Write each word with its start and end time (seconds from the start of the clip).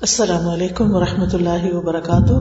السلام 0.00 0.48
علیکم 0.48 0.94
ورحمۃ 0.94 1.34
اللہ 1.34 1.74
وبرکاتہ۔ 1.74 2.32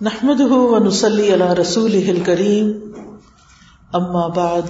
نحمد 0.00 0.40
ونسلی 0.40 1.34
علی 1.34 1.60
رسول 1.60 2.22
کریم 2.26 2.72
اما 3.92 4.26
بعد، 4.26 4.62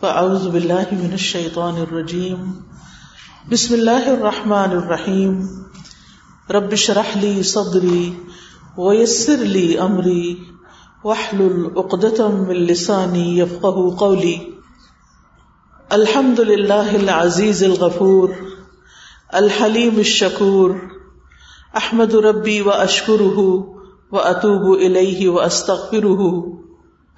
فاعوذ 0.00 0.46
باللہ 0.46 0.82
من 0.92 1.10
الشیطان 1.10 1.74
الرجیم۔ 1.76 2.52
بسم 3.48 3.74
اللہ 3.74 4.08
الرحمن 4.08 4.70
الرحیم۔ 4.70 5.46
رب 6.50 6.74
شرح 6.74 7.18
لی 7.20 7.42
صدری 7.42 8.14
ویسر 8.78 9.36
لی 9.36 9.78
امری۔ 9.78 10.34
وحلل 11.04 11.64
اقدتم 11.76 12.48
من 12.48 12.56
لسانی 12.56 13.40
یفقہ 13.40 13.96
قولی۔ 13.96 14.38
الحمد 15.90 16.38
للہ 16.38 16.90
العزیز 16.94 17.62
الغفور، 17.64 18.28
الحلیم 19.32 19.96
الشکور، 19.96 20.70
احمد 21.74 22.14
ربی 22.14 22.60
و 22.60 22.70
اشکر 22.70 23.20
و 23.20 24.18
اطوب 24.18 24.66
الیہ 24.84 25.28
و 25.28 25.40
استغفر 25.40 26.06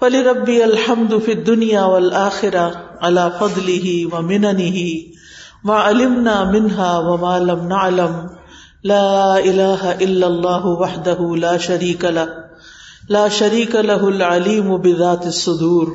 فلی 0.00 0.23
ربی 0.24 0.62
الحمد 0.62 1.12
فی 1.24 1.33
الدنیا 1.33 1.84
والآخرہ 1.87 2.69
علی 3.00 3.27
فضلہ 3.38 4.14
و 4.14 4.23
مننہ 4.23 4.84
ما 5.64 5.83
علمنا 5.89 6.36
منها 6.45 7.02
وما 7.09 7.39
لم 7.39 7.66
نعلم، 7.66 8.16
لا 8.84 9.34
الہ 9.34 9.92
الا 9.98 10.27
اللہ 10.27 10.70
وحدہ 10.80 11.19
لا 11.36 11.56
شریک 11.56 12.05
له 12.05 12.27
لا 13.09 13.28
شریک 13.41 13.77
له 13.77 14.14
العلیم 14.14 14.77
بذات 14.77 15.25
الصدور۔ 15.25 15.95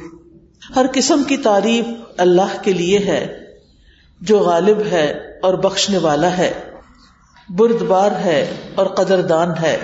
ہر 0.75 0.85
قسم 0.93 1.23
کی 1.23 1.37
تعریف 1.37 1.85
اللہ 2.17 2.63
کے 2.63 2.73
لیے 2.73 2.99
ہے، 2.99 3.37
جو 4.21 4.39
غالب 4.39 4.81
ہے 4.91 5.13
اور 5.41 5.53
بخشنے 5.53 5.97
والا 5.97 6.37
ہے 6.37 6.53
برد 7.49 7.81
بار 7.81 8.11
ہے 8.11 8.55
اور 8.75 8.85
قدردان 8.85 9.49
ہے۔ 9.61 9.77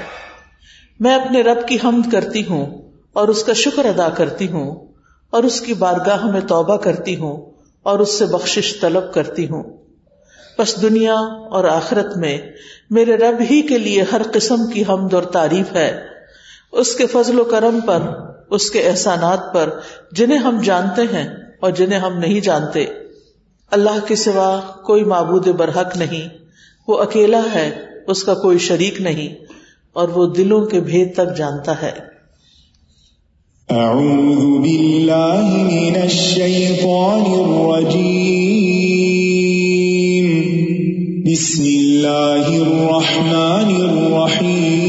میں 1.00 1.16
اپنے 1.16 1.42
رب 1.42 1.68
کی 1.68 1.78
حمد 1.84 2.12
کرتی 2.12 2.44
ہوں 2.50 2.82
اور 3.14 3.28
اس 3.28 3.44
کا 3.44 3.54
شکر 3.54 3.86
ادا 3.86 4.10
کرتی 4.10 4.52
ہوں 4.52 4.88
اور 5.30 5.44
اس 5.44 5.62
کی 5.62 5.74
بارگاہ 5.74 6.26
میں 6.26 6.42
توبہ 6.42 6.78
کرتی 6.78 7.16
ہوں 7.16 7.52
اور 7.84 8.00
اس 8.00 8.20
سے 8.20 8.26
بخشش 8.26 8.80
طلب 8.80 9.14
کرتی 9.14 9.50
ہوں۔ 9.50 9.64
بس 10.60 10.82
دنیا 10.82 11.16
اور 11.52 11.64
آخرت 11.64 12.18
میں 12.18 12.38
میرے 12.90 13.16
رب 13.16 13.42
ہی 13.52 13.62
کے 13.62 13.78
لیے 13.78 14.04
ہر 14.12 14.22
قسم 14.34 14.68
کی 14.68 14.84
حمد 14.90 15.14
اور 15.14 15.24
تعریف 15.24 15.74
ہے۔ 15.74 16.02
اس 16.72 16.96
کے 16.96 17.08
فضل 17.08 17.40
و 17.40 17.44
کرم 17.44 17.80
پر 17.80 18.00
اس 18.54 18.70
کے 18.70 18.80
احسانات 18.80 19.54
پر 19.54 19.70
جنہیں 20.12 20.40
ہم 20.40 20.62
جانتے 20.64 21.02
ہیں 21.02 21.28
اور 21.62 21.72
جنہیں 21.72 22.00
ہم 22.00 22.18
نہیں 22.20 22.40
جانتے۔ 22.40 22.86
اللہ 23.72 24.06
کے 24.08 24.16
سوا 24.16 24.60
کوئی 24.86 25.04
معبود 25.04 25.48
برحق 25.48 25.98
نہیں، 25.98 26.28
وہ 26.88 26.98
اکیلا 26.98 27.42
ہے، 27.56 27.72
اس 28.08 28.24
کا 28.24 28.34
کوئی 28.34 28.58
شریک 28.58 29.02
نہیں، 29.02 29.46
اور 29.94 30.10
وہ 30.10 30.34
دلوں 30.34 30.66
کے 30.66 30.80
بھید 30.80 31.14
تک 31.14 31.38
جانتا 31.38 31.82
ہے۔ 31.82 31.92
اعوذ 33.70 34.62
باللہ 34.62 35.42
من 35.44 36.02
الشیطان 36.02 37.24
الرجیم۔ 37.28 38.14
بسم 41.32 41.64
اللہ 41.64 42.48
الرحمن 42.48 43.76
الرحیم۔ 43.82 44.83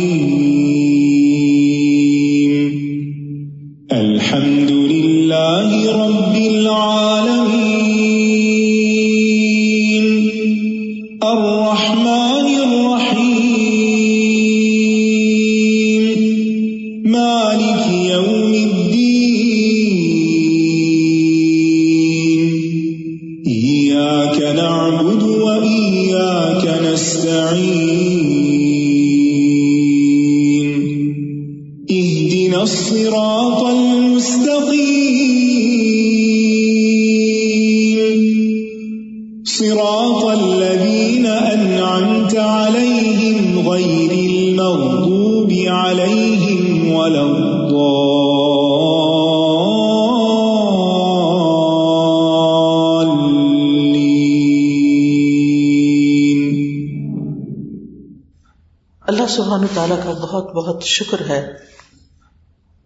سبحانہ 59.67 59.95
تعالیٰ 59.95 60.05
کا 60.05 60.27
بہت 60.27 60.53
بہت 60.53 60.83
شکر 60.83 61.29
ہے۔ 61.29 61.53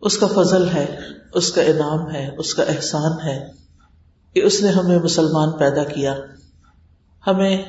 اس 0.00 0.19
کا 0.19 0.27
فضل 0.27 0.69
ہے، 0.69 0.97
اس 1.34 1.53
کا 1.53 1.62
انعام 1.62 2.15
ہے، 2.15 2.37
اس 2.39 2.55
کا 2.55 2.62
احسان 2.62 3.12
ہے 3.25 3.50
کہ 4.34 4.41
اس 4.41 4.62
نے 4.62 4.69
ہمیں 4.69 4.99
مسلمان 4.99 5.50
پیدا 5.50 5.84
کیا۔ 5.84 6.15
ہمیں 7.27 7.65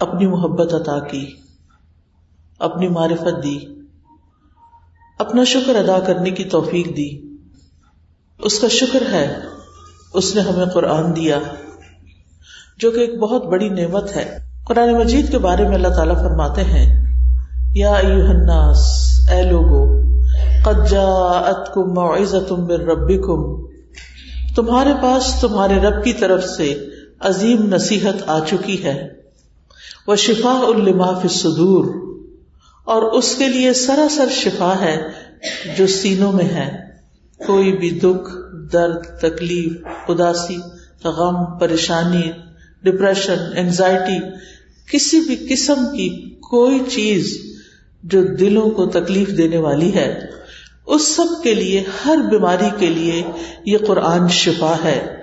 اپنی 0.00 0.26
محبت 0.26 0.74
عطا 0.74 0.98
کی، 0.98 1.36
اپنی 2.58 2.88
معرفت 2.88 3.44
دی، 3.44 3.58
اپنا 5.18 5.44
شکر 5.44 5.74
ادا 5.74 5.98
کرنے 6.06 6.30
کی 6.30 6.44
توفیق 6.44 6.96
دی۔ 6.96 7.36
اس 8.38 8.60
کا 8.60 8.68
شکر 8.68 9.02
ہے، 9.12 9.40
اس 10.14 10.34
نے 10.34 10.40
ہمیں 10.40 10.66
قرآن 10.66 11.16
دیا، 11.16 11.38
جو 12.78 12.90
کہ 12.90 13.00
ایک 13.00 13.18
بہت 13.18 13.44
بڑی 13.44 13.68
نعمت 13.68 14.16
ہے۔ 14.16 14.38
قرآن 14.66 14.92
مجید 14.92 15.30
کے 15.30 15.38
بارے 15.38 15.68
میں 15.68 15.74
اللہ 15.74 15.88
تعالیٰ 15.88 16.16
فرماتے 16.16 16.64
ہیں 16.64 17.03
یا 17.74 17.92
ایوہ 17.92 18.28
الناس، 18.28 18.82
اے 19.30 19.42
لوگو، 19.42 19.84
قد 20.64 20.88
جاءتکم 20.90 21.92
موعظتم 21.94 22.64
من 22.64 22.88
ربکم، 22.90 23.42
تمہارے 24.56 24.92
پاس 25.02 25.32
تمہارے 25.40 25.78
رب 25.80 26.02
کی 26.04 26.12
طرف 26.12 26.44
سے 26.46 26.72
عظیم 27.20 27.62
نصیحت 27.68 28.22
آ 28.26 28.38
چکی 28.40 28.82
ہے 28.84 28.96
وہ 30.06 30.16
شفا 30.16 30.54
لما 30.76 31.12
فی 31.12 31.28
الصدور، 31.28 31.84
اور 32.86 33.02
اس 33.12 33.34
کے 33.34 33.48
لیے 33.48 33.72
سراسر 33.72 34.28
شفا 34.30 34.72
ہے 34.80 34.96
جو 35.76 35.86
سینوں 35.86 36.32
میں 36.32 36.44
ہے۔ 36.44 36.68
کوئی 37.40 37.72
بھی 37.76 37.90
دکھ، 38.00 38.30
درد، 38.72 39.04
تکلیف، 39.20 39.72
اداسی، 40.08 40.56
غم، 41.04 41.44
پریشانی 41.58 42.30
ڈپریشن 42.84 43.42
اینگزائٹی 43.54 44.18
کسی 44.88 45.20
بھی 45.20 45.36
قسم 45.48 45.84
کی 45.96 46.08
کوئی 46.40 46.78
چیز 46.88 47.32
جو 48.04 48.22
دلوں 48.22 48.70
کو 48.70 48.86
تکلیف 48.86 49.28
دینے 49.38 49.58
والی 49.58 49.94
ہے، 49.94 50.20
اس 50.86 51.16
سب 51.16 51.42
کے 51.42 51.54
لیے، 51.54 51.84
ہر 52.04 52.18
بیماری 52.30 52.68
کے 52.78 52.86
لیے 52.86 53.22
یہ 53.64 53.78
قرآن 53.86 54.28
شفا 54.28 54.74
ہے۔ 54.84 55.16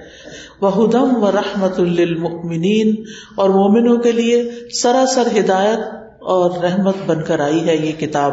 وہ 0.61 0.77
ہدم 0.77 1.23
و 1.23 1.31
رحمت 1.31 1.79
للمؤمنین۔ 1.79 3.03
اور 3.35 3.49
مومنوں 3.49 3.97
کے 3.97 4.11
لیے 4.11 4.51
سراسر 4.73 5.27
ہدایت 5.39 5.79
اور 6.19 6.63
رحمت 6.63 6.95
بن 7.05 7.23
کر 7.23 7.39
آئی 7.39 7.67
ہے 7.67 7.75
یہ 7.75 7.91
کتاب۔ 7.91 8.31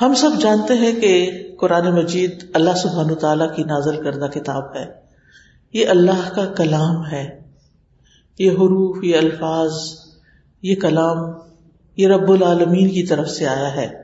ہم 0.00 0.14
سب 0.14 0.30
جانتے 0.40 0.74
ہیں 0.74 1.00
کہ 1.00 1.30
قرآن 1.60 1.94
مجید 1.94 2.44
اللہ 2.54 2.70
سبحان 2.82 3.14
تعالیٰ 3.14 3.56
کی 3.56 3.62
نازل 3.62 4.02
کردہ 4.02 4.26
کتاب 4.32 4.76
ہے۔ 4.76 4.86
یہ 5.72 5.86
اللہ 5.88 6.34
کا 6.34 6.44
کلام 6.44 7.06
ہے۔ 7.06 7.40
یہ 8.38 8.50
حروف، 8.50 9.04
یہ 9.04 9.16
الفاظ، 9.16 9.72
یہ 10.62 10.74
کلام 10.74 11.18
یہ 11.96 12.08
رب 12.08 12.30
العالمین 12.30 12.88
کی 12.88 13.06
طرف 13.06 13.30
سے 13.30 13.46
آیا 13.46 13.74
ہے۔ 13.76 14.02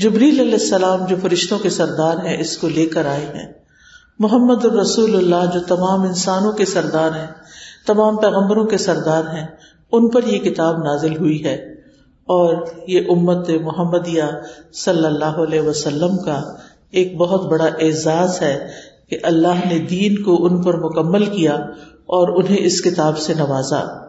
جبریل 0.00 0.40
علیہ 0.40 0.52
السلام 0.52 1.06
جو 1.06 1.16
فرشتوں 1.22 1.58
کے 1.58 1.70
سردار 1.70 2.16
ہیں، 2.16 2.40
اس 2.40 2.58
کو 2.58 2.68
لے 2.68 2.86
کر 2.86 3.06
آئے 3.06 3.26
ہیں۔ 3.26 3.52
محمد 4.18 4.64
الرسول 4.64 5.16
اللہ 5.16 5.50
جو 5.54 5.60
تمام 5.60 6.00
انسانوں 6.00 6.52
کے 6.52 6.64
سردار 6.64 7.10
ہیں، 7.10 7.26
تمام 7.86 8.16
پیغمبروں 8.16 8.64
کے 8.64 8.78
سردار 8.78 9.24
ہیں، 9.24 9.46
ان 9.92 10.08
پر 10.08 10.24
یہ 10.24 10.38
کتاب 10.38 10.78
نازل 10.78 11.16
ہوئی 11.16 11.44
ہے۔ 11.44 11.76
اور 12.24 12.66
یہ 12.88 13.00
امت 13.08 13.50
محمدیہ 13.50 14.22
صلی 14.72 15.06
اللہ 15.06 15.24
علیہ 15.24 15.60
وسلم 15.60 16.18
کا 16.18 16.42
ایک 16.90 17.16
بہت 17.16 17.46
بڑا 17.46 17.64
اعزاز 17.64 18.42
ہے 18.42 18.68
کہ 19.08 19.18
اللہ 19.22 19.68
نے 19.68 19.78
دین 19.78 20.22
کو 20.22 20.46
ان 20.46 20.62
پر 20.62 20.76
مکمل 20.76 21.26
کیا 21.26 21.54
اور 22.06 22.28
انہیں 22.28 22.56
اس 22.60 22.82
کتاب 22.82 23.18
سے 23.18 23.34
نوازا۔ 23.34 24.05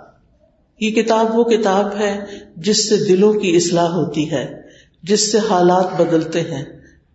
یہ 0.80 0.92
کتاب 0.92 1.38
وہ 1.38 1.44
کتاب 1.44 1.96
ہے 2.00 2.26
جس 2.58 2.90
سے 2.90 2.98
دلوں 2.98 3.34
کی 3.34 3.56
اصلاح 3.56 3.88
ہوتی 3.88 4.32
ہے، 4.32 4.62
جس 5.04 5.32
سے 5.32 5.38
حالات 5.50 6.02
بدلتے 6.02 6.42
ہیں، 6.42 6.66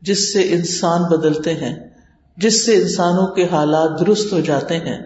جس 0.03 0.33
سے 0.33 0.43
انسان 0.43 1.03
بدلتے 1.03 1.55
ہیں، 1.55 1.89
جس 2.37 2.67
سے 2.67 2.77
انسانوں 2.77 3.27
کے 3.27 3.45
حالات 3.45 4.01
درست 4.01 4.33
ہو 4.33 4.41
جاتے 4.41 4.77
ہیں۔ 4.77 4.99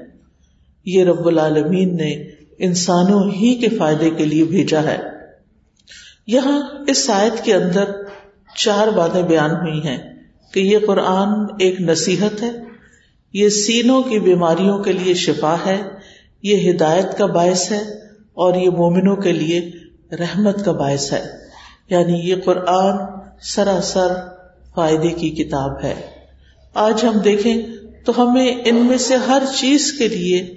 یہ 0.85 1.05
رب 1.05 1.27
العالمین 1.27 1.97
نے 1.97 2.11
انسانوں 2.59 3.31
ہی 3.31 3.55
کے 3.55 3.69
فائدے 3.69 4.11
کے 4.11 4.25
لیے 4.25 4.45
بھیجا 4.45 4.83
ہے۔ 4.83 4.99
یہاں 6.27 6.63
اس 6.87 7.11
آیت 7.11 7.45
کے 7.45 7.55
اندر 7.55 7.85
چار 8.57 8.89
باتیں 8.89 9.23
بیان 9.23 9.51
ہوئی 9.51 9.85
ہیں 9.85 9.99
کہ 10.55 10.61
یہ 10.61 10.79
قرآن 10.87 11.29
ایک 11.59 11.81
نصیحت 11.81 12.43
ہے، 12.43 12.51
یہ 13.33 13.49
سینوں 13.49 14.03
کی 14.03 14.19
بیماریوں 14.19 14.79
کے 14.79 14.93
لیے 14.93 15.15
شفا 15.15 15.57
ہے، 15.67 15.83
یہ 16.43 16.71
ہدایت 16.71 17.19
کا 17.19 17.27
باعث 17.27 17.73
ہے 17.73 18.06
اور 18.37 18.55
یہ 18.55 18.71
مومنوں 18.71 19.17
کے 19.17 19.33
لیے 19.33 19.71
رحمت 20.13 20.65
کا 20.65 20.73
باعث 20.73 21.13
ہے۔ 21.13 21.23
یعنی 21.91 22.13
یہ 22.13 22.35
قرآن 22.45 22.97
سراسر 23.41 24.09
فائدے 24.75 25.09
کی 25.09 25.31
کتاب 25.31 25.85
ہے۔ 25.85 25.95
آج 26.75 27.05
ہم 27.05 27.19
دیکھیں 27.19 27.63
تو 28.05 28.13
ہمیں 28.19 28.63
ان 28.65 28.87
میں 28.87 28.99
سے 28.99 29.15
ہر 29.15 29.43
چیز 29.59 29.93
کے 29.93 30.09
لیے 30.09 30.57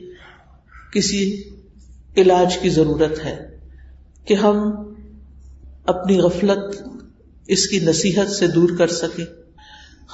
کسی 0.94 1.44
علاج 2.18 2.58
کی 2.58 2.70
ضرورت 2.70 3.26
ہے 3.26 3.58
کہ 4.26 4.34
ہم 4.34 4.72
اپنی 5.86 6.20
غفلت 6.20 6.84
اس 7.48 7.68
کی 7.68 7.80
نصیحت 7.80 8.32
سے 8.32 8.48
دور 8.48 8.70
کر 8.78 8.88
سکیں۔ 8.88 9.26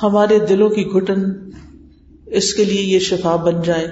ہمارے 0.04 0.40
دلوں 0.40 0.70
کی 0.70 0.84
گھٹن 0.84 1.24
اس 2.26 2.54
کے 2.54 2.64
لیے 2.64 2.82
یہ 2.82 3.00
شفا 3.00 3.36
بن 3.36 3.62
جائے۔ 3.66 3.88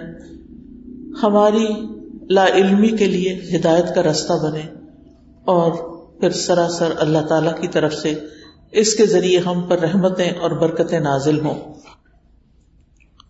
ہماری 1.24 1.68
لا 2.30 2.48
علمی 2.48 2.90
کے 2.90 3.08
لیے 3.08 3.42
ہدایت 3.56 3.96
کا 3.96 4.04
راستہ 4.04 4.34
بنے 4.34 4.62
اور 5.46 5.94
پھر 6.20 6.30
سراسر 6.30 6.94
اللہ 6.98 7.18
تعالی 7.18 7.50
کی 7.62 7.68
طرف 7.68 7.94
سے 7.94 8.20
اس 8.72 8.94
کے 8.94 9.06
ذریعے 9.06 9.40
ہم 9.40 9.62
پر 9.62 9.80
رحمتیں 9.80 10.30
اور 10.30 10.52
برکتیں 10.52 11.00
نازل 11.00 11.46
ہوں۔ 11.46 11.74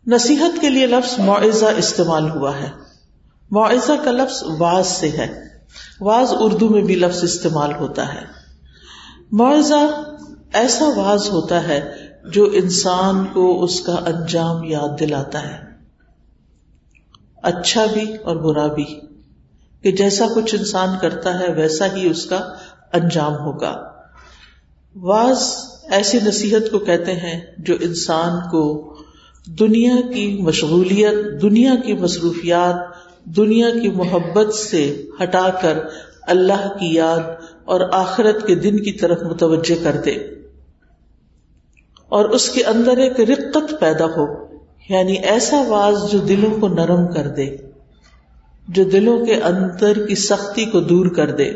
نصیحت 0.08 0.62
کے 0.62 0.70
لیے 0.70 0.88
لفظ 0.88 1.20
معاوضہ 1.20 1.66
استعمال 1.66 2.30
ہوا 2.30 2.58
ہے۔ 2.60 2.70
معاوضہ 3.52 3.92
کا 4.06 4.12
لفظ 4.12 4.44
واز 4.60 4.88
سے 4.88 5.10
ہے۔ 5.10 5.44
واز 6.02 6.28
اردو 6.40 6.70
میں 6.70 6.82
بھی 6.82 6.96
لفظ 6.96 7.24
استعمال 7.24 7.74
ہوتا 7.76 8.14
ہے۔ 8.14 8.26
معاوضہ 9.32 10.04
ایسا 10.54 10.86
واز 10.96 11.30
ہوتا 11.30 11.68
ہے 11.68 11.92
جو 12.32 12.50
انسان 12.54 13.26
کو 13.26 13.64
اس 13.64 13.82
کا 13.82 13.94
انجام 13.94 14.64
یاد 14.64 15.00
دلاتا 15.00 15.44
ہے۔ 15.44 15.73
اچھا 17.44 17.86
بھی 17.94 18.16
اور 18.16 18.36
برا 18.36 18.68
بھی۔ 18.68 19.00
کہ 19.82 19.92
جیسا 19.92 20.26
کچھ 20.36 20.56
انسان 20.56 20.90
کرتا 21.02 21.40
ہے، 21.40 21.54
ویسا 21.54 21.86
ہی 21.96 22.10
اس 22.10 22.26
کا 22.26 22.40
انجام 22.94 23.34
ہوگا۔ 23.34 23.84
واز 24.96 25.54
ایسی 25.84 26.20
نصیحت 26.24 26.72
کو 26.72 26.80
کہتے 26.80 27.14
ہیں 27.14 27.42
جو 27.58 27.76
انسان 27.82 28.50
کو 28.52 28.96
دنیا 29.46 29.96
کی 30.14 30.42
مشغولیت، 30.42 31.42
دنیا 31.42 31.74
کی 31.86 31.94
مصروفیات، 31.94 32.76
دنیا 33.26 33.70
کی 33.70 33.90
محبت 33.90 34.54
سے 34.54 35.08
ہٹا 35.24 35.50
کر 35.62 35.78
اللہ 36.22 36.78
کی 36.80 36.94
یاد 36.94 37.20
اور 37.66 37.82
آخرت 37.92 38.48
کے 38.48 38.56
دن 38.56 38.84
کی 38.84 38.92
طرف 38.92 39.22
متوجہ 39.22 39.84
کر 39.84 40.02
دے۔ 40.06 40.12
اور 42.10 42.26
اس 42.26 42.50
کے 42.50 42.64
اندر 42.64 42.98
ایک 42.98 43.20
رقت 43.20 43.80
پیدا 43.80 44.06
ہو۔ 44.06 44.43
یعنی 44.90 45.14
ایسا 45.14 45.64
واز 45.68 46.12
جو 46.12 46.20
دلوں 46.20 46.62
کو 46.62 46.68
نرم 46.68 47.14
کر 47.14 47.28
دے، 47.28 47.56
جو 48.68 48.84
دلوں 48.84 49.26
کے 49.26 49.36
اندر 49.36 50.08
کی 50.08 50.16
سختی 50.16 50.66
کو 50.66 50.80
دور 50.80 51.06
کر 51.06 51.32
دے۔ 51.32 51.50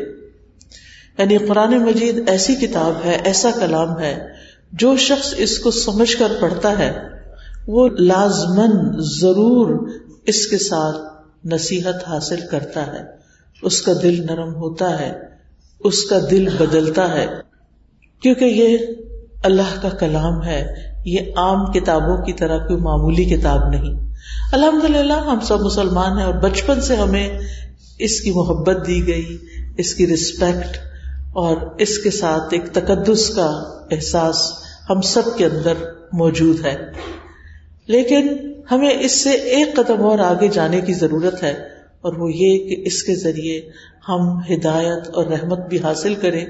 یعنی 1.18 1.36
قرآن 1.36 1.78
مجید 1.78 2.28
ایسی 2.28 2.54
کتاب 2.54 2.92
ہے، 3.04 3.20
ایسا 3.24 3.50
کلام 3.60 3.98
ہے، 3.98 4.26
جو 4.72 4.96
شخص 4.96 5.34
اس 5.36 5.58
کو 5.58 5.70
سمجھ 5.70 6.16
کر 6.16 6.32
پڑھتا 6.40 6.78
ہے، 6.78 6.98
وہ 7.66 7.88
لازمن 7.88 8.70
ضرور 8.98 9.88
اس 10.26 10.46
کے 10.46 10.58
ساتھ 10.58 10.96
نصیحت 11.44 12.08
حاصل 12.08 12.40
کرتا 12.50 12.86
ہے۔ 12.86 13.02
اس 13.62 13.82
کا 13.82 13.92
دل 14.02 14.26
نرم 14.26 14.54
ہوتا 14.54 15.00
ہے، 15.00 15.18
اس 15.80 16.04
کا 16.04 16.18
دل 16.30 16.48
بدلتا 16.58 17.14
ہے، 17.14 17.26
کیونکہ 18.22 18.44
یہ 18.44 18.78
اللہ 19.44 19.82
کا 19.82 19.88
کلام 19.88 20.44
ہے۔ 20.44 20.88
یہ 21.08 21.20
عام 21.36 21.72
کتابوں 21.72 22.24
کی 22.24 22.32
طرح 22.32 22.58
کوئی 22.58 22.80
معمولی 22.80 23.24
کتاب 23.24 23.68
نہیں۔ 23.68 24.08
الحمد 24.52 24.84
للہ 24.84 25.12
ہم 25.12 25.40
سب 25.40 25.60
مسلمان 25.60 26.18
ہیں 26.18 26.24
اور 26.24 26.34
بچپن 26.34 26.80
سے 26.80 26.96
ہمیں 26.96 27.38
اس 27.98 28.20
کی 28.20 28.30
محبت 28.30 28.86
دی 28.86 29.06
گئی، 29.06 29.38
اس 29.78 29.94
کی 29.94 30.06
رسپیکٹ 30.06 30.76
اور 31.32 31.56
اس 31.78 31.98
کے 31.98 32.10
ساتھ 32.10 32.54
ایک 32.54 32.64
تقدس 32.72 33.30
کا 33.30 33.46
احساس 33.90 34.52
ہم 34.90 35.00
سب 35.00 35.36
کے 35.36 35.46
اندر 35.46 35.72
موجود 36.12 36.66
ہے۔ 36.66 36.76
لیکن 37.86 38.28
ہمیں 38.70 38.90
اس 39.00 39.24
سے 39.24 39.30
ایک 39.30 39.76
قدم 39.76 40.02
اور 40.02 40.18
آگے 40.18 40.48
جانے 40.48 40.80
کی 40.80 40.94
ضرورت 40.94 41.42
ہے 41.42 41.50
اور 42.00 42.12
وہ 42.12 42.32
یہ 42.32 42.58
کہ 42.68 42.82
اس 42.86 43.02
کے 43.02 43.14
ذریعے 43.14 43.60
ہم 44.08 44.38
ہدایت 44.38 45.08
اور 45.08 45.26
رحمت 45.26 45.68
بھی 45.68 45.78
حاصل 45.78 46.14
کریں 46.14 46.44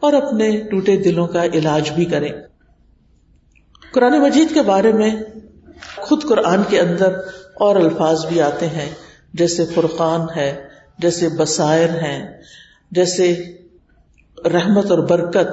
اور 0.00 0.12
اپنے 0.12 0.60
ٹوٹے 0.60 0.96
دلوں 0.96 1.26
کا 1.26 1.44
علاج 1.44 1.90
بھی 1.94 2.04
کریں۔ 2.04 2.28
قرآن 3.94 4.20
مجید 4.20 4.54
کے 4.54 4.62
بارے 4.62 4.92
میں 4.92 5.16
خود 5.96 6.22
قرآن 6.22 6.62
کے 6.68 6.80
اندر 6.80 7.12
اور 7.54 7.76
الفاظ 7.76 8.26
بھی 8.26 8.42
آتے 8.42 8.66
ہیں۔ 8.66 8.90
جیسے 9.34 9.64
فرقان 9.74 10.20
ہے، 10.36 10.64
جیسے 10.98 11.28
بسائر 11.28 11.88
ہیں، 11.88 12.42
جیسے 12.90 13.52
رحمت 14.44 14.90
اور 14.90 14.98
برکت۔ 14.98 15.48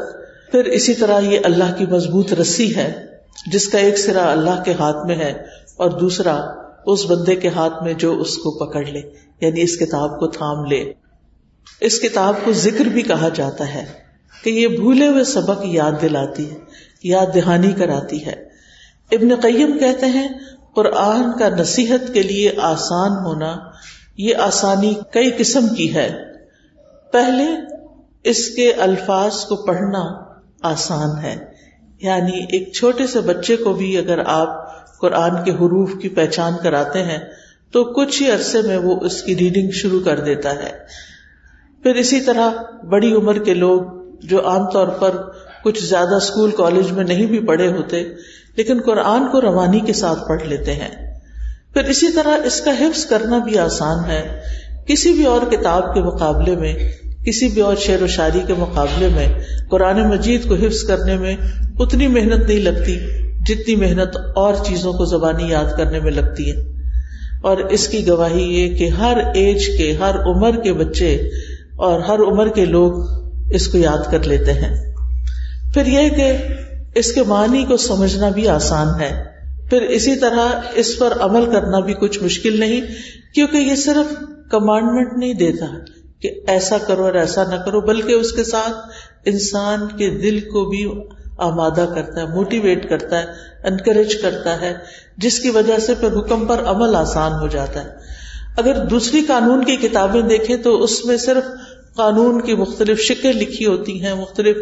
پھر 0.51 0.63
اسی 0.63 0.93
طرح 0.93 1.19
یہ 1.19 1.39
اللہ 1.43 1.75
کی 1.77 1.85
مضبوط 1.85 2.33
رسی 2.33 2.75
ہے، 2.75 3.05
جس 3.51 3.67
کا 3.67 3.77
ایک 3.77 3.97
سرا 3.97 4.31
اللہ 4.31 4.63
کے 4.65 4.73
ہاتھ 4.73 5.07
میں 5.07 5.15
ہے 5.15 5.31
اور 5.77 5.89
دوسرا 5.89 6.41
اس 6.85 7.05
بندے 7.05 7.35
کے 7.35 7.47
ہاتھ 7.47 7.83
میں 7.83 7.93
جو 7.93 8.19
اس 8.19 8.37
کو 8.37 8.51
پکڑ 8.51 8.85
لے 8.85 9.01
یعنی 9.41 9.61
اس 9.61 9.77
کتاب 9.77 10.19
کو 10.19 10.27
تھام 10.27 10.65
لے۔ 10.65 10.93
اس 11.81 11.99
کتاب 11.99 12.33
کو 12.43 12.53
ذکر 12.53 12.85
بھی 12.85 13.01
کہا 13.01 13.29
جاتا 13.29 13.73
ہے 13.73 13.85
کہ 14.43 14.49
یہ 14.49 14.67
بھولے 14.67 15.07
ہوئے 15.07 15.23
سبق 15.23 15.65
یاد 15.65 15.91
دلاتی 16.01 16.51
ہے۔ 16.51 16.55
یاد 17.03 17.35
دہانی 17.35 17.71
کراتی 17.71 18.25
ہے۔ 18.25 18.43
ابن 19.11 19.35
قیم 19.35 19.77
کہتے 19.77 20.05
ہیں، 20.05 20.27
قرآن 20.75 21.39
کا 21.39 21.49
نصیحت 21.49 22.13
کے 22.13 22.23
لیے 22.23 22.51
آسان 22.61 23.11
ہونا 23.11 23.57
یہ 24.17 24.35
آسانی 24.35 24.93
کئی 25.11 25.31
قسم 25.37 25.67
کی 25.67 25.95
ہے۔ 25.95 26.17
پہلے 27.11 27.45
اس 28.23 28.49
کے 28.49 28.73
الفاظ 28.73 29.45
کو 29.45 29.55
پڑھنا 29.55 30.23
آسان 30.61 31.23
ہے۔ 31.23 31.35
یعنی 32.01 32.37
ایک 32.37 32.73
چھوٹے 32.73 33.07
سے 33.07 33.19
بچے 33.19 33.55
کو 33.55 33.73
بھی 33.73 33.97
اگر 33.97 34.19
آپ 34.25 34.49
قرآن 34.99 35.43
کے 35.43 35.51
حروف 35.51 35.91
کی 36.01 36.09
پہچان 36.09 36.53
کراتے 36.63 37.03
ہیں، 37.03 37.17
تو 37.71 37.83
کچھ 37.83 38.23
ہی 38.23 38.31
عرصے 38.31 38.61
میں 38.61 38.77
وہ 38.77 38.99
اس 39.01 39.21
کی 39.21 39.37
ریڈنگ 39.37 39.71
شروع 39.71 39.99
کر 39.99 40.19
دیتا 40.19 40.55
ہے۔ 40.55 40.71
پھر 41.83 41.95
اسی 41.95 42.21
طرح 42.21 42.49
بڑی 42.85 43.13
عمر 43.13 43.39
کے 43.39 43.53
لوگ 43.53 43.81
جو 44.23 44.49
عام 44.49 44.69
طور 44.69 44.87
پر 44.87 45.11
کچھ 45.63 45.83
زیادہ 45.83 46.15
اسکول 46.15 46.51
کالج 46.51 46.91
میں 46.91 47.03
نہیں 47.03 47.25
بھی 47.25 47.39
پڑھے 47.39 47.67
ہوتے، 47.67 48.03
لیکن 48.55 48.81
قرآن 48.85 49.27
کو 49.31 49.41
روانی 49.41 49.79
کے 49.79 49.93
ساتھ 49.93 50.27
پڑھ 50.29 50.43
لیتے 50.43 50.73
ہیں۔ 50.73 51.19
پھر 51.73 51.83
اسی 51.83 52.11
طرح 52.11 52.45
اس 52.45 52.61
کا 52.61 52.71
حفظ 52.71 53.05
کرنا 53.05 53.37
بھی 53.37 53.57
آسان 53.57 54.09
ہے۔ 54.09 54.39
کسی 54.87 55.13
بھی 55.13 55.25
اور 55.25 55.51
کتاب 55.51 55.93
کے 55.93 56.01
مقابلے 56.01 56.55
میں، 56.55 56.73
کسی 57.25 57.47
بھی 57.47 57.61
اور 57.61 57.75
شعر 57.75 58.01
و 58.01 58.07
شاعری 58.07 58.39
کے 58.47 58.53
مقابلے 58.53 59.07
میں، 59.07 59.27
قرآن 59.69 60.09
مجید 60.09 60.47
کو 60.47 60.55
حفظ 60.55 60.83
کرنے 60.83 61.17
میں 61.17 61.35
اتنی 61.79 62.07
محنت 62.07 62.47
نہیں 62.47 62.59
لگتی 62.59 62.99
جتنی 63.45 63.75
محنت 63.75 64.17
اور 64.35 64.53
چیزوں 64.65 64.93
کو 64.93 65.05
زبانی 65.05 65.49
یاد 65.49 65.77
کرنے 65.77 65.99
میں 65.99 66.11
لگتی 66.11 66.51
ہے۔ 66.51 66.63
اور 67.41 67.57
اس 67.57 67.87
کی 67.87 68.07
گواہی 68.07 68.43
یہ 68.43 68.75
کہ 68.75 68.89
ہر 68.89 69.17
ایج 69.33 69.67
کے، 69.77 69.97
ہر 69.99 70.15
عمر 70.25 70.59
کے 70.61 70.73
بچے 70.73 71.15
اور 71.75 71.99
ہر 71.99 72.19
عمر 72.19 72.47
کے 72.47 72.65
لوگ 72.65 72.93
اس 73.51 73.67
کو 73.67 73.77
یاد 73.77 74.11
کر 74.11 74.23
لیتے 74.23 74.53
ہیں۔ 74.53 74.90
پھر 75.73 75.85
یہ 75.85 76.09
کہ 76.09 76.31
اس 76.95 77.11
کے 77.11 77.23
معنی 77.23 77.65
کو 77.65 77.77
سمجھنا 77.77 78.29
بھی 78.29 78.47
آسان 78.47 78.87
ہے۔ 79.01 79.23
پھر 79.69 79.81
اسی 79.81 80.15
طرح 80.15 80.59
اس 80.73 80.99
پر 80.99 81.13
عمل 81.19 81.45
کرنا 81.45 81.79
بھی 81.79 81.93
کچھ 81.93 82.23
مشکل 82.23 82.59
نہیں، 82.59 82.81
کیونکہ 83.35 83.57
یہ 83.57 83.75
صرف 83.75 84.13
کمانڈمنٹ 84.51 85.17
نہیں 85.17 85.33
دیتا 85.33 85.65
کہ 86.21 86.31
ایسا 86.47 86.77
کرو 86.77 87.05
اور 87.05 87.13
ایسا 87.13 87.43
نہ 87.43 87.55
کرو، 87.55 87.81
بلکہ 87.81 88.13
اس 88.13 88.31
کے 88.31 88.43
ساتھ 88.43 88.77
انسان 89.25 89.87
کے 89.97 90.09
دل 90.09 90.39
کو 90.39 90.65
بھی 90.65 90.85
آمادہ 91.37 91.85
کرتا 91.95 92.21
ہے 92.21 92.25
موٹیویٹ 92.27 92.89
کرتا 92.89 93.19
ہے 93.19 93.25
انکریج 93.63 94.15
کرتا 94.15 94.61
ہے، 94.61 94.73
جس 95.17 95.39
کی 95.39 95.49
وجہ 95.49 95.77
سے 95.77 95.93
پھر 95.95 96.07
حکم 96.07 96.45
پر 96.45 96.63
عمل 96.65 96.95
آسان 96.95 97.31
ہو 97.31 97.47
جاتا 97.47 97.83
ہے۔ 97.83 97.89
اگر 98.57 98.85
دوسری 98.85 99.21
قانون 99.21 99.63
کی 99.65 99.75
کتابیں 99.75 100.21
دیکھیں 100.21 100.57
تو 100.57 100.83
اس 100.83 101.05
میں 101.05 101.17
صرف 101.17 101.43
قانون 101.95 102.41
کی 102.41 102.55
مختلف 102.55 102.99
شکیں 102.99 103.33
لکھی 103.33 103.65
ہوتی 103.65 104.05
ہیں، 104.05 104.13
مختلف 104.13 104.57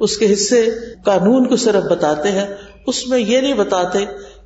اس 0.00 0.16
کے 0.16 0.32
حصے 0.32 0.68
قانون 1.04 1.48
کو 1.48 1.56
صرف 1.56 1.84
بتاتے 1.90 2.30
ہیں، 2.30 2.46
اس 2.86 3.06
میں 3.06 3.18
یہ 3.18 3.40
نہیں 3.40 3.54
بتاتے 3.54 3.98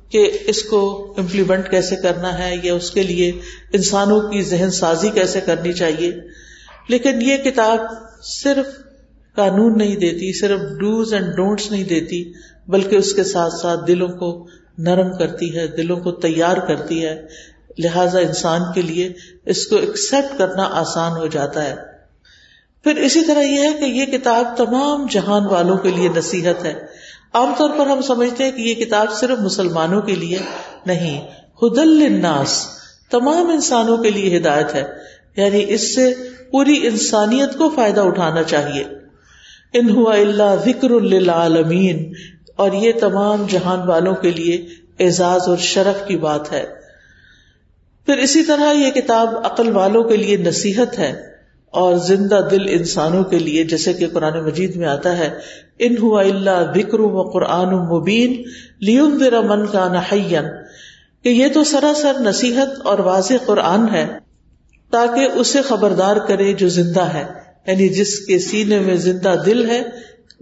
کہ 0.09 0.31
اس 0.47 0.63
کو 0.63 1.13
امپلیمنٹ 1.17 1.71
کیسے 1.71 1.95
کرنا 1.95 2.39
ہے 2.39 2.55
یا 2.63 2.73
اس 2.73 2.91
کے 2.91 3.03
لیے 3.03 3.31
انسانوں 3.73 4.19
کی 4.19 4.41
ذہن 4.41 4.71
سازی 4.71 5.09
کیسے 5.09 5.41
کرنی 5.41 5.73
چاہیے۔ 5.73 6.11
لیکن 6.89 7.21
یہ 7.21 7.37
کتاب 7.37 7.79
صرف 8.23 8.65
قانون 9.35 9.77
نہیں 9.77 9.95
دیتی، 9.95 10.39
صرف 10.39 10.59
ڈوز 10.59 11.13
اینڈ 11.13 11.35
ڈونٹس 11.35 11.71
نہیں 11.71 11.83
دیتی، 11.83 12.33
بلکہ 12.67 12.95
اس 12.95 13.13
کے 13.13 13.23
ساتھ 13.23 13.53
ساتھ 13.53 13.79
دلوں 13.87 14.07
کو 14.07 14.47
نرم 14.77 15.17
کرتی 15.17 15.55
ہے، 15.55 15.67
دلوں 15.67 15.99
کو 15.99 16.11
تیار 16.11 16.57
کرتی 16.57 17.05
ہے۔ 17.05 17.21
لہذا 17.79 18.19
انسان 18.19 18.61
کے 18.75 18.81
لیے 18.81 19.13
اس 19.45 19.67
کو 19.67 19.75
ایکسپٹ 19.75 20.37
کرنا 20.37 20.63
آسان 20.63 21.11
ہو 21.11 21.27
جاتا 21.27 21.63
ہے۔ 21.63 21.94
پھر 22.85 22.95
اسی 22.95 23.25
طرح 23.25 23.41
یہ 23.41 23.61
ہے 23.61 23.73
کہ 23.79 23.85
یہ 23.85 24.05
کتاب 24.05 24.57
تمام 24.57 25.05
جہان 25.11 25.45
والوں 25.45 25.77
کے 25.77 25.91
لیے 25.91 26.09
نصیحت 26.15 26.65
ہے۔ 26.65 26.73
عام 27.33 27.53
طور 27.57 27.69
پر 27.77 27.87
ہم 27.87 28.01
سمجھتے 28.01 28.43
ہیں 28.43 28.51
کہ 28.51 28.61
یہ 28.61 28.73
کتاب 28.73 29.11
صرف 29.11 29.39
مسلمانوں 29.39 30.01
کے 30.01 30.15
لیے 30.15 30.37
نہیں 30.85 31.27
حدل 31.63 32.05
الناس 32.05 32.67
تمام 33.11 33.49
انسانوں 33.49 33.97
کے 33.97 34.09
لیے 34.09 34.37
ہدایت 34.37 34.73
ہے۔ 34.73 34.83
یعنی 35.37 35.65
اس 35.67 35.95
سے 35.95 36.13
پوری 36.51 36.87
انسانیت 36.87 37.57
کو 37.57 37.69
فائدہ 37.69 38.01
اٹھانا 38.01 38.43
چاہیے۔ 38.43 38.83
ان 39.73 39.89
ہوا 39.89 40.15
اللہ 40.15 40.55
ذکر 40.65 40.89
للعالمین، 40.89 42.13
اور 42.55 42.71
یہ 42.71 42.91
تمام 42.99 43.45
جہان 43.49 43.87
والوں 43.87 44.15
کے 44.15 44.31
لیے 44.31 44.65
اعزاز 44.99 45.41
اور 45.47 45.57
شرف 45.57 46.07
کی 46.07 46.17
بات 46.17 46.51
ہے۔ 46.51 46.65
پھر 48.05 48.17
اسی 48.17 48.43
طرح 48.43 48.73
یہ 48.73 48.91
کتاب 48.91 49.37
عقل 49.43 49.75
والوں 49.75 50.03
کے 50.03 50.17
لیے 50.17 50.37
نصیحت 50.37 50.99
ہے۔ 50.99 51.34
اور 51.71 51.95
زندہ 51.95 52.47
دل 52.51 52.65
انسانوں 52.69 53.23
کے 53.23 53.39
لیے، 53.39 53.63
جیسے 53.63 53.93
کہ 53.93 54.07
قرآن 54.13 54.43
مجید 54.43 54.75
میں 54.75 54.87
آتا 54.87 55.17
ہے، 55.17 55.39
ان 55.79 55.97
ہوا 55.97 56.21
اللہ 56.21 56.71
بکر 56.75 56.99
و 56.99 57.21
قرآن 57.21 57.69
مبین 57.69 58.43
لیون 58.79 59.19
دیر 59.19 59.41
من 59.41 59.65
کا 59.65 59.87
نحین 59.87 60.43
کہ 61.23 61.29
یہ 61.29 61.47
تو 61.53 61.63
سراسر 61.63 62.13
نصیحت 62.19 62.67
اور 62.83 62.99
واضح 62.99 63.33
قرآن 63.45 63.89
ہے، 63.89 64.07
تاکہ 64.91 65.27
اسے 65.35 65.61
خبردار 65.61 66.17
کرے 66.17 66.53
جو 66.53 66.69
زندہ 66.69 67.01
ہے۔ 67.01 67.23
یعنی 67.67 67.89
جس 67.89 68.19
کے 68.19 68.39
سینے 68.39 68.79
میں 68.79 68.95
زندہ 68.95 69.35
دل 69.45 69.69
ہے، 69.69 69.81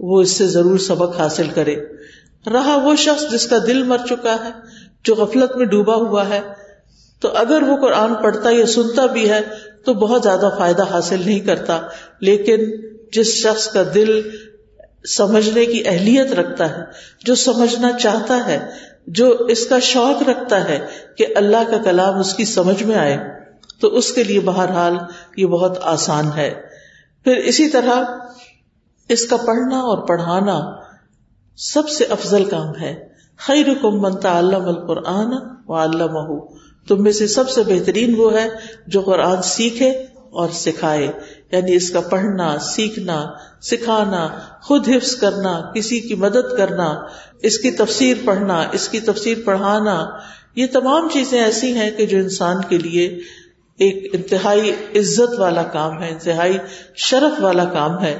وہ 0.00 0.20
اس 0.20 0.30
سے 0.30 0.46
ضرور 0.46 0.78
سبق 0.78 1.20
حاصل 1.20 1.46
کرے۔ 1.54 1.76
رہا 2.52 2.78
وہ 2.84 2.96
شخص 2.96 3.32
جس 3.32 3.46
کا 3.46 3.56
دل 3.66 3.82
مر 3.82 3.98
چکا 4.08 4.36
ہے، 4.44 4.50
جو 5.04 5.14
غفلت 5.14 5.56
میں 5.56 5.66
ڈوبا 5.66 5.94
ہوا 5.94 6.28
ہے۔ 6.28 6.40
تو 7.20 7.28
اگر 7.34 7.62
وہ 7.62 7.76
قرآن 7.76 8.14
پڑھتا 8.14 8.50
یا 8.50 8.66
سنتا 8.66 9.06
بھی 9.06 9.30
ہے 9.30 9.40
تو 9.84 9.94
بہت 9.94 10.22
زیادہ 10.22 10.48
فائدہ 10.58 10.82
حاصل 10.90 11.22
نہیں 11.26 11.40
کرتا، 11.40 11.80
لیکن 12.20 12.64
جس 13.12 13.26
شخص 13.26 13.68
کا 13.68 13.82
دل 13.94 14.30
سمجھنے 15.16 15.66
کی 15.66 15.82
اہلیت 15.86 16.32
رکھتا 16.32 16.70
ہے، 16.70 16.82
جو 17.24 17.34
سمجھنا 17.34 17.92
چاہتا 17.92 18.46
ہے، 18.46 18.70
جو 19.06 19.30
اس 19.30 19.66
کا 19.66 19.78
شوق 19.78 20.28
رکھتا 20.28 20.68
ہے 20.68 20.86
کہ 21.18 21.26
اللہ 21.36 21.70
کا 21.70 21.76
کلام 21.78 22.18
اس 22.18 22.34
کی 22.34 22.44
سمجھ 22.44 22.82
میں 22.82 22.96
آئے، 22.96 23.18
تو 23.80 23.88
اس 23.88 24.12
کے 24.12 24.24
لیے 24.24 24.40
بہرحال 24.40 24.96
یہ 25.36 25.46
بہت 25.46 25.78
آسان 25.82 26.24
ہے۔ 26.36 26.54
پھر 27.24 27.36
اسی 27.36 27.68
طرح 27.68 28.04
اس 29.08 29.26
کا 29.26 29.36
پڑھنا 29.36 29.78
اور 29.80 29.98
پڑھانا 29.98 30.60
سب 31.56 31.88
سے 31.88 32.04
افضل 32.04 32.44
کام 32.44 32.76
ہے۔ 32.80 33.08
خیر 33.38 33.66
کم 33.82 34.02
منتا 34.02 34.38
علام 34.38 34.68
القرآن 34.68 35.32
و 35.66 35.74
علامہ 35.74 36.40
تم 36.88 37.02
میں 37.02 37.12
سے 37.12 37.26
سب 37.26 37.50
سے 37.50 37.62
بہترین 37.62 38.14
وہ 38.16 38.34
ہے 38.34 38.48
جو 38.86 39.00
قرآن 39.00 39.42
سیکھے 39.42 39.90
اور 40.30 40.48
سکھائے۔ 40.48 41.08
یعنی 41.52 41.74
اس 41.74 41.90
کا 41.90 42.00
پڑھنا، 42.00 42.58
سیکھنا، 42.58 43.26
سکھانا، 43.62 44.28
خود 44.62 44.88
حفظ 44.88 45.16
کرنا، 45.16 45.72
کسی 45.74 46.00
کی 46.00 46.14
مدد 46.14 46.56
کرنا، 46.58 46.94
اس 47.42 47.58
کی 47.58 47.70
تفسیر 47.70 48.16
پڑھنا، 48.24 48.64
اس 48.72 48.88
کی 48.88 49.00
تفسیر 49.00 49.38
پڑھانا، 49.44 50.06
یہ 50.56 50.66
تمام 50.72 51.08
چیزیں 51.12 51.44
ایسی 51.44 51.72
ہیں 51.72 51.90
کہ 51.90 52.06
جو 52.06 52.18
انسان 52.18 52.56
کے 52.68 52.78
لیے 52.78 53.18
ایک 53.78 54.14
انتہائی 54.14 54.70
عزت 54.70 55.40
والا 55.40 55.62
کام 55.62 56.02
ہے، 56.02 56.08
انتہائی 56.08 56.58
شرف 56.94 57.42
والا 57.42 57.64
کام 57.64 58.02
ہے۔ 58.02 58.18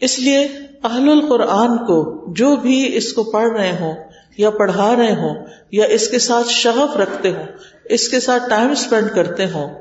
اس 0.00 0.18
لیے 0.18 0.48
اہل 0.84 1.08
القرآن 1.08 1.76
کو 1.76 2.24
جو 2.34 2.56
بھی 2.56 2.96
اس 2.96 3.12
کو 3.12 3.24
پڑھ 3.24 3.52
رہے 3.52 3.72
ہوں 3.72 4.07
یا 4.38 4.50
پڑھا 4.50 4.96
رہے 4.96 5.12
ہوں، 5.12 5.46
یا 5.72 5.84
اس 5.84 6.08
کے 6.08 6.18
ساتھ 6.18 6.48
شغف 6.48 6.96
رکھتے 6.96 7.30
ہوں، 7.30 7.46
اس 7.84 8.08
کے 8.08 8.20
ساتھ 8.20 8.42
ٹائم 8.50 8.70
اسپینڈ 8.70 9.10
کرتے 9.14 9.46
ہوں، 9.46 9.74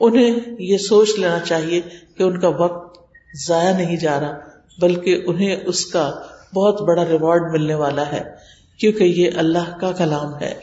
انہیں 0.00 0.40
یہ 0.58 0.78
سوچ 0.78 1.08
لینا 1.18 1.38
چاہیے 1.38 1.80
کہ 2.16 2.22
ان 2.22 2.40
کا 2.40 2.48
وقت 2.48 2.98
ضائع 3.46 3.72
نہیں 3.76 3.96
جا 3.96 4.20
رہا، 4.20 4.38
بلکہ 4.78 5.22
انہیں 5.26 5.56
اس 5.66 5.86
کا 5.86 6.12
بہت 6.54 6.82
بڑا 6.82 7.04
ریوارڈ 7.04 7.42
ملنے 7.52 7.74
والا 7.74 8.12
ہے، 8.12 8.22
کیونکہ 8.80 9.04
یہ 9.04 9.30
اللہ 9.36 9.78
کا 9.80 9.92
کلام 9.92 10.40
ہے۔ 10.40 10.54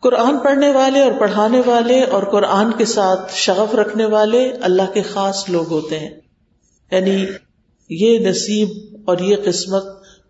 قرآن 0.00 0.38
پڑھنے 0.38 0.70
والے 0.70 1.00
اور 1.00 1.12
پڑھانے 1.18 1.62
والے 1.66 2.02
اور 2.02 2.22
قرآن 2.22 2.72
کے 2.72 2.84
ساتھ 2.84 3.34
شغف 3.34 3.74
رکھنے 3.74 4.04
والے 4.04 4.52
اللہ 4.60 4.92
کے 4.94 5.02
خاص 5.02 5.48
لوگ 5.48 5.70
ہوتے 5.70 5.98
ہیں۔ 5.98 6.10
یعنی 6.90 7.26
یہ 7.90 8.18
نصیب 8.18 8.68
اور 9.04 9.18
یہ 9.18 9.36
قسمت 9.44 9.84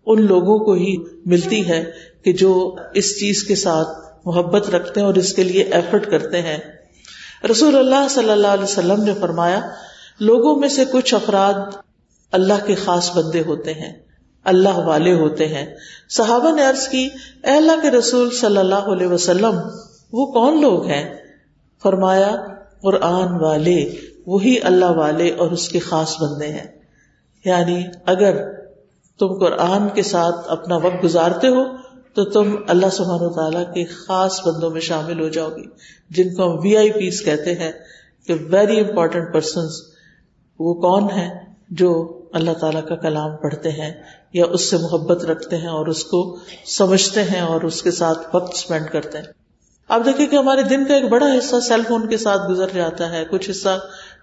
ان 0.05 0.21
لوگوں 0.25 0.59
کو 0.59 0.73
ہی 0.73 0.95
ملتی 1.25 1.67
ہے 1.67 1.91
کہ 2.25 2.33
جو 2.33 2.75
اس 2.93 3.19
چیز 3.19 3.43
کے 3.43 3.55
ساتھ 3.55 3.87
محبت 4.25 4.69
رکھتے 4.69 4.99
ہیں 4.99 5.07
اور 5.07 5.15
اس 5.15 5.33
کے 5.33 5.43
لیے 5.43 5.63
ایفرٹ 5.63 6.09
کرتے 6.09 6.41
ہیں۔ 6.41 6.57
رسول 7.51 7.77
اللہ 7.77 8.07
صلی 8.09 8.29
اللہ 8.29 8.47
علیہ 8.47 8.63
وسلم 8.63 9.03
نے 9.03 9.13
فرمایا، 9.19 9.59
لوگوں 10.19 10.55
میں 10.55 10.69
سے 10.69 10.85
کچھ 10.85 11.13
افراد 11.13 11.53
اللہ 12.31 12.65
کے 12.65 12.75
خاص 12.75 13.17
بندے 13.17 13.41
ہوتے 13.41 13.73
ہیں، 13.73 13.93
اللہ 14.43 14.77
والے 14.77 15.13
ہوتے 15.13 15.47
ہیں۔ 15.47 15.75
صحابہ 16.09 16.51
نے 16.51 16.63
عرض 16.63 16.87
کی، 16.87 17.09
اے 17.43 17.51
اللہ 17.51 17.71
کے 17.81 17.91
رسول 17.91 18.29
صلی 18.31 18.57
اللہ 18.57 18.75
علیہ 18.75 19.07
وسلم، 19.07 19.59
وہ 20.13 20.25
کون 20.25 20.61
لوگ 20.61 20.85
ہیں؟ 20.85 21.15
فرمایا، 21.83 22.35
قرآن 22.81 23.27
والے، 23.41 23.95
وہی 24.27 24.61
اللہ 24.63 24.91
والے 24.91 25.31
اور 25.31 25.51
اس 25.51 25.69
کے 25.69 25.79
خاص 25.79 26.21
بندے 26.21 26.47
ہیں۔ 26.47 26.67
یعنی 27.45 27.83
اگر 28.05 28.51
تم 29.19 29.39
قرآن 29.39 29.89
کے 29.89 30.03
ساتھ 30.03 30.35
اپنا 30.47 30.75
وقت 30.75 31.03
گزارتے 31.03 31.47
ہو 31.47 31.84
تو 32.15 32.23
تم 32.25 32.55
اللہ 32.67 32.89
سبحان 32.89 33.21
و 33.21 33.29
تعالیٰ 33.29 33.63
کے 33.73 33.85
خاص 33.85 34.39
بندوں 34.47 34.69
میں 34.69 34.81
شامل 34.81 35.19
ہو 35.19 35.27
جاؤ 35.29 35.49
گی، 35.49 35.65
جن 36.09 36.35
کو 36.35 36.51
ہم 36.51 36.59
وی 36.63 36.77
آئی 36.77 36.91
پیز 36.91 37.21
کہتے 37.25 37.55
ہیں 37.55 37.71
کہ 38.27 38.33
ویری 38.49 38.79
امپورٹینٹ 38.79 39.33
پرسنس 39.33 39.81
وہ 40.59 40.73
کون 40.73 41.09
ہے 41.15 41.29
جو 41.69 42.21
اللہ 42.33 42.51
تعالیٰ 42.51 42.87
کا 42.87 42.95
کلام 42.95 43.35
پڑھتے 43.35 43.71
ہیں 43.71 43.91
یا 44.33 44.45
اس 44.45 44.69
سے 44.69 44.77
محبت 44.77 45.25
رکھتے 45.25 45.57
ہیں 45.57 45.67
اور 45.67 45.87
اس 45.87 46.03
کو 46.03 46.37
سمجھتے 46.65 47.23
ہیں 47.23 47.41
اور 47.41 47.61
اس 47.61 47.81
کے 47.83 47.91
ساتھ 47.91 48.35
وقت 48.35 48.53
اسپینڈ 48.53 48.89
کرتے 48.89 49.17
ہیں۔ 49.17 49.25
آپ 49.89 50.01
دیکھیں 50.05 50.27
کہ 50.27 50.35
ہمارے 50.35 50.63
دن 50.63 50.85
کا 50.85 50.95
ایک 50.95 51.09
بڑا 51.09 51.25
حصہ 51.37 51.59
سیل 51.59 51.81
فون 51.87 52.07
کے 52.07 52.17
ساتھ 52.17 52.51
گزر 52.51 52.67
جاتا 52.73 53.09
ہے، 53.09 53.23
کچھ 53.31 53.49
حصہ 53.49 53.77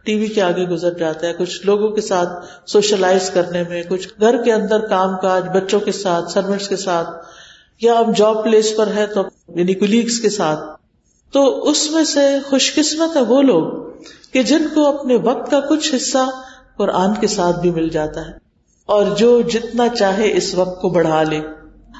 ٹی 0.05 0.19
وی 0.19 0.27
کے 0.27 0.43
آگے 0.43 0.65
گزر 0.65 0.95
جاتا 0.95 1.27
ہے، 1.27 1.33
کچھ 1.33 1.67
لوگوں 1.67 1.89
کے 1.89 2.01
ساتھ 2.01 2.29
سوشلائز 2.67 3.31
کرنے 3.31 3.63
میں، 3.69 3.83
کچھ 3.89 4.09
گھر 4.21 4.43
کے 4.43 4.53
اندر 4.53 4.87
کام 4.87 5.17
کاج، 5.23 5.45
بچوں 5.55 5.81
کے 5.81 5.93
ساتھ 5.93 6.31
سروینٹس 6.31 6.69
کے 6.69 6.77
ساتھ 6.77 7.09
یا 7.83 7.95
اب 7.95 8.17
جاب 8.17 8.43
پلیس 8.45 8.73
پر 8.77 8.87
ہے 8.97 9.07
تو 9.07 9.23
یعنی 9.55 9.75
کولیگس 9.75 10.19
کے 10.21 10.31
ساتھ، 10.31 10.61
تو 11.33 11.71
اس 11.71 11.91
میں 11.91 12.05
سے 12.05 12.21
خوش 12.49 12.75
قسمت 12.75 13.17
ہے 13.17 13.21
وہ 13.21 13.41
لوگ 13.43 13.65
کہ 14.33 14.43
جن 14.43 14.67
کو 14.75 14.87
اپنے 14.87 15.17
وقت 15.17 15.51
کا 15.51 15.61
کچھ 15.61 15.95
حصہ 15.95 16.25
قرآن 16.79 17.15
کے 17.21 17.27
ساتھ 17.27 17.61
بھی 17.61 17.71
مل 17.71 17.89
جاتا 17.89 18.21
ہے 18.21 18.33
اور 18.89 19.07
جو 19.17 19.41
جتنا 19.53 19.89
چاہے 19.89 20.31
اس 20.37 20.55
وقت 20.55 20.81
کو 20.81 20.89
بڑھا 20.89 21.23
لے۔ 21.23 21.41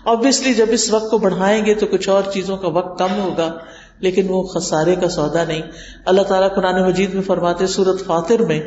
آبیسلی 0.05 0.55
جب 0.55 0.67
اس 0.71 0.91
وقت 0.93 1.11
کو 1.11 1.19
بڑھائیں 1.19 1.65
گے 1.67 1.75
تو 1.75 1.87
کچھ 1.87 2.09
اور 2.09 2.23
چیزوں 2.33 2.57
کا 2.57 2.69
وقت 2.69 2.99
کم 2.99 3.19
ہوگا، 3.19 3.51
لیکن 3.99 4.27
وہ 4.29 4.43
خسارے 4.43 4.95
کا 4.97 5.09
سودا 5.09 5.45
نہیں۔ 5.45 5.63
اللہ 6.07 6.23
تعالیٰ 6.23 6.55
قرآن 6.55 6.83
مجید 6.83 7.15
میں 7.15 7.23
فرماتے 7.23 7.67
سورت 7.67 8.05
فاتر 8.07 8.43
میں، 8.43 8.61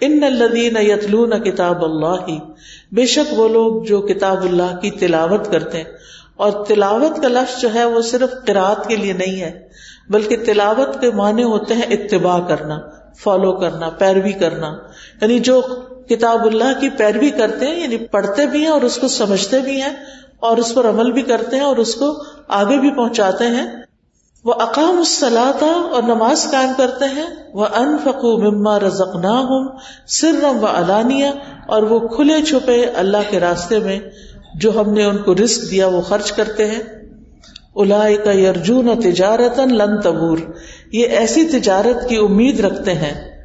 ان 0.00 0.22
الدین 0.22 0.76
یتلون 0.80 1.42
کتاب 1.44 1.84
اللہ 1.84 2.16
ہی 2.28 2.38
بے 2.92 3.06
شک 3.06 3.32
وہ 3.38 3.48
لوگ 3.48 3.82
جو 3.84 4.00
کتاب 4.00 4.42
اللہ 4.42 4.76
کی 4.82 4.90
تلاوت 4.90 5.50
کرتے 5.50 5.78
ہیں 5.78 5.94
اور 6.36 6.64
تلاوت 6.64 7.22
کا 7.22 7.28
لفظ 7.28 7.60
جو 7.60 7.74
ہے 7.74 7.84
وہ 7.84 8.00
صرف 8.00 8.46
قرآت 8.46 8.88
کے 8.88 8.96
لیے 8.96 9.12
نہیں 9.12 9.40
ہے، 9.40 9.68
بلکہ 10.08 10.36
تلاوت 10.44 11.00
کے 11.00 11.10
معنی 11.10 11.42
ہوتے 11.42 11.74
ہیں 11.74 11.82
اتباع 11.82 12.40
کرنا 12.48 12.78
فالو 13.22 13.52
کرنا، 13.52 13.90
پیروی 13.90 14.32
کرنا۔ 14.32 14.76
یعنی 15.20 15.38
جو 15.38 15.60
کتاب 16.08 16.46
اللہ 16.46 16.80
کی 16.80 16.88
پیروی 16.88 17.30
کرتے 17.30 17.66
ہیں 17.66 17.80
یعنی 17.80 17.96
پڑھتے 17.96 18.46
بھی 18.46 18.60
ہیں 18.60 18.68
اور 18.68 18.82
اس 18.82 18.96
کو 18.96 19.08
سمجھتے 19.08 19.60
بھی 19.60 19.82
ہیں 19.82 19.92
اور 20.40 20.56
اس 20.56 20.74
پر 20.74 20.88
عمل 20.88 21.12
بھی 21.12 21.22
کرتے 21.22 21.56
ہیں 21.56 21.62
اور 21.62 21.76
اس 21.76 21.94
کو 21.94 22.22
آگے 22.48 22.78
بھی 22.78 22.90
پہنچاتے 22.90 23.46
ہیں۔ 23.46 23.66
وہ 24.44 24.52
اقام 24.52 24.98
السلاتا 24.98 25.66
اور 25.66 26.02
نماز 26.02 26.46
قائم 26.50 26.70
کرتے 26.76 27.04
ہیں۔ 27.04 27.26
وہ 27.52 27.66
ان 27.76 27.98
فکو 27.98 28.50
مما 28.50 28.80
رزق 28.80 29.16
نہ 29.16 29.26
ہوں 29.26 29.68
سر 30.06 30.44
و 30.62 30.66
علانیہ 30.66 31.26
اور 31.66 31.82
وہ 31.82 32.08
کھلے 32.08 32.42
چھپے 32.42 32.84
اللہ 32.84 33.16
کے 33.30 33.40
راستے 33.40 33.78
میں 33.78 34.00
جو 34.54 34.80
ہم 34.80 34.92
نے 34.92 35.04
ان 35.04 35.16
کو 35.16 35.34
رسک 35.34 35.70
دیا 35.70 35.86
وہ 35.86 36.00
خرچ 36.00 36.32
کرتے 36.32 36.66
ہیں۔ 36.66 36.82
الا 37.74 38.08
کا 38.24 38.30
یارجون 38.32 39.00
تجارت 39.00 39.60
لن 39.60 40.00
تبور۔ 40.00 40.38
یہ 40.92 41.06
ایسی 41.06 41.44
تجارت 41.44 42.08
کی 42.08 42.16
امید 42.16 42.60
رکھتے 42.60 42.94
ہیں 42.94 43.44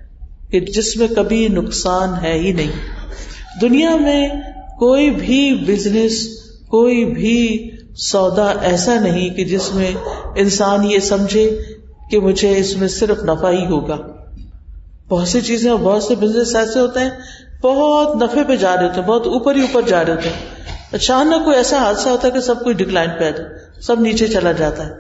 کہ 0.52 0.60
جس 0.60 0.98
میں 0.98 1.08
کبھی 1.16 1.48
نقصان 1.48 2.10
ہے 2.22 2.34
ہی 2.34 2.52
نہیں۔ 2.52 2.72
دنیا 3.62 3.96
میں 3.96 4.28
کوئی 4.80 5.10
بھی 5.10 5.56
بزنس 5.68 6.28
کوئی 6.68 7.06
بھی 7.06 7.72
سودا 7.96 8.54
ایسا 8.62 9.00
نہیں 9.00 9.30
کہ 9.30 9.46
جس 9.46 9.74
میں 9.74 9.92
انسان 10.36 10.92
یہ 10.92 11.00
سمجھے 11.00 11.62
کہ 12.12 12.20
مجھے 12.20 12.58
اس 12.58 12.78
میں 12.78 12.88
صرف 12.88 13.24
نفع 13.24 13.50
ہی 13.50 13.66
ہوگا۔ 13.66 13.98
بہت 15.10 15.28
سی 15.28 15.42
چیزیں 15.42 15.72
اور 15.72 15.80
بہت 15.80 16.04
سے 16.04 16.16
بزنس 16.16 16.56
ایسے 16.56 16.80
ہوتے 16.80 17.00
ہیں، 17.00 17.10
بہت 17.62 18.16
نفے 18.16 18.40
پہ 18.48 18.56
جا 18.56 18.76
رہے 18.76 18.84
ہوتے 18.84 19.02
ہیں، 19.02 19.08
بہت 19.08 19.28
اوپر 19.28 19.56
ہی 19.56 19.62
اوپر 19.62 19.82
جا 19.82 20.06
رہے 20.06 20.14
ہوتے 20.14 20.30
ہیں۔ 20.30 20.62
اچانک 20.92 21.46
کوئی 21.46 21.58
ایسا 21.58 21.78
حادثہ 21.78 22.10
ہوتا 22.10 22.28
ہے 22.28 22.34
کہ 22.34 22.40
سب 22.40 22.66
کچھ 22.66 22.78
ڈکلائن 22.78 23.10
پہ 23.20 23.28
آ 23.28 23.30
جائے 23.30 23.82
سب 23.82 24.00
نیچے 24.00 24.28
چلا 24.28 24.52
جاتا 24.52 24.86
ہے۔ 24.86 24.92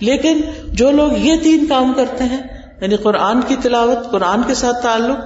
لیکن 0.00 0.40
جو 0.68 0.90
لوگ 0.90 1.12
یہ 1.12 1.36
تین 1.42 1.66
کام 1.66 1.92
کرتے 1.92 2.24
ہیں 2.24 2.42
یعنی 2.80 2.96
قرآن 2.96 3.40
کی 3.40 3.56
تلاوت، 3.62 4.10
قرآن 4.10 4.42
کے 4.46 4.54
ساتھ 4.54 4.82
تعلق، 4.82 5.18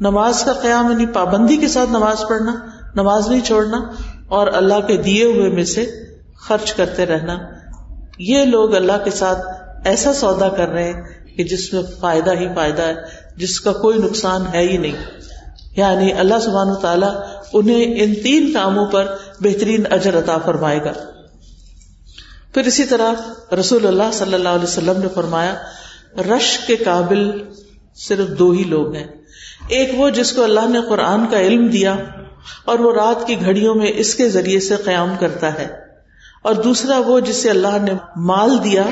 نماز 0.00 0.42
کا 0.44 0.52
قیام 0.52 0.90
یعنی 0.90 1.06
پابندی 1.06 1.56
کے 1.56 1.68
ساتھ 1.68 1.90
نماز 1.90 2.24
پڑھنا، 2.28 2.54
نماز 2.94 3.28
نہیں 3.28 3.40
چھوڑنا، 3.40 3.78
اور 4.26 4.46
اللہ 4.46 4.80
کے 4.86 4.96
دیے 4.96 5.24
ہوئے 5.24 5.48
میں 5.48 5.64
سے 5.64 5.86
خرچ 6.36 6.72
کرتے 6.72 7.06
رہنا، 7.06 7.38
یہ 8.18 8.44
لوگ 8.44 8.74
اللہ 8.74 9.04
کے 9.04 9.10
ساتھ 9.10 9.38
ایسا 9.84 10.12
سودا 10.12 10.48
کر 10.48 10.68
رہے 10.68 10.84
ہیں 10.84 11.02
کہ 11.36 11.44
جس 11.44 11.72
میں 11.72 11.82
فائدہ 12.00 12.30
ہی 12.30 12.48
فائدہ 12.54 12.82
ہے، 12.82 12.94
جس 13.36 13.60
کا 13.60 13.72
کوئی 13.72 13.98
نقصان 13.98 14.42
ہے 14.52 14.60
ہی 14.60 14.76
نہیں۔ 14.76 14.96
یعنی 15.76 16.12
اللہ 16.12 16.38
سبحان 16.42 16.68
و 16.68 16.74
تعالیٰ 16.74 17.22
انہیں 17.52 17.84
ان 17.88 18.14
تین 18.14 18.52
کاموں 18.52 18.86
پر 18.86 19.16
بہترین 19.40 19.84
اجر 19.90 20.18
عطا 20.18 20.38
فرمائے 20.38 20.84
گا۔ 20.84 20.92
پھر 22.54 22.62
اسی 22.62 22.84
طرح 22.84 23.12
رسول 23.54 23.86
اللہ 23.86 24.10
صلی 24.12 24.34
اللہ 24.34 24.48
علیہ 24.48 24.64
وسلم 24.64 25.00
نے 25.00 25.06
فرمایا، 25.14 25.54
رش 26.18 26.58
کے 26.66 26.76
قابل 26.76 27.30
صرف 27.94 28.38
دو 28.38 28.50
ہی 28.50 28.64
لوگ 28.64 28.94
ہیں۔ 28.94 29.06
ایک 29.68 29.90
وہ 29.96 30.10
جس 30.10 30.32
کو 30.32 30.44
اللہ 30.44 30.68
نے 30.68 30.80
قرآن 30.88 31.26
کا 31.30 31.40
علم 31.40 31.66
دیا 31.66 31.96
اور 32.64 32.78
وہ 32.78 32.94
رات 32.94 33.26
کی 33.26 33.40
گھڑیوں 33.40 33.74
میں 33.74 33.92
اس 33.94 34.14
کے 34.14 34.28
ذریعے 34.28 34.60
سے 34.60 34.76
قیام 34.76 35.16
کرتا 35.20 35.54
ہے۔ 35.54 35.68
اور 36.42 36.54
دوسرا 36.54 36.98
وہ 36.98 37.20
جسے 37.20 37.50
اللہ 37.50 37.82
نے 37.82 37.92
مال 38.16 38.64
دیا 38.64 38.82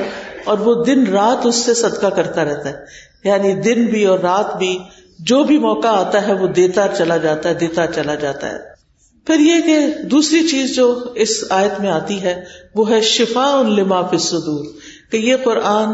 اور 0.44 0.58
وہ 0.58 0.84
دن 0.84 1.06
رات 1.06 1.46
اس 1.46 1.56
سے 1.56 1.74
صدقہ 1.74 2.06
کرتا 2.06 2.44
رہتا 2.44 2.68
ہے۔ 2.68 2.74
یعنی 3.24 3.54
دن 3.54 3.86
بھی 3.86 4.04
اور 4.04 4.18
رات 4.18 4.58
بھی 4.58 4.78
جو 5.22 5.44
بھی 5.44 5.58
موقع 5.58 5.88
آتا 5.88 6.26
ہے 6.26 6.32
وہ 6.32 6.46
دیتا 6.46 6.86
چلا 6.98 7.16
جاتا 7.16 7.48
ہے، 7.48 7.54
دیتا 7.54 7.86
چلا 7.86 8.14
جاتا 8.14 8.50
ہے۔ 8.50 8.58
پھر 9.26 9.40
یہ 9.40 9.54
کہ 9.66 10.02
دوسری 10.02 10.48
چیز 10.48 10.76
جو 10.76 11.04
اس 11.14 11.44
آیت 11.50 11.80
میں 11.80 11.90
آتی 11.90 12.22
ہے، 12.22 12.44
وہ 12.74 12.90
ہے 12.90 13.00
شفا 13.00 13.62
لما 13.62 14.16
صدور 14.16 14.64
کہ 15.10 15.16
یہ 15.16 15.36
قرآن 15.44 15.88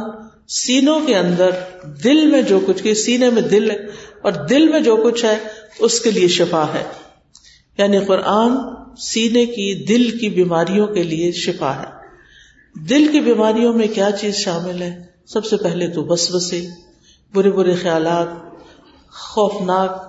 سینوں 0.48 1.00
کے 1.06 1.16
اندر 1.16 1.50
دل 2.04 2.26
میں 2.26 2.42
جو 2.42 2.60
کچھ، 2.66 2.82
کہ 2.82 2.94
سینے 2.94 3.30
میں 3.30 3.42
دل 3.42 3.70
ہے 3.70 3.76
اور 4.22 4.32
دل 4.32 4.68
میں 4.68 4.80
جو 4.80 4.96
کچھ 4.96 5.24
ہے، 5.24 5.36
اس 5.78 6.00
کے 6.00 6.10
لیے 6.10 6.28
شفا 6.28 6.64
ہے۔ 6.74 6.84
یعنی 7.78 7.98
قرآن 7.98 8.52
سینے 8.98 9.46
کی، 9.46 9.86
دل 9.86 10.18
کی 10.18 10.28
بیماریوں 10.28 10.86
کے 10.86 11.02
لیے 11.02 11.32
شفا 11.32 11.82
ہے۔ 11.82 11.98
دل 12.88 13.06
کی 13.12 13.20
بیماریوں 13.20 13.72
میں 13.72 13.86
کیا 13.86 14.10
چیز 14.20 14.34
شامل 14.34 14.82
ہے؟ 14.82 15.02
سب 15.26 15.44
سے 15.44 15.56
پہلے 15.56 15.88
تو 15.88 16.04
بس 16.04 16.34
بسے 16.34 16.66
برے 17.34 17.50
برے 17.50 17.74
خیالات 17.74 18.47
خوفناک 19.12 20.08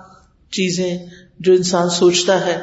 چیزیں 0.50 0.98
جو 1.40 1.52
انسان 1.52 1.88
سوچتا 1.88 2.46
ہے، 2.46 2.60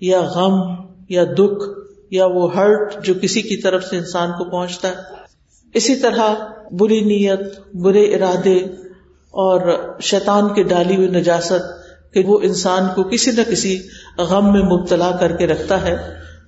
یا 0.00 0.20
غم، 0.20 0.84
یا 1.08 1.24
دکھ، 1.24 1.68
یا 2.10 2.26
وہ 2.26 2.54
ہرٹ 2.54 3.04
جو 3.04 3.14
کسی 3.22 3.42
کی 3.42 3.56
طرف 3.56 3.84
سے 3.84 3.96
انسان 3.98 4.30
کو 4.30 4.44
پہنچتا 4.44 4.88
ہے۔ 4.88 4.94
اسی 5.74 5.96
طرح 5.96 6.34
بری 6.70 7.00
نیت، 7.00 7.40
برے 7.74 8.04
ارادے 8.14 8.56
اور 9.30 9.60
شیطان 10.00 10.54
کی 10.54 10.62
ڈالی 10.62 10.96
ہوئی 10.96 11.08
نجاست 11.08 11.80
کہ 12.14 12.22
وہ 12.26 12.38
انسان 12.42 12.86
کو 12.94 13.02
کسی 13.02 13.30
نہ 13.30 13.50
کسی 13.50 13.78
غم 14.18 14.52
میں 14.52 14.62
مبتلا 14.62 15.10
کر 15.10 15.36
کے 15.36 15.46
رکھتا 15.46 15.82
ہے۔ 15.82 15.96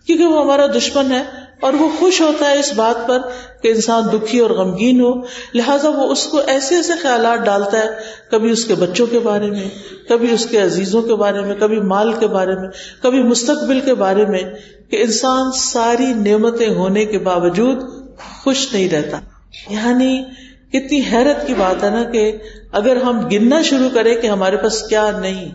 کیونکہ 0.07 0.25
وہ 0.25 0.43
ہمارا 0.43 0.67
دشمن 0.67 1.13
ہے 1.13 1.23
اور 1.63 1.73
وہ 1.73 1.89
خوش 1.99 2.21
ہوتا 2.21 2.51
ہے 2.51 2.59
اس 2.59 2.73
بات 2.73 3.09
پر 3.09 3.19
کہ 3.63 3.69
انسان 3.69 4.03
دکھی 4.13 4.39
اور 4.39 4.51
غمگین 4.51 5.01
ہو۔ 5.01 5.15
لہٰذا 5.55 5.89
وہ 5.89 6.03
اس 6.03 6.27
کو 6.27 6.41
ایسے 6.47 6.75
ایسے 6.75 6.93
خیالات 7.03 7.45
ڈالتا 7.45 7.79
ہے، 7.79 7.89
کبھی 8.31 8.51
اس 8.51 8.65
کے 8.65 8.75
بچوں 8.75 9.07
کے 9.07 9.19
بارے 9.19 9.51
میں، 9.51 9.69
کبھی 10.09 10.35
اس 10.35 10.47
کے 10.47 10.63
عزیزوں 10.63 11.03
کے 11.03 11.15
بارے 11.15 11.41
میں، 11.41 11.57
کبھی 11.61 11.81
مال 11.81 12.13
کے 12.13 12.27
بارے 12.27 12.55
میں، 12.55 12.69
کبھی 13.03 13.23
مستقبل 13.23 13.81
کے 13.81 13.95
بارے 13.95 14.27
میں 14.27 14.43
کہ 14.91 15.03
انسان 15.03 15.53
ساری 15.53 16.07
نعمتیں 16.07 16.69
ہونے 16.69 17.05
کے 17.05 17.19
باوجود 17.19 17.77
خوش 18.43 18.73
نہیں 18.73 18.89
رہتا۔ 18.89 19.19
یعنی 19.71 20.25
کتنی 20.73 21.01
حیرت 21.13 21.47
کی 21.47 21.55
بات 21.55 21.85
ہے 21.85 21.91
نا 21.91 22.05
کہ 22.05 22.37
اگر 22.73 22.97
ہم 22.97 23.29
گننا 23.29 23.63
شروع 23.63 23.89
کریں 23.95 24.15
کہ 24.15 24.27
ہمارے 24.27 24.57
پاس 24.57 24.83
کیا 24.83 25.11
نہیں 25.21 25.53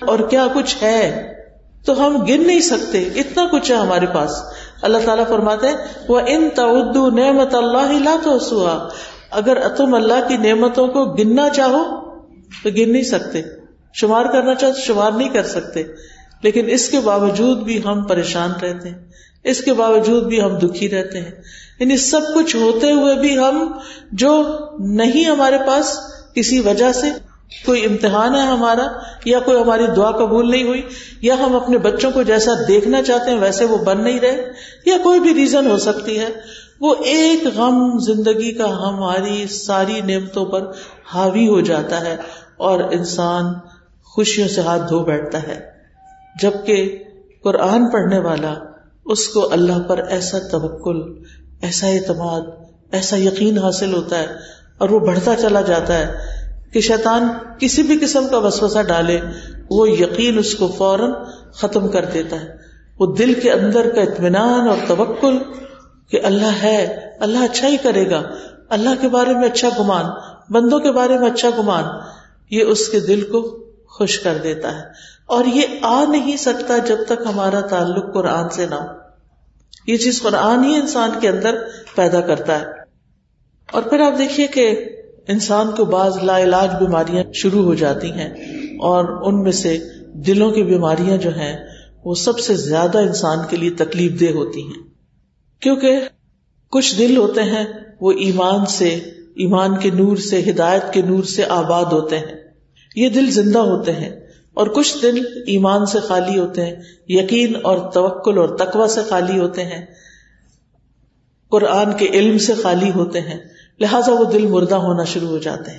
اور 0.00 0.18
کیا 0.18 0.46
کچھ 0.54 0.76
ہے۔ 0.82 1.32
تو 1.84 2.06
ہم 2.06 2.24
گن 2.24 2.46
نہیں 2.46 2.60
سکتے، 2.60 2.98
اتنا 3.02 3.46
کچھ 3.52 3.70
ہے 3.70 3.76
ہمارے 3.76 4.06
پاس۔ 4.06 4.30
اللہ 4.82 4.98
تعالیٰ 5.04 5.28
فرماتے 5.28 5.66
وہ 6.08 6.20
ان 6.26 6.48
تعدو 6.54 7.10
نعمت 7.10 7.54
اللہ 7.54 7.92
لا 7.92 8.16
تو 8.22 8.38
سوا 8.38 8.88
اگر 9.30 9.68
تم 9.68 9.94
اللہ 9.94 10.28
کی 10.28 10.36
نعمتوں 10.36 10.88
کو 10.88 11.04
گننا 11.04 11.48
چاہو، 11.48 12.10
تو 12.62 12.70
گن 12.70 12.92
نہیں 12.92 13.02
سکتے۔ 13.02 13.42
شمار 13.94 14.24
کرنا 14.24 14.54
چاہو، 14.54 14.72
تو 14.72 14.80
شمار 14.80 15.12
نہیں 15.12 15.28
کر 15.28 15.42
سکتے۔ 15.42 15.82
لیکن 16.42 16.64
اس 16.68 16.88
کے 16.88 17.00
باوجود 17.00 17.58
بھی 17.58 17.80
ہم 17.84 18.02
پریشان 18.02 18.50
رہتے 18.62 18.88
ہیں۔ 18.88 18.98
اس 19.44 19.60
کے 19.60 19.72
باوجود 19.72 20.22
بھی 20.22 20.42
ہم 20.42 20.56
دکھی 20.56 20.90
رہتے 20.90 21.20
ہیں۔ 21.20 21.30
یعنی 21.78 21.96
سب 21.96 22.20
کچھ 22.34 22.56
ہوتے 22.56 22.92
ہوئے 22.92 23.14
بھی 23.14 23.38
ہم 23.38 23.72
جو 24.12 24.42
نہیں 24.78 25.24
ہمارے 25.24 25.58
پاس، 25.66 25.98
کسی 26.34 26.60
وجہ 26.60 26.92
سے 26.92 27.06
کوئی 27.66 27.84
امتحان 27.84 28.34
ہے 28.34 28.40
ہمارا 28.40 28.86
یا 29.24 29.40
کوئی 29.40 29.62
ہماری 29.62 29.86
دعا 29.96 30.10
قبول 30.10 30.50
نہیں 30.50 30.62
ہوئی 30.62 30.82
یا 31.22 31.34
ہم 31.38 31.56
اپنے 31.56 31.78
بچوں 31.78 32.10
کو 32.10 32.22
جیسا 32.22 32.52
دیکھنا 32.68 33.02
چاہتے 33.02 33.30
ہیں 33.30 33.38
ویسے 33.38 33.64
وہ 33.64 33.76
بن 33.76 34.04
نہیں 34.04 34.20
رہے 34.20 34.52
یا 34.86 34.96
کوئی 35.02 35.20
بھی 35.20 35.34
ریزن 35.34 35.70
ہو 35.70 35.76
سکتی 35.76 36.18
ہے، 36.18 36.28
وہ 36.80 36.94
ایک 36.94 37.46
غم 37.56 37.98
زندگی 37.98 38.52
کا 38.52 38.78
ہماری 38.78 39.46
ساری 39.46 40.00
نعمتوں 40.00 40.46
پر 40.46 40.70
حاوی 41.14 41.48
ہو 41.48 41.60
جاتا 41.60 42.00
ہے 42.00 42.16
اور 42.56 42.80
انسان 42.80 43.44
خوشیوں 44.04 44.48
سے 44.48 44.60
ہاتھ 44.60 44.82
دھو 44.90 45.04
بیٹھتا 45.04 45.42
ہے۔ 45.42 45.60
جبکہ 46.42 47.04
قرآن 47.44 47.90
پڑھنے 47.90 48.18
والا 48.18 48.54
اس 49.04 49.28
کو 49.28 49.52
اللہ 49.52 49.78
پر 49.78 49.98
ایسا 49.98 50.38
توکل، 50.38 51.24
ایسا 51.62 51.86
اعتماد، 51.86 52.40
ایسا 52.92 53.16
یقین 53.16 53.58
حاصل 53.58 53.94
ہوتا 53.94 54.18
ہے 54.18 54.26
اور 54.78 54.88
وہ 54.88 54.98
بڑھتا 54.98 55.34
چلا 55.36 55.60
جاتا 55.60 55.98
ہے۔ 55.98 56.31
کہ 56.72 56.80
شیطان 56.80 57.28
کسی 57.58 57.82
بھی 57.82 57.98
قسم 57.98 58.28
کا 58.28 58.38
وسوسہ 58.38 58.82
ڈالے، 58.82 59.20
وہ 59.70 59.90
یقین 59.90 60.38
اس 60.38 60.54
کو 60.54 60.68
فوراً 60.78 61.12
ختم 61.52 61.88
کر 61.88 62.04
دیتا 62.04 62.40
ہے۔ 62.40 62.56
وہ 62.98 63.14
دل 63.14 63.34
کے 63.34 63.52
اندر 63.52 63.90
کا 63.94 64.00
اطمینان 64.00 64.68
اور 64.68 64.78
توکل 64.86 65.38
کہ 66.10 66.20
اللہ 66.24 66.62
ہے، 66.62 67.10
اللہ 67.20 67.38
اچھا 67.38 67.68
ہی 67.68 67.76
کرے 67.76 68.10
گا، 68.10 68.22
اللہ 68.68 68.88
کے 69.00 69.08
بارے 69.08 69.34
میں 69.34 69.48
اچھا 69.48 69.68
گمان، 69.80 70.04
بندوں 70.50 70.80
کے 70.80 70.92
بارے 70.92 71.18
میں 71.18 71.30
اچھا 71.30 71.48
گمان، 71.58 71.84
یہ 72.50 72.64
اس 72.64 72.88
کے 72.88 73.00
دل 73.00 73.24
کو 73.32 73.66
خوش 73.86 74.18
کر 74.18 74.38
دیتا 74.42 74.78
ہے۔ 74.78 74.82
اور 75.26 75.44
یہ 75.44 75.66
آ 75.82 76.04
نہیں 76.08 76.36
سکتا 76.36 76.78
جب 76.78 76.96
تک 77.06 77.26
ہمارا 77.26 77.60
تعلق 77.60 78.14
قرآن 78.14 78.48
سے 78.48 78.66
نہ 78.66 78.74
ہو۔ 78.74 78.86
یہ 79.86 79.96
چیز 79.96 80.22
قرآن 80.22 80.64
ہی 80.64 80.74
انسان 80.74 81.10
کے 81.20 81.28
اندر 81.28 81.54
پیدا 81.94 82.20
کرتا 82.20 82.60
ہے۔ 82.60 82.64
اور 83.72 83.82
پھر 83.82 84.00
آپ 84.00 84.18
دیکھیے 84.18 84.46
کہ 84.46 84.91
انسان 85.28 85.70
کو 85.76 85.84
بعض 85.84 86.16
لا 86.22 86.38
علاج 86.38 86.84
بیماریاں 86.84 87.24
شروع 87.34 87.64
ہو 87.64 87.74
جاتی 87.74 88.12
ہیں 88.12 88.28
اور 88.74 89.26
ان 89.26 89.42
میں 89.42 89.52
سے 89.52 89.78
دلوں 90.14 90.50
کی 90.50 90.62
بیماریاں 90.62 91.16
جو 91.16 91.30
ہیں 91.30 91.56
وہ 92.04 92.14
سب 92.14 92.38
سے 92.38 92.54
زیادہ 92.54 92.98
انسان 92.98 93.38
کے 93.50 93.56
لیے 93.56 93.70
تکلیف 93.70 94.20
دہ 94.20 94.32
ہوتی 94.34 94.62
ہیں۔ 94.62 94.82
کیونکہ 95.60 96.00
کچھ 96.70 96.98
دل 96.98 97.16
ہوتے 97.16 97.42
ہیں 97.42 97.64
وہ 98.00 98.12
ایمان 98.12 98.66
سے، 98.66 98.88
ایمان 99.36 99.78
کے 99.78 99.90
نور 99.90 100.16
سے، 100.16 100.50
ہدایت 100.50 100.92
کے 100.92 101.02
نور 101.02 101.22
سے 101.22 101.44
آباد 101.44 101.84
ہوتے 101.84 102.18
ہیں۔ 102.18 102.34
یہ 102.96 103.08
دل 103.08 103.30
زندہ 103.30 103.58
ہوتے 103.58 103.92
ہیں 103.92 104.10
اور 104.54 104.66
کچھ 104.66 105.02
دل 105.02 105.18
ایمان 105.46 105.86
سے 105.86 106.00
خالی 106.00 106.38
ہوتے 106.38 106.66
ہیں، 106.66 106.76
یقین 107.08 107.52
اور 107.62 107.92
توکل 107.92 108.38
اور 108.38 108.48
تقوا 108.48 108.88
سے 108.88 109.00
خالی 109.08 109.38
ہوتے 109.38 109.64
ہیں، 109.64 109.86
قرآن 111.50 111.96
کے 111.96 112.06
علم 112.06 112.38
سے 112.38 112.54
خالی 112.54 112.90
ہوتے 112.90 113.20
ہیں۔ 113.20 113.51
لہذا 113.82 114.12
وہ 114.12 114.24
دل 114.24 114.46
مردہ 114.46 114.74
ہونا 114.74 115.04
شروع 115.04 115.28
ہو 115.28 115.38
جاتے 115.38 115.70
ہیں۔ 115.70 115.78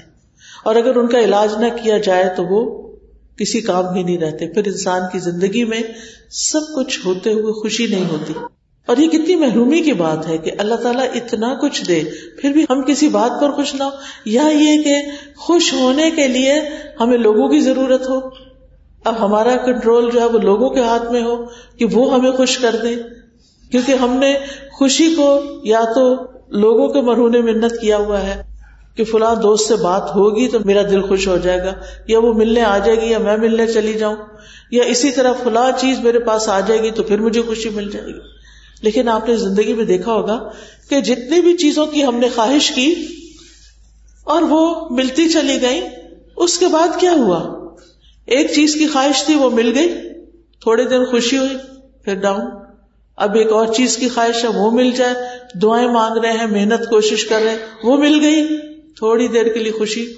اور 0.64 0.76
اگر 0.76 0.96
ان 0.96 1.08
کا 1.08 1.20
علاج 1.20 1.54
نہ 1.60 1.66
کیا 1.84 1.98
جائے 1.98 2.30
تو 2.38 2.44
وہ 2.44 2.84
کسی 3.38 3.62
کام 3.62 3.94
بھی 3.94 4.04
نہیں 4.04 4.18
رہتے۔ 4.18 4.48
پھر 4.48 4.68
انسان 4.68 5.02
کی 5.12 5.20
زندگی 5.20 5.64
میں 5.64 5.80
سب 6.30 6.60
کچھ 6.76 7.06
ہوتے 7.06 7.34
ہوئے 7.34 7.62
خوشی 7.62 7.88
نہیں 7.88 8.10
ہوتی۔ 8.10 8.34
اور 8.86 8.98
یہ 8.98 9.08
کتنی 9.08 9.36
محرومی 9.36 9.82
کی 9.82 9.94
بات 9.94 10.28
ہے 10.28 10.38
کہ 10.38 10.52
اللہ 10.58 10.76
تعالیٰ 10.76 11.06
اتنا 11.16 11.54
کچھ 11.54 11.88
دے، 11.88 12.04
پھر 12.42 12.50
بھی 12.50 12.66
ہم 12.70 12.82
کسی 12.82 13.08
بات 13.08 13.42
پر 13.42 13.52
خوش 13.52 13.76
نہ 13.76 13.84
ہو 13.84 13.90
یا 14.26 14.48
یہ 14.48 14.82
کہ 14.82 14.96
خوش 15.38 15.74
ہونے 15.74 16.12
کے 16.12 16.28
لیے 16.28 16.54
ہمیں 17.00 17.18
لوگوں 17.18 17.50
کی 17.50 17.60
ضرورت 17.60 18.10
ہو۔ 18.10 18.20
اب 19.04 19.16
ہمارا 19.20 19.58
کنٹرول 19.58 20.12
جو 20.12 20.20
ہے 20.20 20.26
وہ 20.26 20.40
لوگوں 20.40 20.70
کے 20.70 20.80
ہاتھ 20.80 21.12
میں 21.12 21.24
ہو 21.24 21.46
کہ 21.78 21.86
وہ 21.86 22.14
ہمیں 22.14 22.32
خوش 22.32 22.58
کر 22.58 22.76
دیں۔ 22.84 22.96
کیونکہ 23.72 23.92
ہم 23.92 24.18
نے 24.18 24.36
خوشی 24.72 25.16
کو 25.16 25.40
یا 25.64 25.82
تو 25.96 26.33
لوگوں 26.54 26.88
کے 26.90 27.02
مرہونے 27.02 27.42
منت 27.42 27.82
کیا 27.82 27.98
ہوا 27.98 28.22
ہے 28.22 28.44
کہ 28.96 29.04
فلاں 29.04 29.36
دوست 29.36 29.68
سے 29.68 29.76
بات 29.76 30.16
ہوگی 30.16 30.48
تو 30.48 30.58
میرا 30.66 30.82
دل 30.82 31.02
خوش 31.02 31.28
ہو 31.28 31.38
جائے 31.38 31.60
گا، 31.60 31.74
یا 32.08 32.20
وہ 32.20 32.34
ملنے 32.34 32.62
آ 32.62 32.78
جائے 32.78 33.02
گی 33.02 33.12
یا 33.12 33.18
میں 33.18 33.38
ملنے 33.38 33.68
چلی 33.68 33.94
جاؤں، 33.94 34.16
یا 34.72 34.84
اسی 34.84 35.12
طرح 35.12 35.34
فلاں 35.44 35.72
چیز 35.78 36.00
میرے 36.00 36.20
پاس 36.20 36.50
آ 36.50 36.60
جائے 36.60 36.82
گی 36.82 36.92
تو 36.92 37.04
پھر 37.04 37.20
مجھے 37.20 37.42
خوشی 37.42 37.70
مل 37.70 37.90
جائے 37.92 38.06
گی۔ 38.06 38.20
لیکن 38.82 39.10
آپ 39.10 39.30
نے 39.30 39.36
زندگی 39.36 39.74
میں 39.74 39.86
دیکھا 39.86 40.14
ہوگا 40.14 40.50
کہ 40.90 41.02
جتنی 41.02 41.42
بھی 41.42 41.58
چیزوں 41.58 41.86
کی 41.86 42.06
ہم 42.06 42.16
نے 42.16 42.30
خواہش 42.36 42.72
کی 42.72 42.96
اور 44.24 44.42
وہ 44.42 44.90
ملتی 44.90 45.30
چلی 45.30 45.62
گئی 45.62 45.82
اس 46.38 46.58
کے 46.58 46.68
بعد 46.68 47.00
کیا 47.00 47.12
ہوا؟ 47.12 47.70
ایک 48.26 48.52
چیز 48.56 48.74
کی 48.74 48.88
خواہش 48.88 49.24
تھی، 49.24 49.36
وہ 49.36 49.50
مل 49.50 49.72
گئی، 49.76 49.88
تھوڑے 50.62 50.84
دن 50.84 51.06
خوشی 51.06 51.38
ہوئی، 51.38 51.58
پھر 52.06 52.16
ڈاؤن۔ 52.16 52.63
اب 53.18 53.36
ایک 53.36 53.52
اور 53.52 53.68
چیز 53.68 53.98
کی 53.98 54.10
خواہش 54.10 54.44
ہے، 54.44 54.50
وہ 54.50 54.72
مل 54.72 54.92
جائے۔ 54.92 55.16
دعائیں 55.60 55.88
مانگ 55.88 56.18
رہے 56.18 56.32
ہیں، 56.32 56.48
محنت، 56.48 56.90
کوشش 56.90 57.26
کر 57.26 57.42
رہے 57.44 57.52
ہیں۔ 57.52 57.58
وہ 57.84 57.98
مل 57.98 58.20
گئی۔ 58.22 58.48
تھوڑی 58.96 59.28
دیر 59.28 59.48
کے 59.48 59.60
لیے 59.60 59.72
خوشی، 59.72 60.14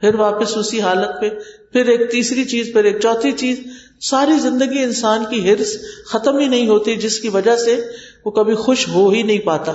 پھر 0.00 0.14
واپس 0.14 0.56
اسی 0.56 0.80
حالت 0.80 1.20
پہ۔ 1.20 1.30
پھر 1.72 1.86
ایک 1.86 2.10
تیسری 2.10 2.44
چیز، 2.44 2.72
پھر 2.72 2.84
ایک 2.84 3.00
چوتھی 3.00 3.32
چیز۔ 3.32 3.60
ساری 4.00 4.38
زندگی 4.38 4.82
انسان 4.82 5.24
کی 5.30 5.50
ہرس 5.50 5.76
ختم 6.06 6.38
ہی 6.38 6.48
نہیں 6.48 6.68
ہوتی، 6.68 6.96
جس 6.96 7.18
کی 7.18 7.28
وجہ 7.28 7.56
سے 7.56 7.80
وہ 8.24 8.30
کبھی 8.30 8.54
خوش 8.54 8.88
ہو 8.88 9.10
ہی 9.10 9.22
نہیں 9.22 9.38
پاتا۔ 9.38 9.72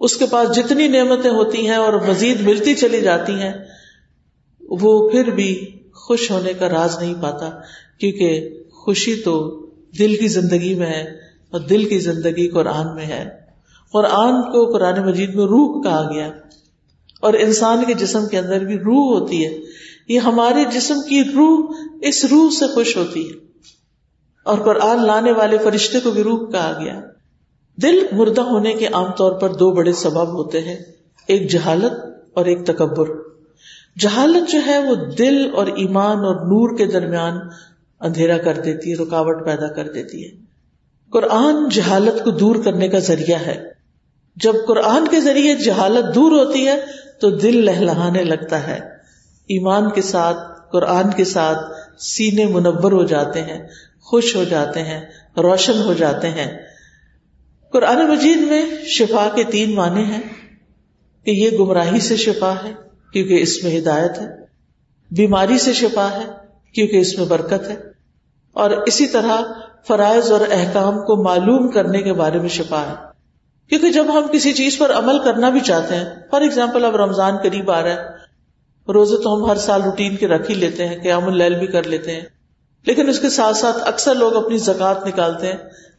اس 0.00 0.16
کے 0.16 0.24
پاس 0.30 0.56
جتنی 0.56 0.88
نعمتیں 0.88 1.30
ہوتی 1.30 1.66
ہیں 1.66 1.76
اور 1.76 1.92
مزید 1.92 2.40
ملتی 2.40 2.74
چلی 2.74 3.00
جاتی 3.00 3.32
ہیں، 3.32 3.52
وہ 4.60 5.10
پھر 5.10 5.30
بھی 5.30 5.78
خوش 5.94 6.30
ہونے 6.30 6.52
کا 6.52 6.68
راز 6.68 6.98
نہیں 7.00 7.14
پاتا۔ 7.20 7.50
کیونکہ 7.98 8.48
خوشی 8.72 9.14
تو 9.14 9.66
دل 9.98 10.16
کی 10.16 10.28
زندگی 10.28 10.74
میں 10.74 10.86
ہے۔ 10.86 11.19
اور 11.50 11.60
دل 11.60 11.84
کی 11.84 11.98
زندگی 11.98 12.48
قرآن 12.48 12.94
میں 12.94 13.06
ہے۔ 13.06 13.30
قرآن 13.92 14.42
کو 14.42 14.72
قرآن 14.72 15.06
مجید 15.06 15.34
میں 15.34 15.44
روح 15.44 15.82
کہا 15.82 16.10
گیا۔ 16.12 16.32
اور 17.20 17.34
انسان 17.34 17.84
کے 17.86 17.94
جسم 17.94 18.28
کے 18.28 18.38
اندر 18.38 18.64
بھی 18.64 18.78
روح 18.78 19.20
ہوتی 19.20 19.46
ہے۔ 19.46 19.58
یہ 20.08 20.18
ہمارے 20.18 20.64
جسم 20.64 20.94
کی 21.08 21.24
روح 21.24 21.72
اس 22.02 22.24
روح 22.24 22.50
سے 22.50 22.66
خوش 22.66 22.96
ہوتی 22.96 23.28
ہے۔ 23.28 23.34
اور 24.44 24.58
قرآن 24.58 25.06
لانے 25.06 25.32
والے 25.32 25.58
فرشتے 25.58 26.00
کو 26.00 26.10
بھی 26.10 26.22
روح 26.22 26.50
کہا 26.50 26.78
گیا۔ 26.80 27.00
دل 27.82 28.06
مردہ 28.12 28.40
ہونے 28.40 28.72
کے 28.72 28.86
عام 28.86 29.12
طور 29.16 29.32
پر 29.32 29.52
دو 29.52 29.70
بڑے 29.70 29.92
سبب 29.92 30.28
ہوتے 30.28 30.60
ہیں۔ 30.60 30.76
ایک 31.26 31.50
جہالت 31.50 31.92
اور 32.34 32.44
ایک 32.46 32.66
تکبر۔ 32.66 33.06
جہالت 33.98 34.52
جو 34.52 34.58
ہے 34.66 34.78
وہ 34.78 34.94
دل 34.94 35.50
اور 35.54 35.66
ایمان 35.66 36.18
اور 36.18 36.34
نور 36.34 36.78
کے 36.78 36.86
درمیان 36.86 37.38
اندھیرا 38.00 38.38
کر 38.38 38.60
دیتی 38.64 38.90
ہے، 38.90 38.96
رکاوٹ 38.96 39.44
پیدا 39.44 39.68
کر 39.68 39.92
دیتی 39.92 40.24
ہے۔ 40.24 40.49
قرآن 41.12 41.68
جہالت 41.68 42.24
کو 42.24 42.30
دور 42.30 42.56
کرنے 42.64 42.88
کا 42.88 42.98
ذریعہ 42.98 43.38
ہے۔ 43.46 43.64
جب 44.36 44.52
قرآن 44.66 45.08
کے 45.08 45.20
ذریعے 45.20 45.54
جہالت 45.54 46.14
دور 46.14 46.32
ہوتی 46.32 46.66
ہے، 46.66 46.80
تو 47.20 47.30
دل 47.30 47.64
لہلانے 47.64 48.24
لگتا 48.24 48.66
ہے۔ 48.66 48.78
ایمان 49.48 49.90
کے 49.90 50.02
ساتھ، 50.02 50.38
قرآن 50.72 51.10
کے 51.16 51.24
ساتھ 51.24 51.58
سینے 51.98 52.46
منور 52.46 52.92
ہو 52.92 53.04
جاتے 53.04 53.42
ہیں، 53.42 53.68
خوش 54.00 54.36
ہو 54.36 54.44
جاتے 54.44 54.82
ہیں، 54.82 55.00
روشن 55.36 55.82
ہو 55.82 55.92
جاتے 55.92 56.28
ہیں۔ 56.28 56.58
قرآن 57.72 58.08
مجید 58.08 58.36
میں 58.36 58.64
شفا 58.86 59.28
کے 59.34 59.44
تین 59.44 59.74
معنی 59.74 60.04
ہیں۔ 60.04 60.22
کہ 61.24 61.30
یہ 61.30 61.50
گمراہی 61.58 62.00
سے 62.00 62.16
شفا 62.16 62.54
ہے، 62.64 62.72
کیونکہ 63.12 63.42
اس 63.42 63.64
میں 63.64 63.78
ہدایت 63.78 64.18
ہے۔ 64.18 64.26
بیماری 65.10 65.58
سے 65.58 65.72
شفا 65.72 66.08
ہے، 66.10 66.26
کیونکہ 66.74 66.96
اس 66.96 67.18
میں 67.18 67.26
برکت 67.26 67.68
ہے۔ 67.68 67.76
اور 68.52 68.70
اسی 68.70 69.06
طرح 69.06 69.40
فرائض 69.88 70.32
اور 70.32 70.40
احکام 70.50 70.94
کو 71.04 71.22
معلوم 71.22 71.70
کرنے 71.70 72.02
کے 72.02 72.12
بارے 72.12 72.38
میں 72.38 72.48
شفا 72.48 72.82
ہے۔ 72.82 72.94
کیونکہ 73.68 73.92
جب 73.92 74.06
ہم 74.18 74.26
کسی 74.32 74.52
چیز 74.52 74.78
پر 74.78 74.92
عمل 74.92 75.18
کرنا 75.24 75.48
بھی 75.48 75.60
چاہتے 75.60 75.96
ہیں، 75.96 76.04
فار 76.30 76.40
ایگزامپل 76.40 76.84
اب 76.84 76.96
رمضان 76.96 77.36
قریب 77.42 77.70
آ 77.70 77.82
رہا 77.82 77.90
ہے، 77.90 78.20
روزے 78.92 79.22
تو 79.22 79.36
ہم 79.36 79.50
ہر 79.50 79.56
سال 79.56 79.82
روٹین 79.82 80.16
کے 80.16 80.28
رکھ 80.28 80.50
ہی 80.50 80.54
لیتے 80.54 80.88
ہیں، 80.88 81.02
قیام 81.02 81.24
اللیل 81.24 81.58
بھی 81.58 81.66
کر 81.66 81.82
لیتے 81.82 82.12
ہیں۔ 82.12 82.20
لیکن 82.86 83.08
اس 83.08 83.18
کے 83.18 83.28
ساتھ 83.28 83.56
ساتھ 83.56 83.76
اکثر 83.88 84.14
لوگ 84.14 84.36
اپنی 84.36 84.58
زکات 84.58 85.06
نکالتے 85.06 85.46
ہیں 85.46 85.56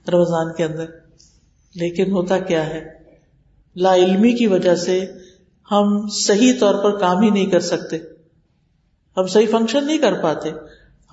رمضان 0.09 0.53
کے 0.53 0.63
اندر۔ 0.63 0.85
لیکن 1.75 2.11
ہوتا 2.11 2.39
کیا 2.39 2.67
ہے؟ 2.67 2.85
لا 3.75 3.95
علمی 3.95 4.33
کی 4.33 4.47
وجہ 4.47 4.75
سے 4.75 5.05
ہم 5.71 6.07
صحیح 6.07 6.53
طور 6.59 6.75
پر 6.75 6.97
کام 6.97 7.21
ہی 7.21 7.29
نہیں 7.29 7.45
کر 7.45 7.59
سکتے۔ 7.59 7.97
ہم 9.17 9.27
صحیح 9.27 9.47
فنکشن 9.51 9.85
نہیں 9.85 9.97
کر 9.97 10.13
پاتے۔ 10.13 10.51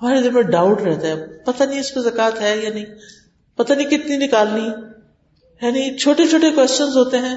ہمارے 0.01 0.21
دل 0.21 0.31
میں 0.31 0.41
ڈاؤٹ 0.41 0.81
رہتا 0.81 1.07
ہے۔ 1.07 1.27
پتہ 1.45 1.63
نہیں 1.63 1.79
اس 1.79 1.93
پہ 1.93 1.99
زکات 1.99 2.41
ہے 2.41 2.57
یا 2.57 2.69
نہیں۔ 2.69 2.85
پتہ 3.55 3.73
نہیں 3.73 3.89
کتنی 3.89 4.17
نکالنی۔ 4.17 4.69
یعنی 5.61 5.97
چھوٹے 5.97 6.27
چھوٹے 6.27 6.51
کوشچنز 6.51 6.97
ہوتے 6.97 7.17
ہیں 7.17 7.35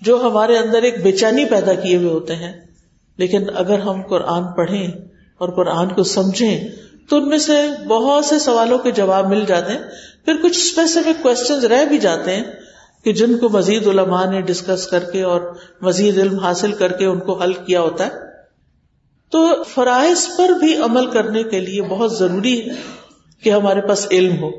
جو 0.00 0.20
ہمارے 0.22 0.58
اندر 0.58 0.82
ایک 0.82 1.02
بے 1.02 1.12
چینی 1.12 1.44
پیدا 1.44 1.74
کیے 1.74 1.96
ہوئے 1.96 2.08
ہوتے 2.08 2.36
ہیں۔ 2.36 2.52
لیکن 3.16 3.44
اگر 3.54 3.78
ہم 3.78 4.02
قرآن 4.02 4.44
پڑھیں 4.56 4.86
اور 5.38 5.48
قرآن 5.48 5.88
کو 5.88 6.02
سمجھیں 6.02 6.68
تو 7.08 7.16
ان 7.16 7.28
میں 7.28 7.38
سے 7.38 7.68
بہت 7.88 8.24
سے 8.24 8.38
سوالوں 8.38 8.78
کے 8.78 8.90
جواب 8.90 9.28
مل 9.28 9.44
جاتے 9.46 9.72
ہیں۔ 9.72 9.80
پھر 10.24 10.34
کچھ 10.42 10.58
اسپیسیفک 10.58 11.22
کوشچنز 11.22 11.64
رہ 11.64 11.84
بھی 11.84 11.98
جاتے 11.98 12.36
ہیں 12.36 12.44
کہ 13.04 13.12
جن 13.12 13.38
کو 13.38 13.48
مزید 13.48 13.86
علماء 13.86 14.30
نے 14.30 14.40
ڈسکس 14.40 14.86
کر 14.86 15.04
کے 15.04 15.22
اور 15.22 15.40
مزید 15.80 16.18
علم 16.18 16.38
حاصل 16.38 16.72
کر 16.72 16.92
کے 16.92 17.06
ان 17.06 17.20
کو 17.20 17.32
حل 17.42 17.52
کیا 17.52 17.80
ہوتا 17.80 18.06
ہے۔ 18.06 18.29
تو 19.30 19.62
فرائض 19.62 20.28
پر 20.38 20.48
بھی 20.48 20.76
عمل 20.76 21.10
کرنے 21.10 21.42
کے 21.42 21.60
لیے 21.60 21.82
بہت 21.82 22.12
ضروری 22.12 22.70
ہے 22.70 22.74
کہ 23.42 23.50
ہمارے 23.50 23.80
پاس 23.80 24.06
علم 24.10 24.42
ہو۔ 24.42 24.50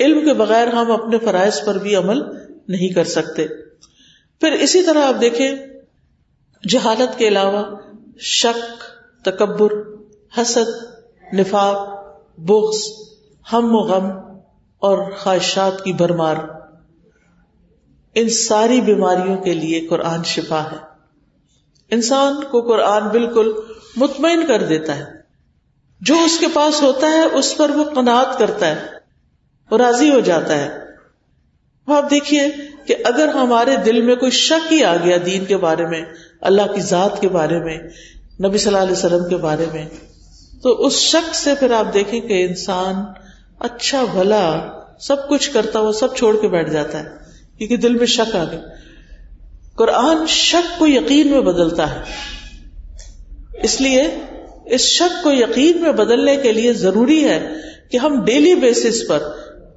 علم 0.00 0.24
کے 0.24 0.32
بغیر 0.32 0.66
ہم 0.66 0.90
اپنے 0.90 1.18
فرائض 1.18 1.64
پر 1.64 1.78
بھی 1.78 1.96
عمل 1.96 2.20
نہیں 2.68 2.88
کر 2.88 3.04
سکتے۔ 3.04 3.46
پھر 4.40 4.52
اسی 4.52 4.82
طرح 4.82 5.04
آپ 5.04 5.20
دیکھیں، 5.20 5.50
جہالت 6.68 7.18
کے 7.18 7.28
علاوہ 7.28 7.76
شک، 8.18 8.84
تکبر، 9.24 9.72
حسد، 10.36 10.84
نفاق، 11.34 11.88
بغض، 12.38 12.78
ہم 13.52 13.64
و 13.64 13.78
غم 13.78 14.10
اور 14.78 15.10
خواہشات 15.18 15.84
کی 15.84 15.92
بھرمار، 15.92 16.36
ان 18.14 18.28
ساری 18.28 18.80
بیماریوں 18.80 19.36
کے 19.36 19.54
لیے 19.54 19.80
قرآن 19.80 20.24
شفا 20.24 20.62
ہے۔ 20.72 20.87
انسان 21.90 22.34
کو 22.50 22.60
قرآن 22.60 23.08
بالکل 23.08 23.52
مطمئن 23.96 24.46
کر 24.46 24.62
دیتا 24.62 24.96
ہے۔ 24.96 25.04
جو 26.00 26.14
اس 26.24 26.38
کے 26.38 26.46
پاس 26.52 26.82
ہوتا 26.82 27.06
ہے، 27.06 27.22
اس 27.22 27.56
پر 27.56 27.70
وہ 27.70 27.84
قناعت 27.84 28.38
کرتا 28.38 28.66
ہے 28.68 28.86
وہ 29.70 29.76
راضی 29.76 30.10
ہو 30.10 30.20
جاتا 30.20 30.56
ہے۔ 30.58 30.78
آپ 31.86 32.10
دیکھیے 32.10 32.48
کہ 32.86 32.94
اگر 33.04 33.28
ہمارے 33.28 33.76
دل 33.76 34.02
میں 34.02 34.16
کوئی 34.16 34.30
شک 34.30 34.72
ہی 34.72 34.84
آ 34.84 34.96
گیا 34.96 35.16
دین 35.26 35.44
کے 35.44 35.56
بارے 35.56 35.86
میں، 35.86 36.04
اللہ 36.40 36.62
کی 36.74 36.80
ذات 36.80 37.20
کے 37.20 37.28
بارے 37.28 37.58
میں، 37.58 37.78
نبی 38.44 38.58
صلی 38.58 38.66
اللہ 38.66 38.82
علیہ 38.82 38.92
وسلم 38.92 39.28
کے 39.28 39.36
بارے 39.36 39.66
میں، 39.72 39.86
تو 40.62 40.86
اس 40.86 40.92
شک 40.92 41.34
سے 41.34 41.54
پھر 41.54 41.70
آپ 41.70 41.94
دیکھیں 41.94 42.20
کہ 42.20 42.46
انسان 42.48 42.94
اچھا 43.58 44.04
بھلا، 44.12 44.68
سب 45.00 45.28
کچھ 45.28 45.50
کرتا 45.50 45.78
ہوا، 45.78 45.92
سب 45.92 46.16
چھوڑ 46.16 46.36
کے 46.40 46.48
بیٹھ 46.48 46.70
جاتا 46.70 46.98
ہے۔ 46.98 47.08
کیونکہ 47.58 47.76
دل 47.76 47.94
میں 47.94 48.06
شک 48.06 48.36
آ 48.36 48.44
گیا۔ 48.44 48.60
قرآن 49.78 50.26
شک 50.26 50.78
کو 50.78 50.86
یقین 50.86 51.30
میں 51.30 51.40
بدلتا 51.40 51.94
ہے۔ 51.94 52.00
اس 53.62 53.80
لیے 53.80 54.08
اس 54.66 54.80
شک 54.80 55.24
کو 55.24 55.32
یقین 55.32 55.82
میں 55.82 55.92
بدلنے 55.92 56.36
کے 56.36 56.52
لیے 56.52 56.72
ضروری 56.72 57.24
ہے 57.24 57.54
کہ 57.90 57.96
ہم 57.96 58.24
ڈیلی 58.24 58.54
بیسس 58.54 59.08
پر 59.08 59.18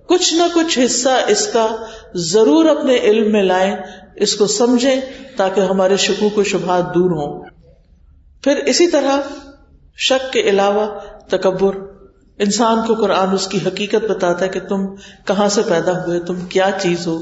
کچھ 0.09 0.33
نہ 0.33 0.43
کچھ 0.53 0.79
حصہ 0.85 1.09
اس 1.27 1.47
کا 1.47 1.67
ضرور 2.13 2.65
اپنے 2.65 2.97
علم 2.97 3.31
میں 3.31 3.43
لائیں، 3.43 3.75
اس 4.15 4.35
کو 4.35 4.47
سمجھیں 4.47 5.01
تاکہ 5.37 5.61
ہمارے 5.61 5.97
شکوک 5.97 6.37
و 6.37 6.43
شبہات 6.43 6.95
دور 6.95 7.11
ہوں۔ 7.11 7.45
پھر 8.43 8.55
اسی 8.55 8.87
طرح 8.87 9.17
شک 9.97 10.33
کے 10.33 10.41
علاوہ 10.41 10.99
تکبر۔ 11.29 11.75
انسان 12.39 12.79
کو 12.87 12.93
قرآن 12.95 13.29
اس 13.29 13.47
کی 13.47 13.59
حقیقت 13.67 14.05
بتاتا 14.09 14.45
ہے 14.45 14.49
کہ 14.49 14.59
تم 14.59 14.95
کہاں 15.25 15.49
سے 15.49 15.61
پیدا 15.69 16.05
ہوئے، 16.05 16.19
تم 16.19 16.39
کیا 16.39 16.69
چیز 16.81 17.07
ہو۔ 17.07 17.21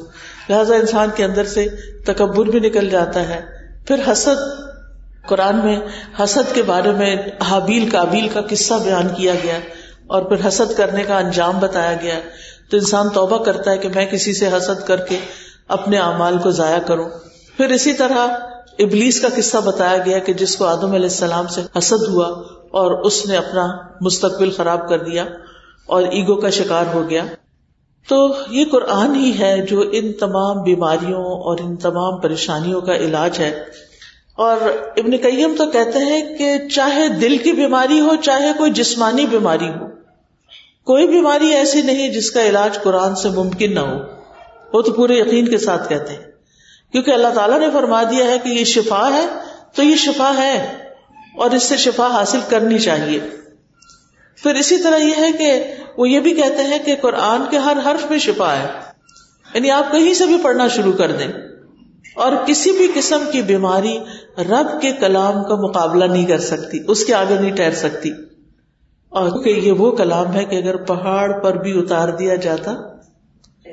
لہذا 0.49 0.75
انسان 0.75 1.09
کے 1.15 1.25
اندر 1.25 1.45
سے 1.45 1.67
تکبر 2.05 2.45
بھی 2.45 2.59
نکل 2.59 2.89
جاتا 2.89 3.27
ہے۔ 3.27 3.41
پھر 3.87 4.11
حسد، 4.11 4.61
قرآن 5.27 5.55
میں 5.55 5.79
حسد 6.23 6.55
کے 6.55 6.63
بارے 6.63 6.91
میں 6.91 7.15
حابیل 7.41 7.89
کابیل 7.89 8.27
کا 8.29 8.41
قصہ 8.49 8.73
بیان 8.83 9.07
کیا 9.17 9.33
گیا 9.43 9.59
اور 10.07 10.21
پھر 10.21 10.47
حسد 10.47 10.77
کرنے 10.77 11.03
کا 11.03 11.17
انجام 11.17 11.59
بتایا 11.59 11.97
گیا۔ 12.01 12.19
تو 12.71 12.77
انسان 12.77 13.09
توبہ 13.09 13.43
کرتا 13.43 13.71
ہے 13.71 13.77
کہ 13.77 13.89
میں 13.95 14.05
کسی 14.05 14.33
سے 14.33 14.47
حسد 14.47 14.87
کر 14.87 14.97
کے 14.97 15.19
اپنے 15.67 15.97
اعمال 15.97 16.37
کو 16.37 16.51
ضائع 16.51 16.79
کروں۔ 16.79 17.09
پھر 17.57 17.69
اسی 17.69 17.93
طرح 17.93 18.27
ابلیس 18.79 19.21
کا 19.21 19.27
قصہ 19.35 19.57
بتایا 19.57 19.97
گیا 19.97 20.19
کہ 20.19 20.33
جس 20.33 20.55
کو 20.55 20.65
آدم 20.65 20.91
علیہ 20.91 21.09
السلام 21.09 21.47
سے 21.47 21.61
حسد 21.77 22.07
ہوا 22.07 22.27
اور 22.71 23.01
اس 23.01 23.25
نے 23.25 23.37
اپنا 23.37 23.67
مستقبل 24.01 24.51
خراب 24.51 24.89
کر 24.89 25.03
دیا 25.03 25.25
اور 25.85 26.01
ایگو 26.03 26.35
کا 26.35 26.49
شکار 26.49 26.85
ہو 26.93 27.09
گیا۔ 27.09 27.23
تو 28.07 28.35
یہ 28.49 28.65
قرآن 28.71 29.15
ہی 29.15 29.39
ہے 29.39 29.65
جو 29.69 29.83
ان 29.91 30.13
تمام 30.13 30.63
بیماریوں 30.63 31.25
اور 31.25 31.57
ان 31.59 31.75
تمام 31.75 32.17
پریشانیوں 32.17 32.81
کا 32.81 32.95
علاج 32.95 33.39
ہے۔ 33.39 33.63
اور 34.35 34.57
ابن 34.97 35.11
قیم 35.17 35.55
تو 35.57 35.71
کہتے 35.71 35.99
ہیں 35.99 36.37
کہ 36.37 36.67
چاہے 36.67 37.07
دل 37.07 37.37
کی 37.37 37.51
بیماری 37.51 37.99
ہو، 37.99 38.15
چاہے 38.15 38.51
کوئی 38.57 38.71
جسمانی 38.71 39.25
بیماری 39.25 39.67
ہو، 39.67 39.87
کوئی 40.83 41.07
بیماری 41.07 41.47
ایسی 41.47 41.81
نہیں 41.81 42.09
جس 42.09 42.31
کا 42.31 42.43
علاج 42.43 42.81
قرآن 42.81 43.15
سے 43.15 43.29
ممکن 43.29 43.73
نہ 43.73 43.79
ہو۔ 43.79 43.97
وہ 44.73 44.81
تو 44.81 44.93
پورے 44.93 45.13
یقین 45.13 45.47
کے 45.47 45.57
ساتھ 45.57 45.89
کہتے 45.89 46.13
ہیں۔ 46.13 46.31
کیونکہ 46.91 47.11
اللہ 47.11 47.27
تعالیٰ 47.27 47.59
نے 47.59 47.67
فرما 47.73 48.03
دیا 48.03 48.25
ہے 48.25 48.39
کہ 48.39 48.49
یہ 48.49 48.65
شفا 48.65 49.09
ہے، 49.13 49.25
تو 49.75 49.83
یہ 49.83 49.95
شفا 49.95 50.33
ہے 50.37 50.77
اور 51.37 51.51
اس 51.51 51.63
سے 51.63 51.77
شفا 51.77 52.07
حاصل 52.07 52.39
کرنی 52.49 52.79
چاہیے۔ 52.79 53.19
پھر 54.43 54.55
اسی 54.55 54.77
طرح 54.77 54.97
یہ 54.97 55.13
ہے 55.17 55.31
کہ 55.31 55.63
وہ 55.99 56.09
یہ 56.09 56.19
بھی 56.19 56.33
کہتے 56.33 56.63
ہیں 56.63 56.83
کہ 56.85 56.95
قرآن 57.01 57.41
کے 57.49 57.57
ہر 57.57 57.77
حرف 57.85 58.09
میں 58.09 58.19
شفا 58.19 58.55
ہے۔ 58.55 58.67
یعنی 59.53 59.71
آپ 59.71 59.91
کہیں 59.91 60.13
سے 60.13 60.25
بھی 60.25 60.37
پڑھنا 60.43 60.67
شروع 60.67 60.93
کر 60.93 61.11
دیں۔ 61.11 61.27
اور 62.15 62.31
کسی 62.47 62.71
بھی 62.71 62.87
قسم 62.95 63.23
کی 63.31 63.41
بیماری 63.41 63.99
رب 64.37 64.81
کے 64.81 64.91
کلام 64.91 65.43
کا 65.43 65.55
مقابلہ 65.55 66.05
نہیں 66.05 66.25
کر 66.25 66.39
سکتی، 66.39 66.79
اس 66.87 67.05
کے 67.05 67.13
آگے 67.13 67.35
نہیں 67.41 67.55
ٹھہر 67.55 67.71
سکتی۔ 67.71 68.11
اور 69.09 69.43
کہ 69.43 69.49
یہ 69.49 69.71
وہ 69.71 69.91
کلام 69.91 70.33
ہے 70.33 70.45
کہ 70.45 70.55
اگر 70.55 70.75
پہاڑ 70.75 71.39
پر 71.39 71.55
بھی 71.55 71.79
اتار 71.79 72.09
دیا 72.09 72.35
جاتا، 72.35 72.73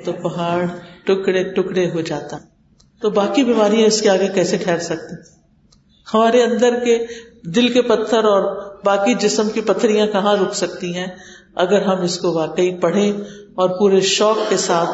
تو 0.04 0.12
پہاڑ 0.12 0.64
ٹکڑے 1.04 1.42
ٹکڑے 1.42 1.90
ہو 1.90 2.00
جاتا۔ 2.00 2.36
تو 3.00 3.10
باقی 3.10 3.44
بیماریاں 3.44 3.86
اس 3.86 4.00
کے 4.00 4.10
آگے 4.10 4.28
کیسے 4.34 4.56
ٹھہر 4.56 4.78
سکتی؟ 4.78 5.14
ہمارے 6.14 6.42
اندر 6.42 6.84
کے 6.84 7.06
دل 7.42 7.68
کے 7.72 7.82
پتھر 7.82 8.24
اور 8.24 8.74
باقی 8.84 9.14
جسم 9.14 9.48
کی 9.48 9.60
پتھریاں 9.60 10.06
کہاں 10.06 10.36
رک 10.36 10.54
سکتی 10.54 10.96
ہیں؟ 10.96 11.06
اگر 11.56 11.82
ہم 11.82 12.02
اس 12.02 12.18
کو 12.18 12.32
واقعی 12.32 12.76
پڑھیں 12.76 13.12
اور 13.54 13.68
پورے 13.78 14.00
شوق 14.00 14.36
کے 14.48 14.56
ساتھ 14.56 14.88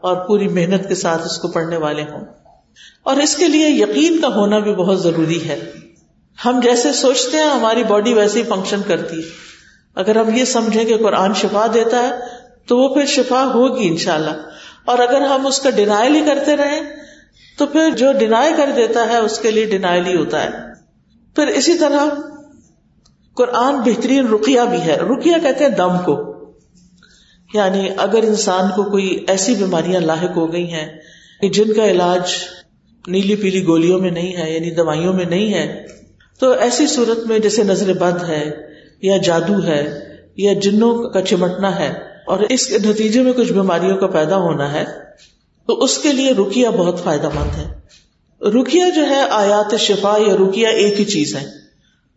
اور 0.00 0.16
پوری 0.16 0.48
محنت 0.48 0.88
کے 0.88 0.94
ساتھ 0.94 1.22
اس 1.26 1.38
کو 1.38 1.48
پڑھنے 1.48 1.76
والے 1.76 2.02
ہوں۔ 2.02 2.24
اور 3.02 3.16
اس 3.16 3.36
کے 3.36 3.48
لیے 3.48 3.68
یقین 3.68 4.20
کا 4.20 4.28
ہونا 4.28 4.58
بھی 4.58 4.74
بہت 4.74 5.02
ضروری 5.02 5.48
ہے۔ 5.48 5.72
ہم 6.44 6.60
جیسے 6.62 6.92
سوچتے 6.92 7.36
ہیں، 7.36 7.50
ہماری 7.50 7.84
باڈی 7.84 8.14
ویسے 8.14 8.38
ہی 8.38 8.44
فنکشن 8.44 8.80
کرتی 8.86 9.16
ہے۔ 9.16 9.28
اگر 9.94 10.16
ہم 10.16 10.34
یہ 10.34 10.44
سمجھیں 10.44 10.84
کہ 10.84 10.96
قرآن 10.96 11.34
شفا 11.34 11.66
دیتا 11.74 12.02
ہے، 12.02 12.10
تو 12.66 12.78
وہ 12.78 12.94
پھر 12.94 13.06
شفا 13.06 13.44
ہوگی 13.44 13.88
ان 13.88 13.96
شاء 13.96 14.14
اللہ 14.14 14.30
اور 14.84 14.98
اگر 14.98 15.20
ہم 15.20 15.46
اس 15.46 15.60
کا 15.60 15.70
ڈینائل 15.70 16.14
ہی 16.14 16.24
کرتے 16.24 16.56
رہیں، 16.56 16.80
تو 17.58 17.66
پھر 17.66 17.90
جو 17.90 18.12
ڈینائی 18.12 18.52
کر 18.56 18.70
دیتا 18.76 19.06
ہے، 19.06 19.16
اس 19.16 19.38
کے 19.38 19.50
لیے 19.50 19.66
ڈینائل 19.66 20.06
ہی 20.06 20.16
ہوتا 20.16 20.44
ہے۔ 20.44 20.50
پھر 21.34 21.46
اسی 21.46 21.74
طرح 21.74 22.04
قرآن 23.36 23.76
بہترین 23.76 24.28
رکیا 24.28 24.64
بھی 24.64 24.80
ہے۔ 24.80 24.96
رکیا 24.96 25.38
کہتے 25.42 25.64
ہیں 25.64 25.70
دم 25.70 25.98
کو۔ 26.04 26.36
یعنی 27.54 27.88
اگر 27.96 28.22
انسان 28.22 28.64
کو 28.76 28.82
کوئی 28.82 29.24
ایسی 29.28 29.54
بیماریاں 29.54 30.00
لاحق 30.00 30.36
ہو 30.36 30.52
گئی 30.52 30.72
ہیں 30.72 30.98
کہ 31.40 31.48
جن 31.48 31.72
کا 31.72 31.84
علاج 31.84 32.30
نیلی 33.06 33.36
پیلی 33.36 33.66
گولیوں 33.66 33.98
میں 33.98 34.10
نہیں 34.10 34.36
ہے 34.36 34.52
یعنی 34.52 34.70
دوائیوں 34.70 35.12
میں 35.12 35.24
نہیں 35.24 35.54
ہے، 35.54 35.86
تو 36.40 36.50
ایسی 36.50 36.86
صورت 36.86 37.26
میں 37.26 37.38
جیسے 37.38 37.62
نظر 37.62 37.92
بد 37.92 38.28
ہے 38.28 38.50
یا 39.02 39.16
جادو 39.16 39.66
ہے 39.66 40.00
یا 40.36 40.52
جنوں 40.52 41.10
کا 41.10 41.22
چمٹنا 41.22 41.78
ہے 41.78 41.94
اور 42.26 42.38
اس 42.38 42.66
کے 42.66 42.78
نتیجے 42.78 43.22
میں 43.22 43.32
کچھ 43.32 43.52
بیماریوں 43.52 43.96
کا 43.96 44.06
پیدا 44.06 44.36
ہونا 44.36 44.72
ہے، 44.72 44.84
تو 45.66 45.84
اس 45.84 45.98
کے 45.98 46.12
لیے 46.12 46.32
رکیا 46.32 46.70
بہت 46.70 47.04
فائدہ 47.04 47.28
مند 47.34 47.58
ہے۔ 47.58 47.74
رکیا 48.60 48.88
جو 48.88 49.06
ہے 49.06 49.20
آیات 49.30 49.74
شفا 49.78 50.18
یا 50.26 50.34
رکیا 50.34 50.68
ایک 50.68 51.00
ہی 51.00 51.04
چیز 51.04 51.34
ہے۔ 51.34 51.65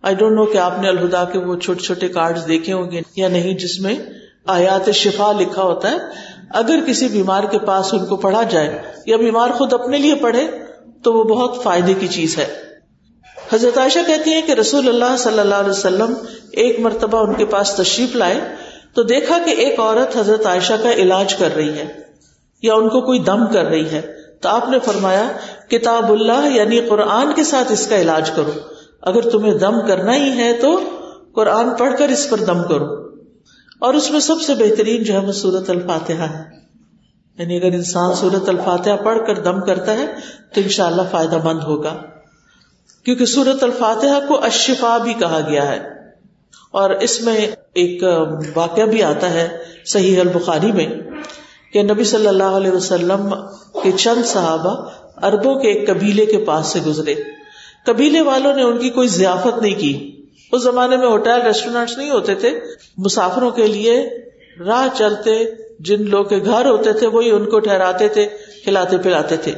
آئی 0.02 0.16
ڈونٹ 0.16 0.36
نو 0.36 0.46
کہ 0.46 0.58
آپ 0.58 0.80
نے 0.80 0.90
الہدا 0.90 1.26
کے 1.26 1.40
وہ 1.40 1.56
چھوٹے 1.56 1.80
چھوٹے 1.80 2.08
کارڈ 2.08 2.40
دیکھے 2.48 2.74
ہوں 2.74 2.92
گے 2.92 3.02
یا 3.16 3.28
نہیں، 3.28 3.54
جس 3.54 3.80
میں 3.80 3.96
آیات 4.48 4.92
شفا 4.92 5.32
لکھا 5.40 5.64
ہوتا 5.64 5.92
ہے۔ 5.92 5.96
اگر 6.54 6.80
کسی 6.88 7.08
بیمار 7.08 7.44
کے 7.44 7.60
پاس 7.60 7.94
ان 7.94 8.06
کو 8.06 8.16
پڑھا 8.16 8.44
جائے 8.44 8.82
یا 9.06 9.18
بیمار 9.18 9.50
خود 9.50 9.74
اپنے 9.74 9.98
لیے 9.98 10.16
پڑھے، 10.16 10.48
تو 11.04 11.14
وہ 11.14 11.24
بہت 11.24 11.64
فائدے 11.64 11.94
کی 11.94 12.08
چیز 12.08 12.38
ہے۔ 12.38 12.48
حضرت 13.54 13.78
عائشہ 13.78 14.00
کہتی 14.08 14.34
ہیں 14.34 14.42
کہ 14.42 14.52
رسول 14.52 14.90
اللہ 14.90 15.18
صلی 15.18 15.40
اللہ 15.40 15.56
علیہ 15.56 15.70
وسلم 15.70 16.14
ایک 16.52 16.80
مرتبہ 16.80 17.28
ان 17.28 17.34
کے 17.34 17.46
پاس 17.46 17.74
تشریف 17.74 18.16
لائے 18.16 18.40
تو 18.94 19.04
دیکھا 19.04 19.38
کہ 19.46 19.50
ایک 19.50 19.80
عورت 19.80 20.18
حضرت 20.18 20.46
عائشہ 20.46 20.74
کا 20.84 20.92
علاج 20.92 21.36
کر 21.36 21.50
رہی 21.56 21.70
ہے 21.70 21.86
یا 22.62 22.74
ان 22.74 22.90
کو 22.90 23.02
کوئی 23.02 23.20
دم 23.20 23.46
کر 23.54 23.66
رہی 23.66 23.90
ہے۔ 23.90 24.02
تو 24.42 24.50
آپ 24.50 24.70
نے 24.70 24.78
فرمایا، 24.86 25.32
کتاب 25.70 26.12
اللہ 26.12 26.48
یعنی 26.54 26.80
قرآن 26.80 27.34
کے 27.36 27.44
ساتھ 27.44 27.72
اس 27.72 27.88
کا 27.88 27.96
علاج 27.96 28.32
کرو۔ 28.32 28.52
اگر 29.02 29.30
تمہیں 29.30 29.54
دم 29.54 29.88
کرنا 29.88 30.16
ہی 30.16 30.32
ہے 30.38 30.54
تو 30.54 30.80
قرآن 31.34 31.70
پڑھ 31.78 31.98
کر 31.98 32.10
اس 32.10 32.30
پر 32.30 32.38
دم 32.38 32.64
کرو۔ 32.64 33.10
اور 33.80 33.94
اس 33.94 34.12
میں 34.12 34.20
سب 34.20 34.42
سے 34.42 34.54
بہترین 34.56 35.04
جو 35.04 35.14
ہے 35.14 35.20
وہ 35.20 35.32
سورت 35.32 35.70
الفاتحہ 35.70 36.16
ہے۔ 36.16 36.44
یعنی 37.38 37.58
اگر 37.58 37.74
انسان 37.74 38.16
سورت 38.16 38.50
الفاتحہ 38.50 38.96
پڑھ 39.04 39.28
کر 39.28 39.36
دم 39.36 39.62
کرتا 39.62 39.94
ہے 39.94 40.06
تو 40.54 40.62
ان 40.62 40.70
شاء 40.70 40.86
اللہ 40.86 41.02
فائدہ 41.12 41.38
مند 41.44 41.60
ہوگا۔ 41.64 41.94
کیونکہ 43.06 43.26
سورت 43.26 43.64
الفاتحہ 43.64 44.28
کو 44.28 44.44
اشفا 44.44 44.98
بھی 44.98 45.14
کہا 45.14 45.40
گیا 45.50 45.70
ہے۔ 45.70 45.80
اور 46.72 46.90
اس 46.90 47.22
میں 47.22 47.48
ایک 47.74 48.04
واقعہ 48.56 48.84
بھی 48.84 49.04
آتا 49.04 49.30
ہے 49.30 49.58
صحیح 49.86 50.20
البخاری 50.20 50.72
میں 50.72 50.88
کہ 51.74 51.84
نبی 51.84 52.04
صلی 52.04 52.28
اللہ 52.28 52.44
علیہ 52.44 52.72
وسلم 52.72 53.36
کے 53.84 53.92
چند 53.92 54.26
صحابہ 54.26 54.90
اربوں 55.26 55.56
کے 55.56 55.68
ایک 55.68 55.88
قبیلے 55.88 56.26
کے 56.26 56.38
پاس 56.38 56.68
سے 56.68 56.80
گزرے۔ 56.82 57.16
قبیلے 57.86 58.22
والوں 58.22 58.56
نے 58.56 58.64
ان 58.64 58.78
کی 58.78 58.90
کوئی 58.90 59.08
ضیافت 59.08 59.62
نہیں 59.62 59.76
کی۔ 59.76 60.26
اس 60.52 60.64
زمانے 60.64 60.98
میں 60.98 61.08
ہوٹل 61.08 61.42
ریسٹورینٹس 61.42 61.98
نہیں 61.98 62.10
ہوتے 62.10 62.36
تھے۔ 62.36 62.60
مسافروں 62.98 63.52
کے 63.52 63.68
لیے 63.68 64.10
راہ 64.60 64.88
چلتے، 64.98 65.40
جن 65.80 66.10
لوگ 66.10 66.26
کے 66.26 66.38
گھر 66.38 66.70
ہوتے 66.70 66.94
تھے، 66.94 67.08
وہی 67.08 67.32
ان 67.32 67.50
کو 67.50 67.60
ٹھہراتے 67.60 68.08
تھے، 68.08 68.28
کھلاتے 68.64 68.98
پلاتے 68.98 69.38
تھے۔ 69.38 69.54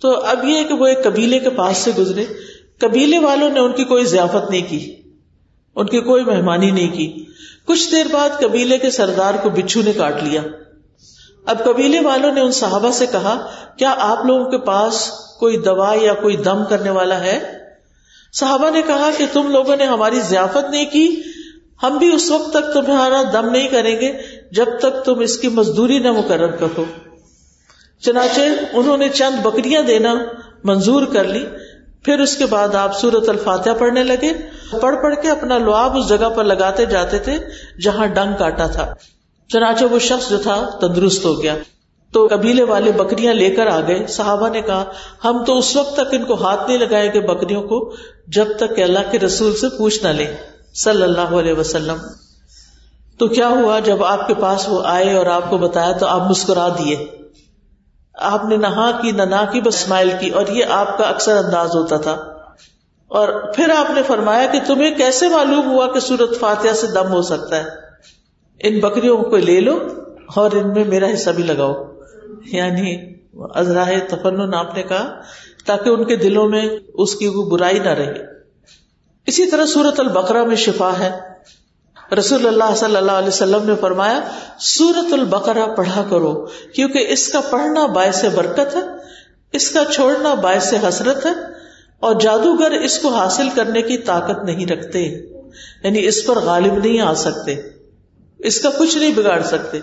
تو 0.00 0.10
اب 0.10 0.44
یہ 0.44 0.64
کہ 0.64 0.74
وہ 0.74 0.86
ایک 0.86 1.04
قبیلے 1.04 1.38
کے 1.38 1.50
پاس 1.50 1.76
سے 1.76 1.90
گزرے۔ 1.98 2.24
قبیلے 2.78 3.18
والوں 3.18 3.50
نے 3.50 3.60
ان 3.60 3.72
کی 3.72 3.84
کوئی 3.84 4.04
ضیافت 4.04 4.50
نہیں 4.50 4.70
کی۔ 4.70 4.94
ان 5.76 5.86
کی 5.86 6.00
کوئی 6.00 6.24
مہمانی 6.24 6.70
نہیں 6.70 6.96
کی۔ 6.96 7.24
کچھ 7.64 7.92
دیر 7.92 8.06
بعد 8.12 8.28
قبیلے 8.40 8.78
کے 8.78 8.90
سردار 8.90 9.34
کو 9.42 9.50
بچھو 9.50 9.82
نے 9.82 9.92
کاٹ 9.92 10.22
لیا۔ 10.22 10.42
اب 11.46 11.64
قبیلے 11.64 12.00
والوں 12.00 12.32
نے 12.32 12.40
ان 12.40 12.52
صحابہ 12.52 12.90
سے 12.90 13.06
کہا، 13.06 13.50
کیا 13.78 13.94
آپ 13.98 14.24
لوگوں 14.24 14.50
کے 14.50 14.58
پاس 14.58 15.10
کوئی 15.40 15.56
دوا 15.56 15.94
یا 16.00 16.14
کوئی 16.14 16.36
دم 16.36 16.64
کرنے 16.68 16.90
والا 16.90 17.20
ہے؟ 17.20 17.58
صحابہ 18.32 18.70
نے 18.70 18.82
کہا 18.82 19.10
کہ 19.18 19.24
تم 19.32 19.50
لوگوں 19.50 19.76
نے 19.76 19.84
ہماری 19.84 20.20
ضیافت 20.20 20.70
نہیں 20.70 20.84
کی، 20.84 21.22
ہم 21.82 21.98
بھی 21.98 22.12
اس 22.12 22.30
وقت 22.30 22.50
تک 22.50 22.74
تمہارا 22.74 23.22
دم 23.32 23.48
نہیں 23.48 23.68
کریں 23.68 24.00
گے 24.00 24.12
جب 24.52 24.66
تک 24.80 25.04
تم 25.04 25.18
اس 25.18 25.38
کی 25.38 25.48
مزدوری 25.48 25.98
نہ 25.98 26.12
مقرر 26.12 26.50
کرو۔ 26.50 26.84
چنانچہ 28.00 28.40
انہوں 28.72 28.96
نے 28.96 29.08
چند 29.08 29.46
بکریاں 29.46 29.82
دینا 29.82 30.14
منظور 30.64 31.06
کر 31.06 31.24
لی، 31.24 31.46
پھر 32.04 32.20
اس 32.20 32.36
کے 32.36 32.46
بعد 32.46 32.74
آپ 32.74 33.00
سورت 33.00 33.28
الفاتحہ 33.28 33.72
پڑھنے 33.72 34.04
لگے۔ 34.04 34.32
پڑھ 34.80 35.02
پڑھ 35.02 35.14
کے 35.22 35.30
اپنا 35.30 35.58
لواب 35.58 35.96
اس 35.96 36.08
جگہ 36.08 36.28
پر 36.28 36.44
لگاتے 36.44 36.86
جاتے 36.86 37.18
تھے 37.18 37.38
جہاں 37.82 38.06
ڈنگ 38.06 38.32
کاٹا 38.38 38.66
تھا۔ 38.66 38.94
چنانچہ 39.48 39.84
وہ 39.84 39.98
شخص 39.98 40.30
جو 40.30 40.38
تھا 40.38 40.70
تندرست 40.80 41.24
ہو 41.24 41.42
گیا۔ 41.42 41.56
تو 42.12 42.28
قبیلے 42.30 42.62
والے 42.62 42.92
بکریاں 42.92 43.34
لے 43.34 43.50
کر 43.50 43.66
آ 43.66 43.80
گئے۔ 43.80 44.06
صحابہ 44.06 44.48
نے 44.48 44.60
کہا، 44.60 44.84
ہم 45.24 45.44
تو 45.44 45.58
اس 45.58 45.76
وقت 45.76 45.94
تک 45.94 46.06
ان 46.12 46.24
کو 46.24 46.34
ہاتھ 46.34 46.68
نہیں 46.68 46.78
لگائے 46.78 47.14
گے 47.14 47.20
بکریوں 47.20 47.62
کو 47.62 47.94
جب 48.26 48.46
تک 48.56 48.76
کہ 48.76 48.82
اللہ 48.82 48.98
کے 49.10 49.18
رسول 49.18 49.56
سے 49.56 49.66
پوچھ 49.78 50.02
نہ 50.02 50.08
لیں۔ 50.08 50.26
صلی 50.74 51.02
اللہ 51.02 51.20
علیہ 51.20 51.52
وسلم۔ 51.52 51.96
تو 53.18 53.28
کیا 53.28 53.48
ہوا؟ 53.48 53.78
جب 53.78 54.04
آپ 54.04 54.26
کے 54.26 54.34
پاس 54.34 54.68
وہ 54.68 54.82
آئے 54.84 55.16
اور 55.16 55.26
آپ 55.26 55.50
کو 55.50 55.58
بتایا 55.58 55.92
تو 55.92 56.06
آپ 56.06 56.30
مسکرا 56.30 56.68
دیے۔ 56.68 57.06
آپ 58.14 58.44
نے 58.44 58.56
نہا 58.56 58.68
ہاں 58.68 58.92
کی 59.02 59.10
نہ 59.10 59.44
کی، 59.52 59.60
بس 59.60 59.74
اسمائل 59.74 60.10
کی۔ 60.20 60.30
اور 60.30 60.46
یہ 60.46 60.64
آپ 60.64 60.98
کا 60.98 61.04
اکثر 61.04 61.36
انداز 61.36 61.74
ہوتا 61.74 61.96
تھا۔ 61.96 62.12
اور 63.08 63.52
پھر 63.54 63.70
آپ 63.76 63.90
نے 63.90 64.02
فرمایا 64.02 64.46
کہ 64.46 64.58
تمہیں 64.66 64.94
کیسے 64.94 65.28
معلوم 65.28 65.70
ہوا 65.70 65.86
کہ 65.92 66.00
سورت 66.00 66.40
فاتحہ 66.40 66.72
سے 66.72 66.86
دم 66.86 67.12
ہو 67.12 67.22
سکتا 67.22 67.56
ہے؟ 67.56 67.64
ان 68.62 68.80
بکریوں 68.80 69.22
کو 69.22 69.36
لے 69.36 69.60
لو 69.60 69.78
اور 70.34 70.50
ان 70.52 70.72
میں 70.72 70.84
میرا 70.84 71.06
حصہ 71.14 71.30
بھی 71.30 71.42
لگاؤ۔ 71.42 71.89
یعنی 72.52 73.14
ازراہ 73.34 73.92
تفن 74.08 74.54
آپ 74.54 74.76
نے 74.76 74.82
کہا، 74.82 75.20
تاکہ 75.66 75.88
ان 75.88 76.04
کے 76.04 76.16
دلوں 76.16 76.48
میں 76.48 76.68
اس 76.94 77.14
کی 77.14 77.26
وہ 77.26 77.50
برائی 77.50 77.78
نہ 77.78 77.88
رہے۔ 77.88 78.14
اسی 79.26 79.46
طرح 79.46 79.66
سورت 79.66 80.00
البقرہ 80.00 80.44
میں 80.44 80.56
شفا 80.56 80.92
ہے۔ 80.98 81.10
رسول 82.18 82.46
اللہ 82.46 82.74
صلی 82.76 82.96
اللہ 82.96 83.12
علیہ 83.12 83.28
وسلم 83.28 83.66
نے 83.66 83.72
فرمایا 83.80 84.20
سورت 84.58 85.12
البقرہ 85.12 85.66
پڑھا 85.66 86.04
کرو، 86.10 86.46
کیونکہ 86.74 87.06
اس 87.08 87.28
کا 87.28 87.40
پڑھنا 87.40 87.86
باعث 87.86 88.24
برکت 88.24 88.76
ہے، 88.76 88.80
اس 89.52 89.70
کا 89.70 89.84
چھوڑنا 89.94 90.34
باعث 90.34 90.74
حسرت 90.88 91.26
ہے، 91.26 91.30
اور 92.00 92.20
جادوگر 92.20 92.70
اس 92.70 92.98
کو 92.98 93.08
حاصل 93.08 93.48
کرنے 93.54 93.82
کی 93.82 93.98
طاقت 93.98 94.44
نہیں 94.44 94.66
رکھتے۔ 94.66 95.00
یعنی 95.84 96.06
اس 96.06 96.26
پر 96.26 96.38
غالب 96.38 96.74
نہیں 96.74 97.00
آ 97.00 97.14
سکتے۔ 97.14 97.54
اس 98.38 98.60
کا 98.60 98.70
کچھ 98.78 98.98
نہیں 98.98 99.12
بگاڑ 99.14 99.42
سکتے۔ 99.42 99.78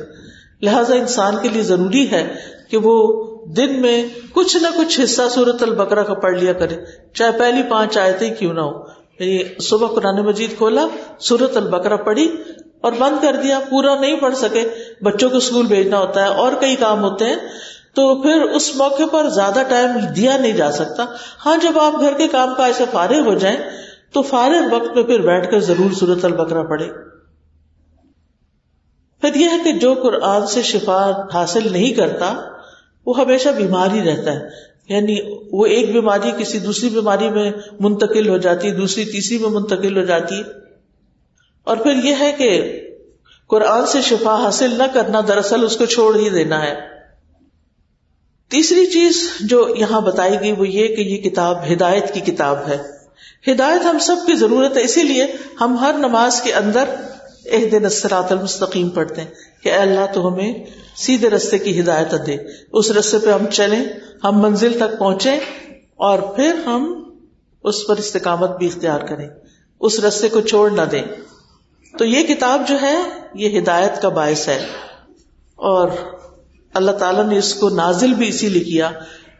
لہذا 0.61 0.95
انسان 0.95 1.35
کے 1.41 1.49
لیے 1.49 1.61
ضروری 1.61 2.11
ہے 2.11 2.35
کہ 2.69 2.77
وہ 2.77 3.23
دن 3.45 3.81
میں 3.81 4.05
کچھ 4.33 4.57
نہ 4.57 4.67
کچھ 4.77 5.01
حصہ 5.03 5.21
سورت 5.31 5.63
البقرہ 5.63 6.03
کا 6.03 6.13
پڑھ 6.13 6.37
لیا 6.37 6.53
کرے۔ 6.53 6.75
چاہے 7.13 7.31
پہلی 7.39 7.61
پانچ 7.69 7.97
آیتیں 7.97 8.33
کیوں 8.39 8.53
نہ 8.53 8.61
ہو۔ 8.61 8.97
یعنی 9.19 9.59
صبح 9.59 9.87
قرآن 9.87 10.25
مجید 10.25 10.57
کھولا 10.57 10.87
سورت 11.19 11.57
البکرا 11.57 11.95
پڑھی 11.95 12.35
اور 12.81 12.91
بند 12.99 13.23
کر 13.23 13.35
دیا، 13.43 13.59
پورا 13.69 13.99
نہیں 13.99 14.15
پڑھ 14.15 14.35
سکے۔ 14.35 14.69
بچوں 15.01 15.29
کو 15.29 15.37
اسکول 15.37 15.65
بھیجنا 15.65 15.99
ہوتا 15.99 16.23
ہے 16.23 16.27
اور 16.27 16.51
کئی 16.59 16.75
کام 16.75 17.03
ہوتے 17.03 17.25
ہیں۔ 17.25 17.35
تو 17.95 18.21
پھر 18.21 18.41
اس 18.41 18.75
موقع 18.75 19.03
پر 19.11 19.29
زیادہ 19.29 19.59
ٹائم 19.69 19.89
دیا 20.15 20.37
نہیں 20.37 20.51
جا 20.51 20.71
سکتا۔ 20.71 21.05
ہاں 21.45 21.57
جب 21.57 21.79
آپ 21.79 21.99
گھر 21.99 22.13
کے 22.17 22.27
کام 22.27 22.55
کا 22.57 22.65
ایسے 22.65 22.83
فارغ 22.91 23.19
ہو 23.19 23.33
جائیں، 23.33 23.57
تو 24.13 24.21
فارغ 24.21 24.75
وقت 24.75 24.95
میں 24.95 25.03
پھر 25.03 25.19
بیٹھ 25.19 25.51
کر 25.51 25.59
ضرور 25.59 25.91
سورت 25.91 26.25
البکرا 26.25 26.63
پڑھے 26.63 27.06
پھر 29.21 29.35
یہ 29.35 29.45
ہے 29.45 29.57
کہ 29.63 29.71
جو 29.71 29.93
قرآن 29.93 30.47
سے 30.47 30.61
شفا 30.61 31.11
حاصل 31.33 31.71
نہیں 31.71 31.93
کرتا، 31.93 32.33
وہ 33.05 33.21
ہمیشہ 33.21 33.49
بیمار 33.49 33.87
ہی 33.91 34.01
رہتا 34.01 34.33
ہے۔ 34.33 34.67
یعنی 34.89 35.17
وہ 35.51 35.65
ایک 35.65 35.91
بیماری 35.93 36.31
کسی 36.37 36.59
دوسری 36.59 36.89
بیماری 36.89 37.29
میں 37.29 37.51
منتقل 37.79 38.29
ہو 38.29 38.37
جاتی، 38.37 38.71
دوسری 38.71 39.05
تیسری 39.05 39.37
میں 39.37 39.49
منتقل 39.49 39.97
ہو 39.97 40.05
جاتی۔ 40.05 40.43
اور 41.63 41.77
پھر 41.77 41.93
یہ 42.03 42.15
ہے 42.19 42.31
کہ 42.31 42.79
قرآن 43.47 43.85
سے 43.85 44.01
شفا 44.01 44.43
حاصل 44.43 44.77
نہ 44.77 44.83
کرنا 44.93 45.21
دراصل 45.27 45.63
اس 45.63 45.77
کو 45.77 45.85
چھوڑ 45.85 46.15
ہی 46.15 46.29
دینا 46.29 46.63
ہے۔ 46.63 46.75
تیسری 48.49 48.85
چیز 48.85 49.29
جو 49.39 49.73
یہاں 49.77 50.01
بتائی 50.01 50.39
گئی 50.41 50.51
وہ 50.51 50.67
یہ 50.67 50.95
کہ 50.95 51.01
یہ 51.01 51.17
کتاب 51.17 51.57
ہدایت 51.73 52.13
کی 52.13 52.19
کتاب 52.19 52.57
ہے۔ 52.67 52.77
ہدایت 53.51 53.85
ہم 53.85 53.99
سب 53.99 54.15
کی 54.27 54.33
ضرورت 54.33 54.77
ہے، 54.77 54.81
اسی 54.81 55.03
لیے 55.03 55.27
ہم 55.61 55.77
ہر 55.77 55.93
نماز 55.97 56.41
کے 56.41 56.53
اندر 56.53 56.83
ایک 57.45 57.71
دن 57.71 57.85
اسرات 57.85 58.31
المستقیم 58.31 58.89
پڑھتے 58.89 59.21
ہیں 59.21 59.31
کہ 59.63 59.69
اے 59.69 59.75
اللہ 59.75 60.13
تو 60.13 60.27
ہمیں 60.27 60.53
سیدھے 60.95 61.29
رستے 61.29 61.57
کی 61.57 61.79
ہدایت 61.79 62.27
دے۔ 62.27 62.37
اس 62.73 62.91
رستے 62.91 63.17
پہ 63.17 63.31
ہم 63.31 63.45
چلیں، 63.51 63.85
ہم 64.23 64.41
منزل 64.41 64.73
تک 64.73 64.99
پہنچے 64.99 65.31
اور 65.95 66.19
پھر 66.19 66.53
ہم 66.65 67.13
اس 67.63 67.87
پر 67.87 67.97
استقامت 67.97 68.57
بھی 68.57 68.67
اختیار 68.67 68.99
کریں۔ 68.99 69.29
اس 69.79 69.99
رستے 69.99 70.29
کو 70.29 70.41
چھوڑ 70.41 70.71
نہ 70.71 70.81
دیں۔ 70.81 71.03
تو 71.97 72.05
یہ 72.05 72.23
کتاب 72.23 72.61
جو 72.67 72.75
ہے، 72.81 72.95
یہ 73.33 73.59
ہدایت 73.59 74.01
کا 74.01 74.09
باعث 74.09 74.47
ہے۔ 74.47 74.65
اور 75.55 75.87
اللہ 76.73 76.91
تعالیٰ 76.91 77.25
نے 77.25 77.37
اس 77.37 77.53
کو 77.53 77.69
نازل 77.69 78.13
بھی 78.13 78.27
اسی 78.27 78.49
لیے 78.49 78.63
کیا۔ 78.63 78.91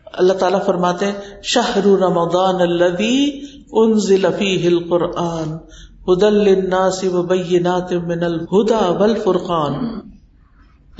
اللہ 0.06 0.34
تعالیٰ 0.34 0.66
فرماتے 0.66 1.06
ہیں 1.06 1.42
شاہ 1.44 1.78
رمضان 1.78 2.56
الذي 2.56 3.30
انزل 3.72 4.26
فيه 4.38 4.68
القرآن۔ 4.68 5.58
هدى 6.08 6.30
للناس 6.30 7.04
وبينات 7.04 7.94
من 7.94 8.24
الهدى 8.24 9.00
والفرقان. 9.00 9.74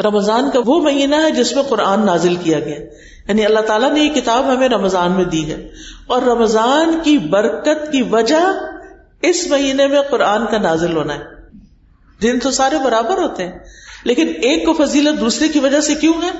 رمضان 0.04 0.50
کا 0.54 0.60
وہ 0.66 0.82
مہینہ 0.82 1.16
ہے 1.16 1.32
جس 1.32 1.56
میں 1.56 1.64
قرآن 1.64 2.06
نازل 2.06 2.36
کیا 2.36 2.60
گیا 2.60 2.76
یعنی 3.28 3.46
اللہ 3.46 3.60
تعالیٰ 3.60 3.92
نے 3.92 4.00
یہ 4.00 4.10
کتاب 4.10 4.54
ہمیں 4.54 4.70
رمضان 4.70 5.12
میں 5.12 5.26
دی 5.26 5.52
ہے. 5.52 5.70
اور 6.08 6.22
رمضان 6.22 7.00
کی 7.04 7.18
برکت 7.18 7.92
کی 7.92 8.02
وجہ 8.02 8.42
اس 9.22 9.48
مہینے 9.48 9.88
میں 9.88 10.02
قرآن 10.12 10.46
کا 10.52 10.58
نازل 10.58 10.98
ہونا 10.98 11.14
ہے. 11.14 11.24
دن 12.22 12.40
تو 12.40 12.52
سارے 12.52 12.76
برابر 12.84 13.18
ہوتے 13.18 13.46
ہیں. 13.46 13.60
لیکن 14.04 14.28
ایک 14.28 14.66
کو 14.66 14.74
فضیلت 14.74 15.20
دوسرے 15.20 15.48
کی 15.48 15.60
وجہ 15.60 15.82
سے 15.82 15.96
کیوں 15.96 16.14
ہے؟ 16.14 16.32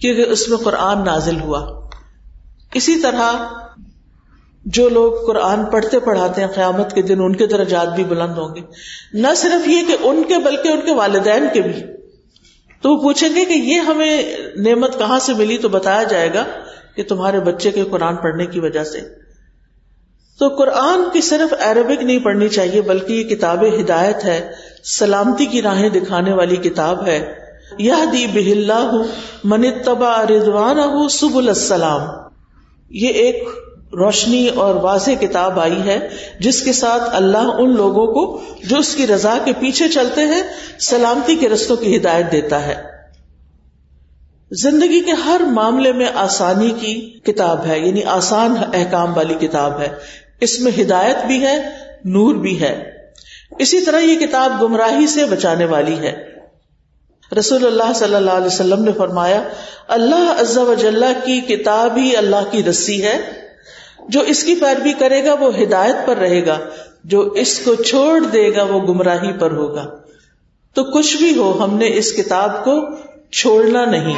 کیونکہ 0.00 0.22
اس 0.22 0.48
میں 0.48 0.58
قرآن 0.58 1.04
نازل 1.04 1.40
ہوا. 1.40 1.66
اسی 2.74 3.00
طرح 3.00 3.32
جو 4.64 4.88
لوگ 4.88 5.26
قرآن 5.26 5.64
پڑھتے 5.64 6.00
پڑھاتے 6.00 6.40
ہیں، 6.40 6.48
قیامت 6.48 6.92
کے 6.94 7.02
دن 7.02 7.20
ان 7.20 7.36
کے 7.36 7.46
درجات 7.46 7.94
بھی 7.94 8.04
بلند 8.04 8.38
ہوں 8.38 8.54
گے۔ 8.54 8.60
نہ 9.12 9.26
صرف 9.36 9.68
یہ 9.68 9.82
کہ 9.86 9.96
ان 10.00 10.22
کے، 10.28 10.38
بلکہ 10.38 10.68
ان 10.68 10.80
کے 10.80 10.94
والدین 10.94 11.46
کے 11.52 11.60
بھی۔ 11.60 11.72
تو 12.82 12.94
وہ 12.94 13.02
پوچھیں 13.02 13.28
گے 13.34 13.44
کہ 13.44 13.52
یہ 13.52 13.74
ہمیں 13.74 14.36
نعمت 14.56 14.98
کہاں 14.98 15.18
سے 15.18 15.34
ملی؟ 15.34 15.58
تو 15.58 15.68
بتایا 15.68 16.02
جائے 16.02 16.34
گا 16.34 16.44
کہ 16.96 17.02
تمہارے 17.02 17.40
بچے 17.40 17.70
کے 17.70 17.84
قرآن 17.90 18.16
پڑھنے 18.16 18.46
کی 18.46 18.60
وجہ 18.60 18.84
سے۔ 18.84 19.00
تو 20.38 20.48
قرآن 20.48 21.00
کی 21.12 21.20
صرف 21.20 21.54
عربک 21.60 22.02
نہیں 22.02 22.18
پڑھنی 22.18 22.48
چاہیے، 22.48 22.80
بلکہ 22.80 23.12
یہ 23.12 23.24
کتاب 23.24 23.64
ہدایت 23.80 24.24
ہے، 24.24 24.50
سلامتی 24.84 25.46
کی 25.46 25.62
راہیں 25.62 25.88
دکھانے 25.88 26.32
والی 26.32 26.56
کتاب 26.56 27.06
ہے۔ 27.06 27.34
یہ 27.78 27.92
دی 28.12 28.26
بہلا 28.32 28.80
ہوں 28.80 29.04
من 29.44 29.62
تبا 29.84 30.24
رضوان 30.30 31.08
سب 31.08 31.36
السلام۔ 31.36 32.00
یہ 32.90 33.08
ایک 33.08 33.48
روشنی 33.96 34.48
اور 34.48 34.74
واضح 34.74 35.10
کتاب 35.20 35.60
آئی 35.60 35.82
ہے، 35.82 36.08
جس 36.40 36.62
کے 36.62 36.72
ساتھ 36.72 37.02
اللہ 37.12 37.38
ان 37.38 37.76
لوگوں 37.76 38.06
کو، 38.06 38.40
جو 38.64 38.76
اس 38.76 38.94
کی 38.94 39.06
رضا 39.06 39.38
کے 39.44 39.52
پیچھے 39.52 39.88
چلتے 39.88 40.20
ہیں، 40.20 40.42
سلامتی 40.80 41.36
کے 41.36 41.48
رستوں 41.48 41.76
کی 41.76 41.96
ہدایت 41.96 42.32
دیتا 42.32 42.66
ہے۔ 42.66 42.74
زندگی 44.50 45.00
کے 45.00 45.12
ہر 45.12 45.40
معاملے 45.40 45.92
میں 45.92 46.06
آسانی 46.14 46.70
کی 46.70 47.20
کتاب 47.24 47.66
ہے 47.66 47.78
یعنی 47.78 48.04
آسان 48.04 48.54
احکام 48.72 49.16
والی 49.16 49.34
کتاب 49.34 49.80
ہے۔ 49.80 49.88
اس 50.40 50.60
میں 50.60 50.72
ہدایت 50.80 51.16
بھی 51.26 51.46
ہے، 51.46 51.68
نور 52.04 52.34
بھی 52.34 52.60
ہے۔ 52.60 52.90
اسی 53.58 53.80
طرح 53.80 54.00
یہ 54.00 54.26
کتاب 54.26 54.62
گمراہی 54.62 55.06
سے 55.06 55.24
بچانے 55.24 55.64
والی 55.64 55.98
ہے۔ 55.98 56.22
رسول 57.38 57.66
اللہ 57.66 57.92
صلی 57.94 58.14
اللہ 58.14 58.30
علیہ 58.30 58.46
وسلم 58.46 58.84
نے 58.84 58.92
فرمایا، 58.92 59.42
اللہ 59.88 60.36
عز 60.40 60.58
و 60.58 60.74
کی 61.24 61.40
کتاب 61.40 61.96
ہی 61.96 62.16
اللہ 62.16 62.50
کی 62.50 62.62
رسی 62.64 63.04
ہے۔ 63.04 63.43
جو 64.08 64.20
اس 64.20 64.44
کی 64.44 64.54
پیروی 64.54 64.92
کرے 64.92 65.24
گا 65.24 65.34
وہ 65.34 65.50
ہدایت 65.62 65.96
پر 66.06 66.16
رہے 66.16 66.46
گا، 66.46 66.58
جو 67.04 67.20
اس 67.20 67.60
کو 67.64 67.74
چھوڑ 67.74 68.20
دے 68.20 68.56
گا 68.56 68.62
وہ 68.62 68.80
گمراہی 68.80 69.32
پر 69.32 69.50
ہوگا۔ 69.50 69.86
تو 70.74 70.84
کچھ 70.84 71.16
بھی 71.16 71.38
ہو، 71.38 71.64
ہم 71.64 71.76
نے 71.76 71.96
اس 71.96 72.12
کتاب 72.12 72.64
کو 72.64 72.80
چھوڑنا 73.30 73.84
نہیں۔ 73.84 74.16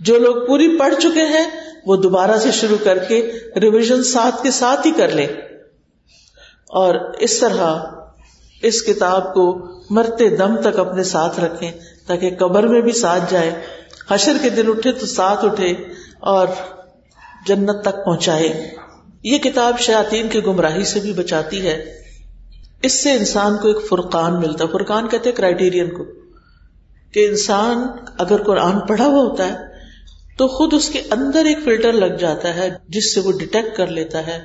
جو 0.00 0.18
لوگ 0.18 0.46
پوری 0.46 0.78
پڑھ 0.78 0.94
چکے 0.94 1.22
ہیں، 1.22 1.44
وہ 1.86 1.96
دوبارہ 1.96 2.38
سے 2.38 2.50
شروع 2.52 2.76
کر 2.84 2.98
کے 2.98 3.32
ریویژن 3.60 4.02
ساتھ 4.02 4.42
کے 4.42 4.50
ساتھ 4.50 4.86
ہی 4.86 4.92
کر 4.92 5.08
لیں۔ 5.08 5.26
اور 6.68 6.94
اس 7.18 7.38
طرح 7.38 7.76
اس 8.62 8.82
کتاب 8.82 9.34
کو 9.34 9.68
مرتے 9.90 10.28
دم 10.28 10.56
تک 10.56 10.78
اپنے 10.78 11.02
ساتھ 11.02 11.40
رکھیں، 11.40 11.70
تاکہ 12.06 12.30
قبر 12.38 12.66
میں 12.66 12.80
بھی 12.80 12.92
ساتھ 12.92 13.32
جائے۔ 13.32 13.52
حشر 14.10 14.32
کے 14.42 14.48
دن 14.48 14.68
اٹھے 14.68 14.92
تو 14.92 15.06
ساتھ 15.06 15.44
اٹھے 15.44 15.74
اور 16.20 16.48
جنت 17.46 17.82
تک 17.82 18.04
پہنچائے۔ 18.04 18.74
یہ 19.24 19.38
کتاب 19.38 19.80
شاطین 19.80 20.28
کی 20.28 20.44
گمراہی 20.46 20.84
سے 20.84 21.00
بھی 21.00 21.12
بچاتی 21.12 21.66
ہے۔ 21.66 22.02
اس 22.82 23.02
سے 23.02 23.12
انسان 23.12 23.56
کو 23.62 23.68
ایک 23.68 23.88
فرقان 23.88 24.40
ملتا 24.40 24.64
ہے۔ 24.64 24.72
فرقان 24.72 25.08
کہتے 25.08 25.32
کرائٹیرین 25.32 25.90
کو 25.90 26.04
کہ 27.12 27.28
انسان 27.28 27.86
اگر 28.18 28.42
قرآن 28.42 28.80
پڑھا 28.80 29.06
ہوا 29.06 29.22
ہوتا 29.22 29.46
ہے 29.48 29.56
تو 30.38 30.48
خود 30.48 30.74
اس 30.74 30.88
کے 30.88 31.02
اندر 31.10 31.44
ایک 31.44 31.58
فلٹر 31.64 31.92
لگ 31.92 32.14
جاتا 32.14 32.54
ہے 32.54 32.68
جس 32.88 33.14
سے 33.14 33.20
وہ 33.20 33.32
ڈیٹیکٹ 33.32 33.76
کر 33.76 33.86
لیتا 33.86 34.26
ہے 34.26 34.38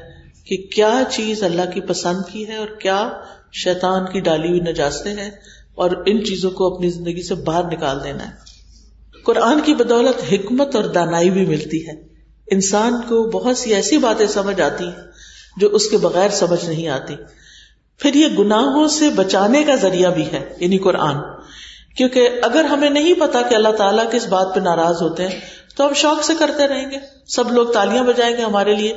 کہ 0.45 0.57
کیا 0.57 1.01
چیز 1.11 1.43
اللہ 1.43 1.71
کی 1.73 1.81
پسند 1.81 2.21
کی 2.31 2.47
ہے 2.47 2.55
اور 2.55 2.67
کیا 2.67 3.09
شیطان 3.53 4.05
کی 4.13 4.19
ڈالی 4.19 4.47
ہوئی 4.47 4.59
نجاستے 4.59 5.09
ہیں 5.09 5.31
اور 5.75 5.91
ان 6.05 6.25
چیزوں 6.25 6.51
کو 6.51 6.75
اپنی 6.75 6.89
زندگی 6.89 7.21
سے 7.21 7.35
باہر 7.35 7.63
نکال 7.63 8.03
دینا 8.03 8.25
ہے۔ 8.25 8.31
قرآن 9.25 9.59
کی 9.65 9.73
بدولت 9.73 10.33
حکمت 10.33 10.75
اور 10.75 10.83
دانائی 10.83 11.29
بھی 11.29 11.45
ملتی 11.45 11.87
ہے۔ 11.87 12.08
انسان 12.51 12.93
کو 13.09 13.23
بہت 13.23 13.57
سی 13.57 13.73
ایسی 13.73 13.97
باتیں 13.97 14.27
سمجھ 14.27 14.61
آتی 14.61 14.83
ہیں 14.83 15.03
جو 15.57 15.67
اس 15.67 15.89
کے 15.89 15.97
بغیر 15.97 16.29
سمجھ 16.29 16.65
نہیں 16.65 16.87
آتی۔ 16.87 17.15
پھر 17.97 18.13
یہ 18.13 18.27
گناہوں 18.39 18.87
سے 18.87 19.09
بچانے 19.09 19.63
کا 19.63 19.75
ذریعہ 19.75 20.11
بھی 20.11 20.31
ہے 20.31 20.53
یعنی 20.59 20.77
قرآن۔ 20.77 21.15
کیونکہ 21.97 22.29
اگر 22.41 22.63
ہمیں 22.63 22.89
نہیں 22.89 23.13
پتا 23.13 23.41
کہ 23.41 23.55
اللہ 23.55 23.69
تعالیٰ 23.69 24.11
کس 24.11 24.27
بات 24.27 24.55
پہ 24.55 24.59
ناراض 24.59 25.01
ہوتے 25.01 25.27
ہیں، 25.27 25.39
تو 25.75 25.87
ہم 25.87 25.93
شوق 25.93 26.23
سے 26.23 26.33
کرتے 26.39 26.67
رہیں 26.67 26.91
گے۔ 26.91 26.97
سب 27.27 27.51
لوگ 27.51 27.67
تالیاں 27.67 28.03
بجائیں 28.03 28.37
گے 28.37 28.41
ہمارے 28.41 28.75
لیے۔ 28.75 28.93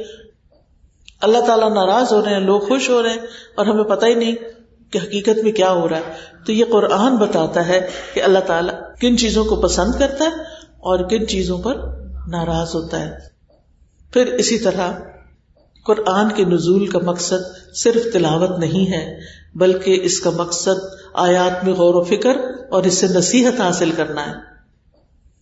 اللہ 1.21 1.39
تعالیٰ 1.39 1.75
ناراض 1.75 2.13
ہو 2.13 2.25
رہے 2.25 2.33
ہیں، 2.33 2.41
لوگ 2.41 2.61
خوش 2.61 2.91
ہو 2.91 3.03
رہے 3.03 3.11
ہیں 3.11 3.19
اور 3.55 3.67
ہمیں 3.67 3.85
پتہ 3.85 4.07
ہی 4.07 4.15
نہیں 4.15 4.35
کہ 4.93 4.99
حقیقت 4.99 5.39
میں 5.43 5.53
کیا 5.53 5.73
ہو 5.73 5.89
رہا 5.89 5.97
ہے۔ 5.97 6.13
تو 6.47 6.53
یہ 6.53 6.65
قرآن 6.71 7.17
بتاتا 7.17 7.69
ہے 7.69 7.91
کہ 8.15 8.23
اللہ 8.23 8.39
تعالیٰ 8.39 8.75
کن 9.01 9.19
چیزوں 9.19 9.45
کو 9.45 9.57
پسند 9.57 9.93
کرتا 9.99 10.25
ہے 10.25 10.31
اور 10.69 11.09
کن 11.09 11.29
چیزوں 11.29 11.59
پر 11.59 11.75
ناراض 12.29 12.75
ہوتا 12.75 13.01
ہے۔ 13.01 13.32
پھر 14.13 14.27
اسی 14.27 14.59
طرح 14.59 14.93
قرآن 15.87 16.29
کے 16.35 16.45
نزول 16.45 16.87
کا 16.87 16.99
مقصد 16.99 17.75
صرف 17.75 18.13
تلاوت 18.13 18.59
نہیں 18.59 18.93
ہے، 18.93 19.21
بلکہ 19.55 20.01
اس 20.03 20.21
کا 20.21 20.31
مقصد 20.31 20.85
آیات 21.15 21.65
میں 21.65 21.73
غور 21.73 21.95
و 21.95 22.03
فکر 22.03 22.37
اور 22.71 22.83
اس 22.83 22.95
سے 22.95 23.07
نصیحت 23.07 23.61
حاصل 23.61 23.91
کرنا 23.91 24.27
ہے۔ 24.27 24.33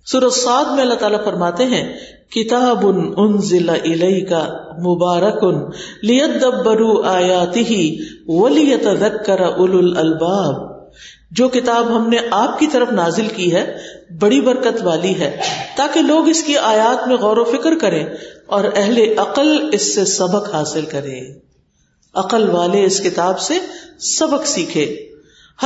سورساد 0.06 0.64
میں 0.64 0.82
اللہ 0.82 0.94
تعالیٰ 0.94 1.24
فرماتے 1.24 1.64
ہیں، 1.64 1.92
کتاب 2.30 2.86
ان 3.16 3.38
ضلع 3.38 3.72
کا 4.28 4.42
مبارک 4.78 5.38
ان 5.42 5.70
لیت 6.02 6.42
دبرو 6.42 7.02
آیاتی 7.02 7.98
ولیت 8.28 8.86
کر 9.26 9.40
اول 9.40 9.98
الباب 9.98 10.69
جو 11.30 11.48
کتاب 11.48 11.96
ہم 11.96 12.08
نے 12.08 12.16
آپ 12.30 12.58
کی 12.58 12.66
طرف 12.66 12.90
نازل 12.90 13.28
کی 13.28 13.54
ہے، 13.54 13.76
بڑی 14.18 14.40
برکت 14.40 14.82
والی 14.82 15.20
ہے۔ 15.20 15.40
تاکہ 15.76 16.00
لوگ 16.00 16.28
اس 16.28 16.42
کی 16.42 16.58
آیات 16.58 17.08
میں 17.08 17.16
غور 17.16 17.36
و 17.36 17.44
فکر 17.44 17.78
کریں 17.78 18.06
اور 18.46 18.64
اہل 18.76 19.18
عقل 19.18 19.68
اس 19.72 19.94
سے 19.94 20.04
سبق 20.04 20.54
حاصل 20.54 20.84
کرے 20.84 21.20
عقل 22.14 22.50
والے 22.50 22.84
اس 22.84 23.00
کتاب 23.00 23.40
سے 23.40 23.58
سبق 24.00 24.46
سیکھے 24.46 25.08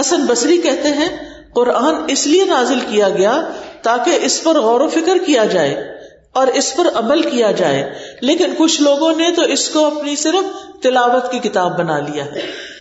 حسن 0.01 0.27
بصری 0.27 0.59
کہتے 0.59 0.89
ہیں، 0.89 1.09
قرآن 1.55 1.95
اس 2.09 2.27
لیے 2.27 2.45
نازل 2.45 2.81
کیا 2.81 3.09
گیا 3.09 3.51
تاکہ 3.83 4.19
اس 4.23 4.45
پر 4.45 4.61
غور 4.61 4.81
و 4.81 4.89
فکر 4.89 5.17
کیا 5.27 5.45
جائے 5.45 5.85
اور 6.33 6.47
اس 6.47 6.77
پر 6.77 6.87
عمل 6.95 7.23
کیا 7.23 7.51
جائے۔ 7.51 7.95
لیکن 8.21 8.55
کچھ 8.59 8.83
لوگوں 8.83 9.13
نے 9.17 9.31
تو 9.37 9.43
اس 9.43 9.69
کو 9.69 9.87
اپنی 9.87 10.17
صرف 10.17 10.45
تلاوت 10.83 11.33
کی 11.33 11.39
کتاب 11.39 11.79
بنا 11.79 11.99
لیا 11.99 12.25
ہے۔ 12.25 12.74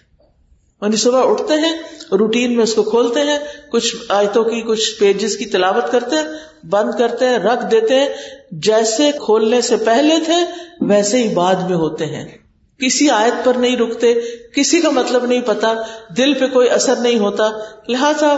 یعنی 0.84 0.96
صبح 0.96 1.32
اٹھتے 1.32 1.54
ہیں، 1.54 1.74
روٹین 2.12 2.56
میں 2.56 2.64
اس 2.64 2.74
کو 2.74 2.84
کھولتے 2.84 3.20
ہیں، 3.20 3.40
کچھ 3.72 3.96
آیتوں 4.10 4.44
کی، 4.44 4.62
کچھ 4.62 5.00
پیجز 5.00 5.38
کی 5.38 5.46
تلاوت 5.46 5.92
کرتے 5.92 6.16
ہیں، 6.16 6.24
بند 6.66 6.92
کرتے 7.00 7.26
ہیں، 7.28 7.38
رکھ 7.38 7.66
دیتے 7.72 8.00
ہیں۔ 8.00 8.10
جیسے 8.52 9.12
کھولنے 9.26 9.62
سے 9.62 9.76
پہلے 9.78 10.16
تھے، 10.26 10.36
ویسے 10.82 11.18
ہی 11.18 11.34
بعد 11.34 11.56
میں 11.56 11.78
ہوتے 11.78 12.06
ہیں۔ 12.06 12.38
کسی 12.80 13.10
آیت 13.10 13.46
پر 13.46 13.54
نہیں 13.54 13.78
رکتے، 13.78 14.14
کسی 14.56 14.82
کا 14.82 14.90
مطلب 14.90 15.26
نہیں 15.26 15.42
پتا، 15.42 15.74
دل 16.18 16.34
پہ 16.34 16.48
کوئی 16.48 16.70
اثر 16.70 16.96
نہیں 16.96 17.20
ہوتا۔ 17.20 17.50
لہذا 17.88 18.38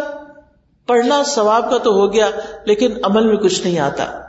پڑھنا 0.87 1.23
ثواب 1.23 1.69
کا 1.69 1.77
تو 1.77 1.91
ہو 1.91 2.13
گیا، 2.13 2.29
لیکن 2.65 2.93
عمل 3.03 3.27
میں 3.27 3.37
کچھ 3.37 3.61
نہیں 3.63 3.79
آتا۔ 3.79 4.21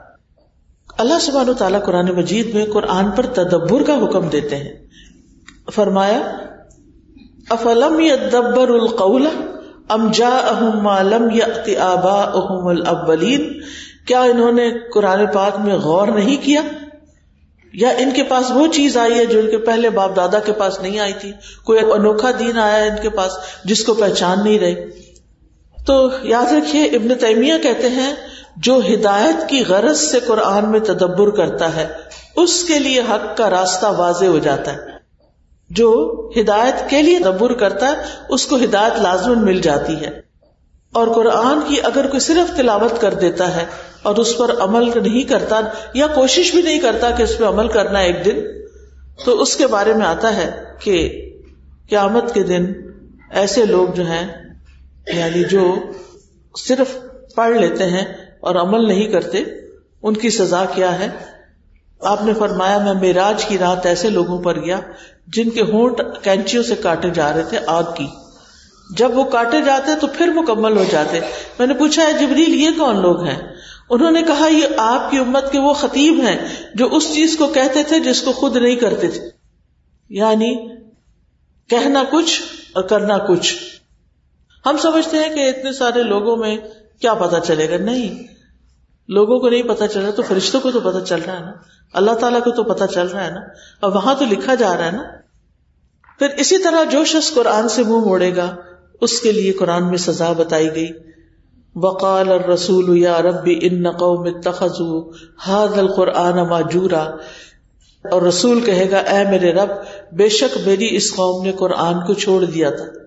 اللہ 0.99 1.19
سبحانہ 1.21 1.53
تعالیٰ 1.53 1.85
قرآن 1.85 2.07
مجید 2.07 2.55
میں 2.55 2.67
قرآن 2.67 3.11
پر 3.11 3.27
تدبر 3.27 3.83
کا 3.83 4.05
حکم 4.05 4.29
دیتے 4.29 4.57
ہیں۔ 4.57 4.87
فرمایا 5.75 6.46
افلم 7.51 8.01
یدبر 8.01 8.69
القول 8.69 9.27
ام 9.89 10.11
جاءہم 10.13 10.81
ما 10.83 11.03
لم 11.03 11.31
یأت 11.31 11.69
آباؤہم 11.81 12.67
الاولین؟ 12.67 13.61
کیا 14.07 14.23
انہوں 14.23 14.53
نے 14.53 14.71
قرآن 14.95 15.27
پاک 15.27 15.59
میں 15.59 15.75
غور 15.75 16.09
نہیں 16.09 16.45
کیا؟ 16.45 16.63
یا 17.73 17.89
ان 17.89 18.11
کے 18.11 18.23
پاس 18.23 18.51
وہ 18.51 18.67
چیز 18.67 18.97
آئی 18.97 19.15
ہے 19.15 19.27
جو 19.27 19.39
ان 19.39 19.51
کے 19.51 19.59
پہلے 19.59 19.91
باپ 19.91 20.17
دادا 20.17 20.39
کے 20.39 20.53
پاس 20.53 20.81
نہیں 20.81 20.99
آئی 20.99 21.13
تھی؟ 21.13 21.33
کوئی 21.65 21.79
انوکھا 21.93 22.31
دین 22.39 22.59
آیا 22.59 22.77
ہے 22.77 22.89
ان 22.89 22.97
کے 23.03 23.11
پاس 23.11 23.33
جس 23.65 23.85
کو 23.85 23.95
پہچان 23.95 24.45
نہیں 24.45 24.59
رہے؟ 24.59 24.89
تو 25.87 26.09
یاد 26.23 26.53
رکھیے، 26.53 26.85
ابن 26.85 27.15
تیمیہ 27.15 27.55
کہتے 27.63 27.89
ہیں، 27.89 28.15
جو 28.57 28.81
ہدایت 28.95 29.49
کی 29.49 29.65
غرض 29.69 30.01
سے 30.01 30.21
قرآن 30.27 30.71
میں 30.71 30.81
تدبر 30.81 31.31
کرتا 31.31 31.77
ہے، 31.77 31.87
اس 32.37 32.65
کے 32.65 32.79
لیے 32.79 33.01
حق 33.01 33.37
کا 33.37 33.51
راستہ 33.51 33.87
واضح 33.87 34.25
ہو 34.25 34.39
جاتا 34.39 34.73
ہے۔ 34.73 34.96
جو 35.71 36.13
ہدایت 36.41 36.91
کے 36.91 37.03
لیے 37.03 37.19
تدبر 37.19 37.53
کرتا 37.53 37.89
ہے، 37.89 37.95
اس 38.29 38.47
کو 38.47 38.57
ہدایت 38.57 39.01
لازمن 39.01 39.45
مل 39.45 39.61
جاتی 39.61 39.97
ہے۔ 40.01 40.27
اور 40.93 41.09
قرآن 41.09 41.61
کی 41.69 41.75
اگر 41.83 42.07
کوئی 42.07 42.21
صرف 42.21 42.57
تلاوت 42.57 43.01
کر 43.01 43.15
دیتا 43.15 43.57
ہے 43.57 43.65
اور 44.03 44.17
اس 44.17 44.39
پر 44.39 44.51
عمل 44.61 44.91
نہیں 45.03 45.23
کرتا 45.23 45.61
یا 45.95 46.07
کوشش 46.07 46.51
بھی 46.51 46.63
نہیں 46.63 46.81
کرتا 46.81 47.11
کہ 47.11 47.23
اس 47.23 47.39
پہ 47.39 47.45
عمل 47.45 47.69
کرنا 47.69 47.99
ایک 47.99 48.25
دن، 48.25 48.41
تو 49.25 49.43
اس 49.43 49.57
کے 49.57 49.67
بارے 49.67 49.93
میں 49.93 50.07
آتا 50.07 50.37
ہے 50.37 50.65
کہ 50.81 51.23
قیامت 51.89 52.35
کے 52.35 52.43
دن 52.43 52.73
ایسے 53.31 53.65
لوگ 53.65 53.89
جو 53.95 54.03
ہیں 54.07 54.55
یعنی 55.15 55.45
جو 55.45 55.75
صرف 56.59 56.99
پڑھ 57.35 57.57
لیتے 57.57 57.85
ہیں 57.85 58.05
اور 58.41 58.55
عمل 58.55 58.89
نہیں 58.89 59.07
کرتے، 59.07 59.45
ان 60.03 60.15
کی 60.15 60.31
سزا 60.31 60.65
کیا 60.75 60.99
ہے؟ 60.99 61.09
آپ 62.01 62.23
نے 62.23 62.33
فرمایا، 62.35 62.79
میں 62.79 62.95
میراج 62.95 63.45
کی 63.45 63.59
رات 63.59 63.87
ایسے 63.87 64.11
لوگوں 64.11 64.43
پر 64.43 64.65
گیا 64.65 64.81
جن 65.27 65.51
کے 65.51 65.63
ہونٹ 65.63 66.01
کینچیوں 66.23 66.63
سے 66.63 66.75
کاٹے 66.75 67.11
جا 67.11 67.33
رہے 67.33 67.43
تھے 67.43 67.59
آگ 67.67 67.85
کی۔ 67.97 68.07
جب 68.97 69.19
وہ 69.19 69.25
کاٹے 69.25 69.63
جاتے 69.63 69.91
تو 70.01 70.07
پھر 70.07 70.29
مکمل 70.29 70.77
ہو 70.77 70.85
جاتے۔ 70.91 71.21
میں 71.59 71.67
نے 71.67 71.75
پوچھا 71.75 72.03
ہے 72.03 72.13
جبریل، 72.13 72.55
یہ 72.55 72.69
کون 72.79 73.03
لوگ 73.03 73.25
ہیں؟ 73.25 73.43
انہوں 73.91 74.11
نے 74.11 74.23
کہا، 74.23 74.49
یہ 74.49 74.67
آپ 74.77 75.11
کی 75.11 75.19
امت 75.19 75.53
کے 75.53 75.59
وہ 75.59 75.73
خطیب 75.73 76.21
ہیں 76.21 76.49
جو 76.75 76.95
اس 76.95 77.15
چیز 77.15 77.37
کو 77.39 77.47
کہتے 77.47 77.83
تھے 77.83 78.01
جس 78.01 78.23
کو 78.23 78.33
خود 78.33 78.57
نہیں 78.57 78.77
کرتے 78.77 79.09
تھے۔ 79.09 79.21
یعنی 80.09 80.69
کہنا 81.69 82.03
کچھ 82.11 82.43
اور 82.73 82.83
کرنا 82.83 83.19
کچھ۔ 83.19 83.55
ہم 84.67 84.77
سمجھتے 84.77 85.17
ہیں 85.17 85.35
کہ 85.35 85.49
اتنے 85.49 85.73
سارے 85.73 86.03
لوگوں 86.03 86.37
میں 86.37 86.57
کیا 87.01 87.15
پتا 87.15 87.41
چلے 87.41 87.71
گا۔ 87.71 87.77
نہیں 87.77 88.36
لوگوں 89.09 89.39
کو 89.39 89.49
نہیں 89.49 89.63
پتا 89.63 89.89
چل 89.89 90.01
رہا 90.01 90.11
تو 90.11 90.23
فرشتوں 90.23 90.61
کو 90.61 90.71
تو 90.71 90.81
پتا 90.81 91.01
چل 91.01 91.21
رہا 91.27 91.37
ہے 91.37 91.41
نا۔ 91.41 91.53
اللہ 91.93 92.11
تعالیٰ 92.11 92.43
کو 92.43 92.51
تو 92.51 92.65
پتا 92.65 92.87
چل 92.87 93.07
رہا 93.07 93.27
ہے 93.27 93.31
نا۔ 93.31 93.41
اور 93.81 93.93
وہاں 93.93 94.15
تو 94.19 94.25
لکھا 94.25 94.55
جا 94.55 94.77
رہا 94.77 94.87
ہے 94.87 94.91
نا۔ 94.91 95.03
پھر 96.19 96.27
اسی 96.37 96.59
طرح 96.59 96.85
جو 96.85 97.05
شخص 97.05 97.35
قرآن 97.35 97.69
سے 97.69 97.83
منہ 97.83 98.05
موڑے 98.05 98.37
گا، 98.37 98.57
اس 99.01 99.21
کے 99.21 99.33
لیے 99.33 99.53
قرآن 99.53 99.89
میں 99.89 99.99
سزا 99.99 100.33
بتائی 100.33 100.75
گئی۔ 100.75 100.89
وقال 101.75 102.29
اور 102.29 102.41
رسول 102.41 102.99
یا 102.99 103.23
رب 103.23 103.49
ان 103.61 103.83
نقو 103.83 104.23
میں 104.23 104.33
تخذو 104.45 105.11
القرآن 105.47 106.49
ماجورا 106.49 107.03
اور 108.11 108.23
رسول 108.23 108.61
کہے 108.61 108.91
گا، 108.91 108.99
اے 108.99 109.31
میرے 109.31 109.53
رب، 109.53 109.69
بے 110.13 110.29
شک 110.29 110.59
میری 110.67 110.97
اس 110.97 111.15
قوم 111.15 111.45
نے 111.45 111.53
قرآن 111.53 112.07
کو 112.07 112.15
چھوڑ 112.15 112.45
دیا 112.45 112.71
تھا۔ 112.71 113.06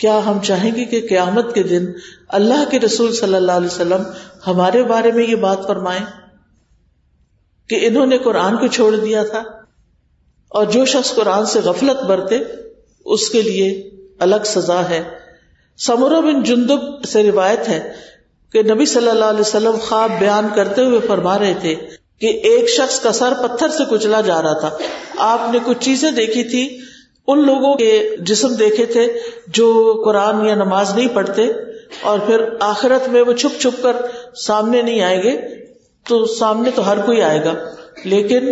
کیا 0.00 0.20
ہم 0.26 0.38
چاہیں 0.40 0.76
گے 0.76 0.84
کہ 0.84 1.06
قیامت 1.08 1.54
کے 1.54 1.62
دن 1.62 1.86
اللہ 2.28 2.70
کے 2.70 2.80
رسول 2.80 3.14
صلی 3.14 3.34
اللہ 3.34 3.52
علیہ 3.52 3.66
وسلم 3.66 4.02
ہمارے 4.46 4.82
بارے 4.82 5.12
میں 5.12 5.26
یہ 5.26 5.34
بات 5.34 5.66
فرمائیں 5.66 6.04
کہ 7.68 7.78
انہوں 7.82 8.06
نے 8.06 8.18
قرآن 8.18 8.56
کو 8.56 8.66
چھوڑ 8.66 8.96
دیا 8.96 9.22
تھا 9.22 9.42
اور 10.48 10.66
جو 10.66 10.84
شخص 10.84 11.14
قرآن 11.14 11.46
سے 11.46 11.60
غفلت 11.60 12.02
برتے، 12.04 12.38
اس 13.04 13.28
کے 13.28 13.42
لیے 13.42 13.90
الگ 14.20 14.44
سزا 14.44 14.88
ہے۔ 14.88 15.02
سمر 15.78 16.20
بن 16.20 16.42
جندب 16.42 17.04
سے 17.08 17.22
روایت 17.22 17.68
ہے 17.68 17.92
کہ 18.52 18.62
نبی 18.62 18.84
صلی 18.84 19.10
اللہ 19.10 19.24
علیہ 19.24 19.40
وسلم 19.40 19.76
خواب 19.88 20.10
بیان 20.18 20.48
کرتے 20.54 20.82
ہوئے 20.82 21.00
فرما 21.08 21.38
رہے 21.38 21.54
تھے 21.60 21.74
کہ 22.20 22.26
ایک 22.26 22.68
شخص 22.68 23.00
کا 23.00 23.12
سر 23.12 23.32
پتھر 23.42 23.68
سے 23.68 23.82
کچلا 23.90 24.20
جا 24.20 24.42
رہا 24.42 24.58
تھا۔ 24.58 24.70
آپ 25.16 25.40
نے 25.52 25.58
کچھ 25.64 25.78
چیزیں 25.80 26.10
دیکھی 26.10 26.44
تھی 26.44 26.89
ان 27.32 27.46
لوگوں 27.46 27.74
کے 27.74 28.16
جسم 28.20 28.54
دیکھے 28.54 28.86
تھے 28.86 29.18
جو 29.46 30.00
قرآن 30.04 30.46
یا 30.46 30.54
نماز 30.54 30.94
نہیں 30.94 31.08
پڑھتے 31.14 31.42
اور 32.02 32.18
پھر 32.18 32.44
آخرت 32.60 33.08
میں 33.08 33.22
وہ 33.22 33.32
چھپ 33.32 33.60
چھپ 33.60 33.82
کر 33.82 33.96
سامنے 34.34 34.82
نہیں 34.82 35.00
آئیں 35.00 35.22
گے، 35.22 35.64
تو 36.08 36.26
سامنے 36.26 36.70
تو 36.74 36.90
ہر 36.90 36.98
کوئی 36.98 37.22
آئے 37.22 37.44
گا۔ 37.44 37.52
لیکن 38.04 38.48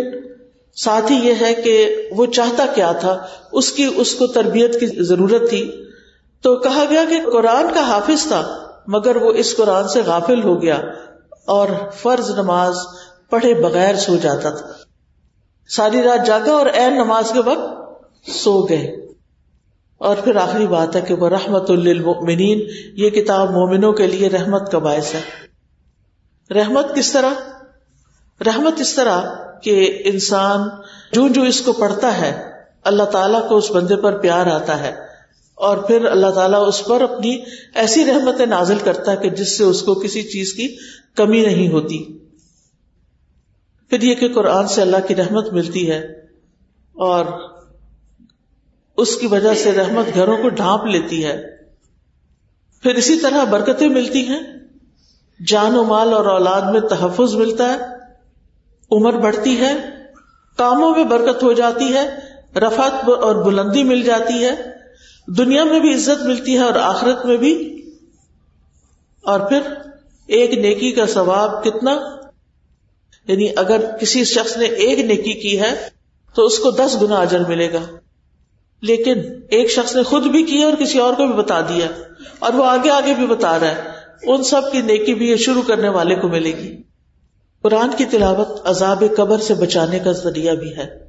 ساتھ 0.76 1.12
ہی 1.12 1.28
یہ 1.28 1.34
ہے 1.40 1.54
کہ 1.54 2.08
وہ 2.10 2.26
چاہتا 2.26 2.66
کیا 2.74 2.92
تھا، 2.92 3.26
اس 3.52 3.72
کی، 3.72 3.90
اس 3.96 4.14
کو 4.14 4.26
تربیت 4.26 4.80
کی 4.80 4.86
ضرورت 4.86 5.50
تھی۔ 5.50 5.84
تو 6.42 6.56
کہا 6.56 6.84
گیا 6.90 7.04
کہ 7.10 7.30
قرآن 7.32 7.66
کا 7.74 7.80
حافظ 7.80 8.26
تھا، 8.26 8.68
مگر 8.86 9.16
وہ 9.16 9.32
اس 9.32 9.56
قرآن 9.56 9.88
سے 9.88 10.00
غافل 10.06 10.42
ہو 10.42 10.62
گیا 10.62 10.76
اور 11.46 11.68
فرض 12.02 12.30
نماز 12.30 12.76
پڑھے 13.30 13.54
بغیر 13.54 13.94
سو 13.94 14.16
جاتا 14.16 14.50
تھا۔ 14.50 14.66
ساری 15.68 16.02
رات 16.02 16.26
جاگا 16.26 16.52
اور 16.52 16.66
این 16.66 16.94
نماز 16.94 17.30
کے 17.32 17.40
وقت 17.40 17.77
سو 18.28 18.66
گئے۔ 18.66 19.08
اور 19.98 20.16
پھر 20.16 20.36
آخری 20.36 20.66
بات 20.66 20.96
ہے 20.96 21.00
کہ 21.00 21.14
وہ 21.14 21.28
رحمت 21.28 21.70
للمؤمنین 21.70 22.62
یہ 22.94 23.10
کتاب 23.10 23.50
مومنوں 23.50 23.92
کے 23.92 24.06
لیے 24.06 24.28
رحمت 24.28 24.72
کا 24.72 24.78
باعث 24.78 25.14
ہے۔ 25.14 25.20
رحمت 26.54 26.94
کس 26.94 27.12
طرح؟ 27.12 27.30
رحمت 28.46 28.80
اس 28.80 28.94
طرح 28.94 29.20
کہ 29.62 30.02
انسان 30.04 30.68
جو 31.12 31.28
جو 31.28 31.42
اس 31.42 31.60
کو 31.60 31.72
پڑھتا 31.72 32.18
ہے، 32.18 32.42
اللہ 32.84 33.02
تعالیٰ 33.02 33.48
کو 33.48 33.56
اس 33.56 33.70
بندے 33.70 33.96
پر 33.96 34.18
پیار 34.18 34.46
آتا 34.46 34.80
ہے۔ 34.80 34.94
اور 35.54 35.76
پھر 35.76 36.04
اللہ 36.04 36.30
تعالیٰ 36.30 36.68
اس 36.68 36.84
پر 36.84 37.00
اپنی 37.00 37.42
ایسی 37.74 38.04
رحمت 38.04 38.40
نازل 38.40 38.78
کرتا 38.84 39.12
ہے 39.12 39.16
کہ 39.16 39.30
جس 39.30 39.58
سے 39.58 39.64
اس 39.64 39.82
کو 39.82 39.94
کسی 39.94 40.22
چیز 40.22 40.52
کی 40.52 40.76
کمی 41.16 41.42
نہیں 41.42 41.68
ہوتی۔ 41.68 42.18
پھر 43.90 44.02
یہ 44.02 44.14
کہ 44.14 44.28
قرآن 44.34 44.68
سے 44.68 44.82
اللہ 44.82 44.96
کی 45.08 45.16
رحمت 45.16 45.52
ملتی 45.52 45.90
ہے 45.90 45.98
اور 46.94 47.24
اس 48.98 49.16
کی 49.16 49.26
وجہ 49.26 49.54
سے 49.54 49.72
رحمت 49.72 50.14
گھروں 50.14 50.36
کو 50.36 50.48
ڈھانپ 50.48 50.86
لیتی 50.86 51.24
ہے۔ 51.24 51.42
پھر 52.82 52.94
اسی 52.94 53.16
طرح 53.16 53.44
برکتیں 53.44 53.88
ملتی 53.88 54.28
ہیں۔ 54.28 54.40
جان 55.46 55.76
و 55.76 55.84
مال 55.84 56.12
اور 56.14 56.26
اولاد 56.26 56.62
میں 56.72 56.80
تحفظ 56.80 57.34
ملتا 57.34 57.72
ہے۔ 57.72 57.78
عمر 58.92 59.12
بڑھتی 59.12 59.60
ہے۔ 59.60 59.72
کاموں 60.56 60.94
میں 60.94 61.04
برکت 61.04 61.42
ہو 61.42 61.52
جاتی 61.52 61.94
ہے۔ 61.94 62.08
رفت 62.58 63.08
اور 63.08 63.44
بلندی 63.44 63.82
مل 63.82 64.02
جاتی 64.02 64.44
ہے۔ 64.44 64.50
دنیا 65.26 65.64
میں 65.64 65.80
بھی 65.80 65.94
عزت 65.94 66.24
ملتی 66.24 66.54
ہے 66.54 66.62
اور 66.62 66.74
آخرت 66.74 67.26
میں 67.26 67.36
بھی۔ 67.36 67.82
اور 69.22 69.40
پھر 69.40 69.60
ایک 70.26 70.54
نیکی 70.54 70.92
کا 70.92 71.06
ثواب 71.06 71.64
کتنا؟ 71.64 72.16
یعنی 73.28 73.48
اگر 73.56 73.96
کسی 74.00 74.24
شخص 74.24 74.56
نے 74.56 74.64
ایک 74.64 74.98
نیکی 74.98 75.32
کی 75.32 75.60
ہے 75.60 75.88
تو 76.34 76.44
اس 76.44 76.58
کو 76.58 76.70
دس 76.70 76.96
گنا 77.02 77.16
اجر 77.16 77.40
ملے 77.48 77.72
گا۔ 77.72 77.97
لیکن 78.82 79.18
ایک 79.50 79.70
شخص 79.70 79.96
نے 79.96 80.02
خود 80.02 80.26
بھی 80.26 80.42
کی 80.42 80.62
اور 80.62 80.72
کسی 80.72 80.98
اور 80.98 81.14
کو 81.14 81.26
بھی 81.26 81.34
بتا 81.34 81.60
دیا 81.60 81.86
اور 82.38 82.52
وہ 82.52 82.64
آگے 82.64 82.90
آگے 82.90 83.14
بھی 83.14 83.26
بتا 83.26 83.58
رہا 83.58 83.68
ہے۔ 83.68 83.82
ان 84.22 84.42
سب 84.42 84.72
کی 84.72 84.82
نیکی 84.82 85.14
بھی 85.14 85.36
شروع 85.36 85.62
کرنے 85.62 85.88
والے 85.88 86.14
کو 86.14 86.28
ملے 86.28 86.52
گی۔ 86.52 86.82
قرآن 87.62 87.90
کی 87.96 88.04
تلاوت 88.04 88.48
عذاب 88.64 89.04
قبر 89.16 89.38
سے 89.38 89.54
بچانے 89.54 89.98
کا 89.98 90.12
ذریعہ 90.12 90.54
بھی 90.54 90.76
ہے 90.76 91.08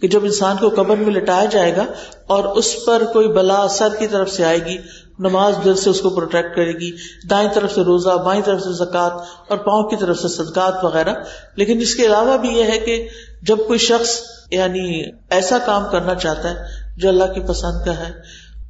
کہ 0.00 0.08
جب 0.08 0.24
انسان 0.24 0.56
کو 0.60 0.68
قبر 0.68 0.96
میں 0.96 1.14
لٹایا 1.14 1.44
جائے 1.44 1.76
گا 1.76 1.84
اور 2.26 2.44
اس 2.44 2.76
پر 2.86 3.02
کوئی 3.12 3.28
بلا 3.28 3.68
سر 3.68 3.88
کی 3.98 4.06
طرف 4.06 4.30
سے 4.30 4.44
آئے 4.44 4.64
گی، 4.64 4.76
نماز 5.18 5.54
دل 5.64 5.76
سے 5.76 5.90
اس 5.90 6.00
کو 6.00 6.10
پروٹیکٹ 6.10 6.56
کرے 6.56 6.72
گی، 6.72 6.90
دائیں 7.30 7.48
طرف 7.54 7.74
سے 7.74 7.80
روزہ، 7.80 8.10
بائیں 8.10 8.42
طرف 8.42 8.60
سے 8.60 8.72
زکات 8.72 9.12
اور 9.48 9.58
پاؤں 9.58 9.82
کی 9.82 9.96
طرف 9.96 10.18
سے 10.18 10.28
صدقات 10.28 10.84
وغیرہ۔ 10.84 11.14
لیکن 11.56 11.80
اس 11.80 11.94
کے 11.94 12.06
علاوہ 12.06 12.36
بھی 12.36 12.48
یہ 12.48 12.64
ہے 12.64 12.78
کہ 12.78 13.08
جب 13.42 13.56
کوئی 13.66 13.78
شخص 13.78 14.20
یعنی 14.50 15.02
ایسا 15.30 15.58
کام 15.58 15.82
کرنا 15.92 16.14
چاہتا 16.14 16.50
ہے 16.50 16.54
جو 16.96 17.08
اللہ 17.08 17.24
کی 17.24 17.40
پسند 17.40 17.84
کا 17.84 17.96
ہے 17.96 18.12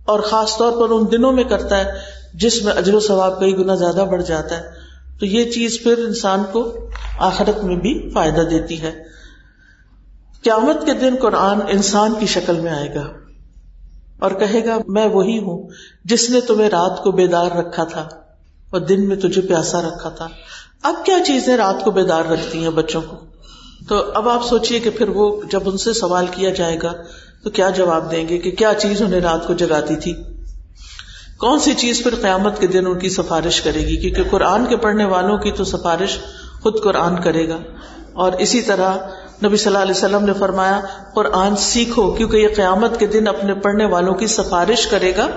اور 0.04 0.20
خاص 0.20 0.56
طور 0.56 0.72
پر 0.72 0.94
ان 0.94 1.04
دنوں 1.12 1.32
میں 1.32 1.44
کرتا 1.44 1.78
ہے 1.78 1.84
جس 2.34 2.62
میں 2.62 2.72
اجر 2.72 2.94
و 2.94 3.00
ثواب 3.00 3.40
کئی 3.40 3.56
گنا 3.56 3.74
زیادہ 3.74 4.04
بڑھ 4.10 4.22
جاتا 4.22 4.56
ہے۔ 4.56 4.86
تو 5.20 5.26
یہ 5.26 5.50
چیز 5.50 5.78
پھر 5.82 5.98
انسان 5.98 6.42
کو 6.52 6.74
آخرت 7.18 7.64
میں 7.64 7.76
بھی 7.76 8.10
فائدہ 8.10 8.40
دیتی 8.40 8.82
ہے۔ 8.82 9.02
قیامت 10.42 10.86
کے 10.86 10.92
دن 10.92 11.14
قرآن 11.20 11.60
انسان 11.68 12.14
کی 12.20 12.26
شکل 12.26 12.60
میں 12.60 12.70
آئے 12.70 12.94
گا 12.94 13.06
اور 14.18 14.30
کہے 14.30 14.64
گا، 14.64 14.78
میں 14.86 15.08
وہی 15.08 15.38
ہوں 15.38 15.68
جس 16.04 16.30
نے 16.30 16.40
تمہیں 16.40 16.70
رات 16.70 17.02
کو 17.02 17.10
بیدار 17.10 17.50
رکھا 17.50 17.84
تھا 17.84 18.08
اور 18.70 18.80
دن 18.80 19.08
میں 19.08 19.16
تجھے 19.16 19.42
پیاسا 19.42 19.82
رکھا 19.82 20.08
تھا۔ 20.08 20.28
اب 20.82 20.94
کیا 21.04 21.18
چیزیں 21.26 21.56
رات 21.56 21.84
کو 21.84 21.90
بیدار 21.90 22.24
رکھتی 22.24 22.62
ہیں 22.62 22.70
بچوں 22.70 23.02
کو؟ 23.02 23.16
تو 23.88 24.12
اب 24.14 24.28
آپ 24.28 24.46
سوچیے 24.46 24.80
کہ 24.80 24.90
پھر 24.90 25.08
وہ 25.08 25.42
جب 25.50 25.60
ان 25.64 25.76
سے 25.76 25.92
سوال 25.92 26.26
کیا 26.26 26.50
جائے 26.50 26.78
گا 26.82 26.92
تو 27.46 27.50
کیا 27.50 27.70
جواب 27.70 28.10
دیں 28.10 28.28
گے 28.28 28.38
کہ 28.38 28.50
کیا 28.50 28.74
چیز 28.74 29.02
انہیں 29.02 29.20
رات 29.20 29.46
کو 29.46 29.54
جگاتی 29.54 29.96
تھی؟ 29.96 30.12
کون 31.38 31.58
سی 31.58 31.74
چیز 31.74 32.02
پھر 32.02 32.14
قیامت 32.14 32.60
کے 32.60 32.66
دن 32.66 32.86
ان 32.86 32.98
کی 32.98 33.08
سفارش 33.08 33.60
کرے 33.60 33.80
گی؟ 33.80 33.96
کیونکہ 33.96 34.22
قرآن 34.30 34.66
کے 34.66 34.76
پڑھنے 34.76 35.04
والوں 35.04 35.38
کی 35.38 35.50
تو 35.50 35.64
سفارش 35.64 36.18
خود 36.62 36.82
قرآن 36.82 37.20
کرے 37.20 37.48
گا۔ 37.48 37.58
اور 38.12 38.32
اسی 38.32 38.62
طرح 38.62 38.94
نبی 39.44 39.56
صلی 39.56 39.66
اللہ 39.66 39.78
علیہ 39.78 39.94
وسلم 39.96 40.24
نے 40.24 40.32
فرمایا، 40.32 40.80
قرآن 41.14 41.56
سیکھو، 41.56 42.12
کیونکہ 42.12 42.36
یہ 42.36 42.48
قیامت 42.56 42.98
کے 42.98 43.06
دن 43.06 43.28
اپنے 43.28 43.54
پڑھنے 43.54 43.84
والوں 43.84 44.14
کی 44.14 44.26
سفارش 44.26 44.86
کرے 44.86 45.16
گا۔ 45.16 45.28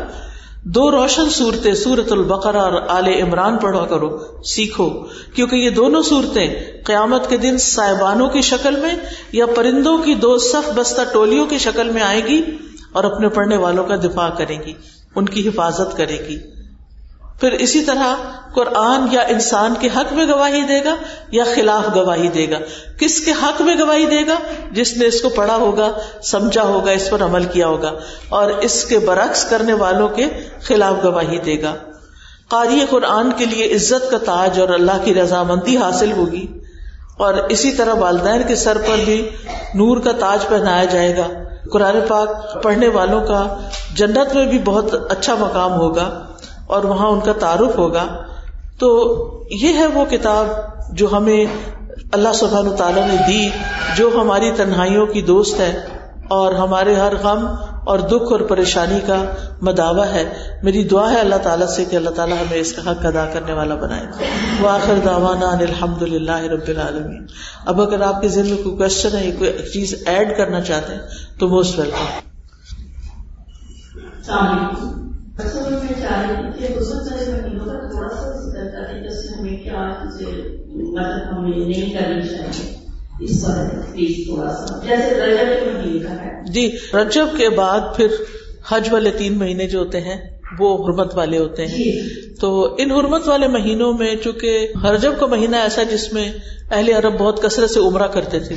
دو 0.63 0.91
روشن 0.91 1.29
صورتیں 1.29 1.73
سورت 1.73 2.11
البقرا 2.11 2.61
اور 2.61 2.81
آل 2.87 3.07
عمران 3.07 3.57
پڑھا 3.57 3.85
کرو، 3.85 4.19
سیکھو۔ 4.43 4.89
کیونکہ 5.33 5.55
یہ 5.55 5.69
دونوں 5.69 6.01
صورتیں 6.01 6.47
قیامت 6.85 7.29
کے 7.29 7.37
دن 7.37 7.57
سائبانوں 7.57 8.29
کی 8.29 8.41
شکل 8.41 8.75
میں 8.75 8.95
یا 9.31 9.45
پرندوں 9.45 9.97
کی 9.97 10.13
دو 10.13 10.37
صف 10.37 10.69
بستہ 10.75 11.01
ٹولیوں 11.13 11.45
کی 11.45 11.57
شکل 11.57 11.89
میں 11.89 12.01
آئے 12.01 12.25
گی 12.25 12.41
اور 12.91 13.03
اپنے 13.03 13.29
پڑھنے 13.29 13.57
والوں 13.57 13.83
کا 13.83 13.95
دفاع 13.95 14.29
کرے 14.29 14.55
گی، 14.65 14.73
ان 15.15 15.25
کی 15.25 15.47
حفاظت 15.47 15.97
کرے 15.97 16.17
گی۔ 16.29 16.58
پھر 17.39 17.51
اسی 17.51 17.83
طرح 17.83 18.15
قرآن 18.53 19.07
یا 19.11 19.21
انسان 19.21 19.73
کے 19.79 19.87
حق 19.95 20.13
میں 20.13 20.25
گواہی 20.27 20.61
دے 20.63 20.83
گا 20.83 20.95
یا 21.31 21.43
خلاف 21.55 21.95
گواہی 21.95 22.27
دے 22.27 22.49
گا؟ 22.51 22.57
کس 22.99 23.19
کے 23.25 23.31
حق 23.31 23.61
میں 23.61 23.75
گواہی 23.79 24.05
دے 24.05 24.27
گا؟ 24.27 24.35
جس 24.71 24.97
نے 24.97 25.05
اس 25.05 25.21
کو 25.21 25.29
پڑھا 25.29 25.55
ہوگا، 25.55 25.91
سمجھا 26.21 26.63
ہوگا، 26.63 26.91
اس 26.91 27.09
پر 27.09 27.23
عمل 27.23 27.43
کیا 27.43 27.67
ہوگا، 27.67 27.91
اور 28.29 28.49
اس 28.49 28.85
کے 28.85 28.99
برعکس 28.99 29.45
کرنے 29.45 29.73
والوں 29.73 30.07
کے 30.07 30.27
خلاف 30.63 31.03
گواہی 31.03 31.39
دے 31.39 31.61
گا۔ 31.61 31.75
قاری 32.47 32.85
قرآن 32.89 33.31
کے 33.37 33.45
لیے 33.45 33.73
عزت 33.75 34.11
کا 34.11 34.17
تاج 34.17 34.59
اور 34.59 34.69
اللہ 34.69 35.03
کی 35.03 35.13
رضامندی 35.13 35.77
حاصل 35.77 36.11
ہوگی، 36.11 36.45
اور 37.17 37.33
اسی 37.49 37.71
طرح 37.71 37.93
والدین 37.93 38.43
کے 38.47 38.55
سر 38.55 38.77
پر 38.77 39.03
بھی 39.05 39.29
نور 39.75 39.97
کا 39.97 40.11
تاج 40.11 40.47
پہنایا 40.47 40.85
جائے 40.85 41.17
گا۔ 41.17 41.27
قرآن 41.71 41.99
پاک 42.07 42.63
پڑھنے 42.63 42.87
والوں 42.87 43.27
کا 43.27 43.57
جنت 43.95 44.33
میں 44.35 44.45
بھی 44.45 44.59
بہت 44.59 44.93
اچھا 45.09 45.35
مقام 45.35 45.73
ہوگا۔ 45.73 46.07
اور 46.69 46.83
وہاں 46.83 47.07
ان 47.07 47.19
کا 47.19 47.33
تعارف 47.33 47.77
ہوگا۔ 47.77 48.05
تو 48.79 48.89
یہ 49.51 49.73
ہے 49.73 49.87
وہ 49.87 50.05
کتاب 50.05 50.47
جو 50.91 51.07
ہمیں 51.11 51.45
اللہ 52.11 52.33
سبحان 52.33 52.75
تعالیٰ 52.77 53.07
نے 53.07 53.15
دی، 53.27 53.49
جو 53.97 54.09
ہماری 54.15 54.51
تنہائیوں 54.51 55.07
کی 55.07 55.21
دوست 55.21 55.59
ہے 55.59 55.85
اور 56.27 56.53
ہمارے 56.53 56.95
ہر 56.95 57.13
غم 57.23 57.47
اور 57.85 57.99
دکھ 57.99 58.31
اور 58.31 58.39
پریشانی 58.39 58.99
کا 59.07 59.25
مداوع 59.61 60.03
ہے۔ 60.03 60.33
میری 60.63 60.83
دعا 60.83 61.11
ہے 61.11 61.19
اللہ 61.19 61.35
تعالیٰ 61.35 61.67
سے 61.67 61.85
کہ 61.85 61.95
اللہ 61.95 62.09
تعالیٰ 62.09 62.37
ہمیں 62.37 62.57
اس 62.57 62.73
کا 62.73 62.91
حق 62.91 63.05
ادا 63.05 63.25
کرنے 63.33 63.53
والا 63.53 63.75
بنائے۔ 63.75 64.05
وہ 64.61 64.69
آخر 64.69 64.93
داوانا 65.05 65.49
الحمد 65.49 66.01
للہ 66.01 66.37
رب 66.37 66.67
العالمین۔ 66.67 67.25
اب 67.65 67.81
اگر 67.81 68.01
آپ 68.01 68.21
کے 68.21 68.27
ذہن 68.27 68.47
میں 68.47 68.63
کوئی 68.63 68.77
کوشچن 68.77 69.17
ہے 69.17 69.31
کوئی 69.31 69.53
چیز 69.73 69.95
ایڈ 70.05 70.37
کرنا 70.37 70.61
چاہتے 70.61 70.93
ہیں، 70.93 71.01
تو 71.39 71.47
موسٹ 71.47 71.79
ویلکم 71.79 72.05
جی 86.51 86.71
رجب 86.93 87.27
کے 87.37 87.49
بعد 87.49 87.79
پھر 87.95 88.07
حج 88.69 88.87
والے 88.91 89.11
تین 89.11 89.37
مہینے 89.37 89.67
جو 89.67 89.79
ہوتے 89.79 90.01
ہیں 90.01 90.17
وہ 90.59 90.85
حرمت 90.85 91.15
والے 91.17 91.37
ہوتے 91.37 91.65
ہیں۔ 91.65 91.77
تو 92.39 92.75
ان 92.79 92.91
حرمت 92.91 93.27
والے 93.27 93.47
مہینوں 93.47 93.93
میں 93.93 94.15
چونکہ 94.23 94.67
رجب 94.83 95.13
کا 95.19 95.25
مہینہ 95.25 95.55
ایسا 95.55 95.83
جس 95.83 96.13
میں 96.13 96.31
اہل 96.71 96.89
عرب 96.89 97.17
بہت 97.17 97.41
کثرت 97.41 97.69
سے 97.69 97.79
عمرہ 97.79 98.07
کرتے 98.07 98.39
تھے 98.39 98.55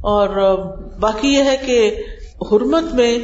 اور 0.00 0.28
باقی 1.00 1.28
یہ 1.28 1.42
ہے 1.42 1.56
کہ 1.66 2.04
حرمت 2.52 2.94
میں 2.94 3.18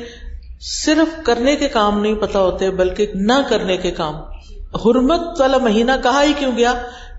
صرف 0.63 1.25
کرنے 1.25 1.57
کے 1.57 1.69
کام 1.69 2.01
نہیں 2.01 2.15
پتا 2.15 2.41
ہوتے، 2.41 2.71
بلکہ 2.71 3.07
نہ 3.15 3.33
کرنے 3.49 3.77
کے 3.77 3.91
کام۔ 3.91 4.15
حرمت 4.75 5.21
والا 5.39 5.59
مہینہ 5.59 5.93
کہا 6.03 6.23
ہی 6.23 6.33
کیوں 6.39 6.53
گیا؟ 6.57 6.75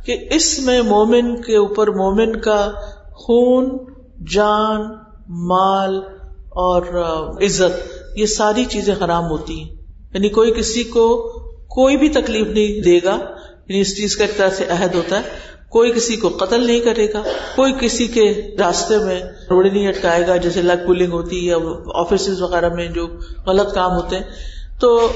کہ 0.05 0.27
اس 0.31 0.59
میں 0.59 0.81
مومن 0.81 1.41
کے 1.41 1.57
اوپر 1.57 1.87
مومن 1.87 2.39
کا 2.39 2.71
خون، 3.11 3.77
جان، 4.31 4.81
مال 5.29 5.97
اور 6.49 6.81
عزت، 7.43 7.93
یہ 8.15 8.25
ساری 8.25 8.65
چیزیں 8.65 8.95
حرام 9.05 9.25
ہوتی 9.25 9.61
ہیں۔ 9.61 9.69
یعنی 10.13 10.29
کوئی 10.29 10.53
کسی 10.53 10.83
کو 10.83 11.31
کوئی 11.67 11.97
بھی 11.97 12.09
تکلیف 12.09 12.47
نہیں 12.47 12.81
دے 12.81 12.99
گا۔ 13.03 13.15
یعنی 13.67 13.81
اس 13.81 13.97
چیز 13.97 14.15
کا 14.15 14.23
ایک 14.23 14.37
طرح 14.37 14.49
سے 14.49 14.65
عہد 14.69 14.95
ہوتا 14.95 15.19
ہے۔ 15.19 15.52
کوئی 15.73 15.91
کسی 15.91 16.15
کو 16.15 16.29
قتل 16.29 16.67
نہیں 16.67 16.79
کرے 16.79 17.13
گا، 17.13 17.23
کوئی 17.55 17.73
کسی 17.81 18.07
کے 18.07 18.55
راستے 18.59 18.97
میں 18.97 19.19
روڑی 19.49 19.69
نہیں 19.69 19.87
اٹکائے 19.87 20.27
گا، 20.27 20.37
جیسے 20.37 20.61
لگ 20.61 20.87
پولنگ 20.87 21.11
ہوتی 21.11 21.39
ہے 21.39 21.45
یا 21.45 21.57
آفیسز 21.93 22.41
وغیرہ 22.41 22.69
میں 22.69 22.87
جو 22.87 23.07
غلط 23.45 23.73
کام 23.73 23.91
ہوتے 23.91 24.15
ہیں۔ 24.15 24.23
تو 24.79 25.11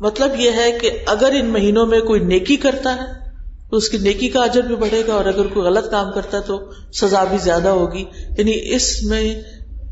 مطلب 0.00 0.40
یہ 0.40 0.50
ہے 0.56 0.78
کہ 0.80 0.90
اگر 1.06 1.30
ان 1.40 1.46
مہینوں 1.46 1.86
میں 1.86 2.00
کوئی 2.00 2.20
نیکی 2.20 2.56
کرتا 2.56 2.96
ہے، 2.96 3.30
تو 3.70 3.76
اس 3.76 3.88
کی 3.88 3.98
نیکی 3.98 4.28
کا 4.28 4.40
اجر 4.40 4.62
بھی 4.62 4.76
بڑھے 4.76 5.02
گا 5.06 5.14
اور 5.14 5.24
اگر 5.24 5.46
کوئی 5.46 5.66
غلط 5.66 5.90
کام 5.90 6.12
کرتا 6.12 6.36
ہے 6.36 6.42
تو 6.42 6.70
سزا 6.92 7.24
بھی 7.24 7.38
زیادہ 7.38 7.68
ہوگی۔ 7.68 8.04
یعنی 8.38 8.74
اس 8.74 9.02
میں 9.02 9.42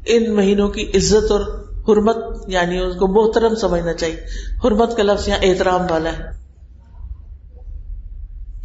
ان 0.07 0.35
مہینوں 0.35 0.69
کی 0.69 0.91
عزت 0.95 1.31
اور 1.31 1.41
حرمت 1.89 2.17
یعنی 2.49 2.79
اس 2.79 2.95
کو 2.97 3.07
محترم 3.07 3.55
سمجھنا 3.55 3.93
چاہیے۔ 3.93 4.17
حرمت 4.65 4.97
کا 4.97 5.03
لفظ 5.03 5.29
یہاں 5.29 5.39
احترام 5.43 5.81
والا 5.91 6.13
ہے۔ 6.13 6.39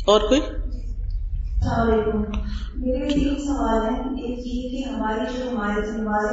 اور 0.06 0.22
کوئی؟ 0.22 0.42
السلام 1.64 1.92
علیکم۔ 1.92 2.22
میرے 2.76 3.10
تین 3.10 3.36
سوال 3.36 3.90
ہیں۔ 3.90 4.00
ایک 4.00 4.40
یہ 4.48 4.84
کہ 4.84 4.90
ہماری 4.90 5.20
جو 5.38 5.50
ہمارے 5.52 5.82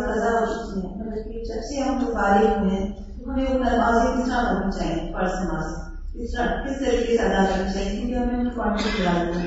قضا 0.03 0.41
ہو 0.41 0.47
چکی 0.47 0.87
مطلب 0.87 1.15
جب 1.49 1.63
سے 1.63 1.81
ہم 1.81 1.99
جو 1.99 2.13
ہوئے 2.47 2.71
ہیں 2.71 2.87
ہمیں 3.27 3.45
وہ 3.55 4.23
کس 4.23 4.29
طرح 4.29 4.71
چاہیے؟ 4.71 5.13
فرض 5.13 5.33
نماز۔ 5.33 5.73
کس 6.15 6.33
طرح، 6.33 6.47
کس 6.47 6.79
طریقے 6.79 7.17
سے 7.17 7.23
ادا 7.23 7.45
کرنی 7.45 7.73
چاہیے؟ 7.75 8.01
کیونکہ 8.01 8.15
ہمیں 8.15 8.45
کانٹیکٹ 8.57 8.99
کرا 8.99 9.23
دیا 9.23 9.47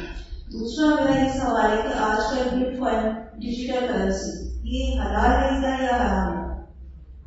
دوسرا 0.54 1.04
میرا 1.04 1.24
یہ 1.24 1.40
سوال 1.40 1.72
ہے 1.72 1.78
کہ 1.78 2.04
آج 2.04 2.34
کل 2.34 2.60
بٹ 2.60 2.80
کوائن 2.80 3.10
ڈیجیٹل 3.34 3.88
کرنسی 3.88 4.60
یہ 4.64 5.02
حلال 5.02 5.32
رہتا 5.32 5.78
ہے 5.78 5.84
یا 5.84 5.96
حرام 5.96 6.38
ہے؟ 6.38 6.56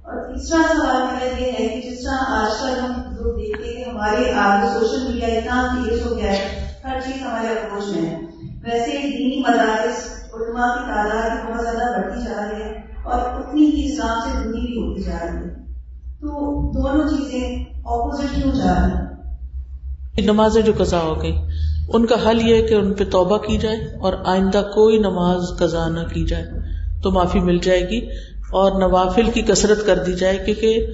اور 0.02 0.34
تیسرا 0.34 0.74
سوال 0.76 1.02
میرا 1.02 1.42
یہ 1.42 1.52
ہے 1.52 1.68
کہ 1.68 1.90
جس 1.90 2.04
طرح 2.04 2.24
آج 2.28 2.60
کل 2.60 2.80
ہم 2.80 2.90
لوگ 2.90 3.34
دیکھتے 3.34 3.68
ہیں 3.68 3.84
کہ 3.84 3.90
ہمارے 3.90 4.34
آگے 4.34 4.66
سوشل 4.66 5.04
میڈیا 5.08 5.28
اتنا 5.28 5.74
تیز 5.74 6.06
ہو 6.06 6.16
گیا 6.16 6.32
ہے، 6.32 6.72
ہر 6.84 7.00
چیز 7.00 7.22
ہمارے 7.22 7.46
اپروچ 7.46 7.96
میں 7.96 8.10
ہے۔ 8.10 8.25
ویسے 8.66 8.92
دینی 8.92 9.40
مدارس 9.40 10.24
علماء 10.34 10.74
کی 10.74 10.80
تعداد 10.86 11.50
بہت 11.50 11.62
زیادہ 11.62 12.00
بڑھتی 12.00 12.20
جا 12.20 12.48
رہی 12.50 12.62
ہے 12.62 12.70
اور 13.04 13.18
اتنی 13.18 13.66
ہی 13.66 13.92
اسلام 13.92 14.20
سے 14.20 14.44
دونی 14.44 14.60
بھی 14.60 14.76
ہوتی 14.76 15.02
جا 15.02 15.18
رہی 15.22 15.48
ہے۔ 15.48 15.54
تو 16.20 16.28
دونوں 16.72 17.08
چیزیں 17.08 17.64
اپوزٹ 17.64 18.34
کیوں 18.34 18.52
جا 18.52 18.74
رہی 18.74 18.92
ہیں؟ 18.92 20.26
نمازیں 20.26 20.62
جو 20.62 20.72
قضا 20.78 21.00
ہو 21.00 21.22
گئی، 21.22 21.36
ان 21.88 22.06
کا 22.06 22.14
حل 22.26 22.48
یہ 22.48 22.54
ہے 22.54 22.62
کہ 22.62 22.74
ان 22.74 22.94
پہ 22.94 23.04
توبہ 23.04 23.38
کی 23.38 23.58
جائے 23.58 23.76
اور 23.76 24.12
آئندہ 24.26 24.58
کوئی 24.58 24.98
نماز 24.98 25.42
قضا 25.58 25.88
نہ 25.88 26.00
کی 26.00 26.26
جائے 26.26 26.44
تو 27.02 27.10
معافی 27.10 27.40
مل 27.40 27.58
جائے 27.58 27.88
گی 27.88 27.98
اور 28.50 28.72
نوافل 28.80 29.30
کی 29.30 29.42
کثرت 29.42 29.86
کر 29.86 29.98
دی 29.98 30.12
جائے 30.12 30.38
کیونکہ 30.44 30.86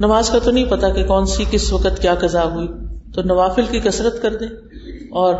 نماز 0.00 0.30
کا 0.30 0.38
تو 0.38 0.50
نہیں 0.50 0.64
پتا 0.64 0.88
کہ 0.88 1.04
کون 1.04 1.26
سی 1.26 1.44
کس 1.50 1.72
وقت 1.72 2.02
کیا 2.02 2.14
قضا 2.14 2.44
ہوئی۔ 2.44 2.68
تو 3.14 3.22
نوافل 3.22 3.64
کی 3.70 3.80
کثرت 3.80 4.22
کر 4.22 4.36
دیں 4.36 4.48
اور 5.10 5.34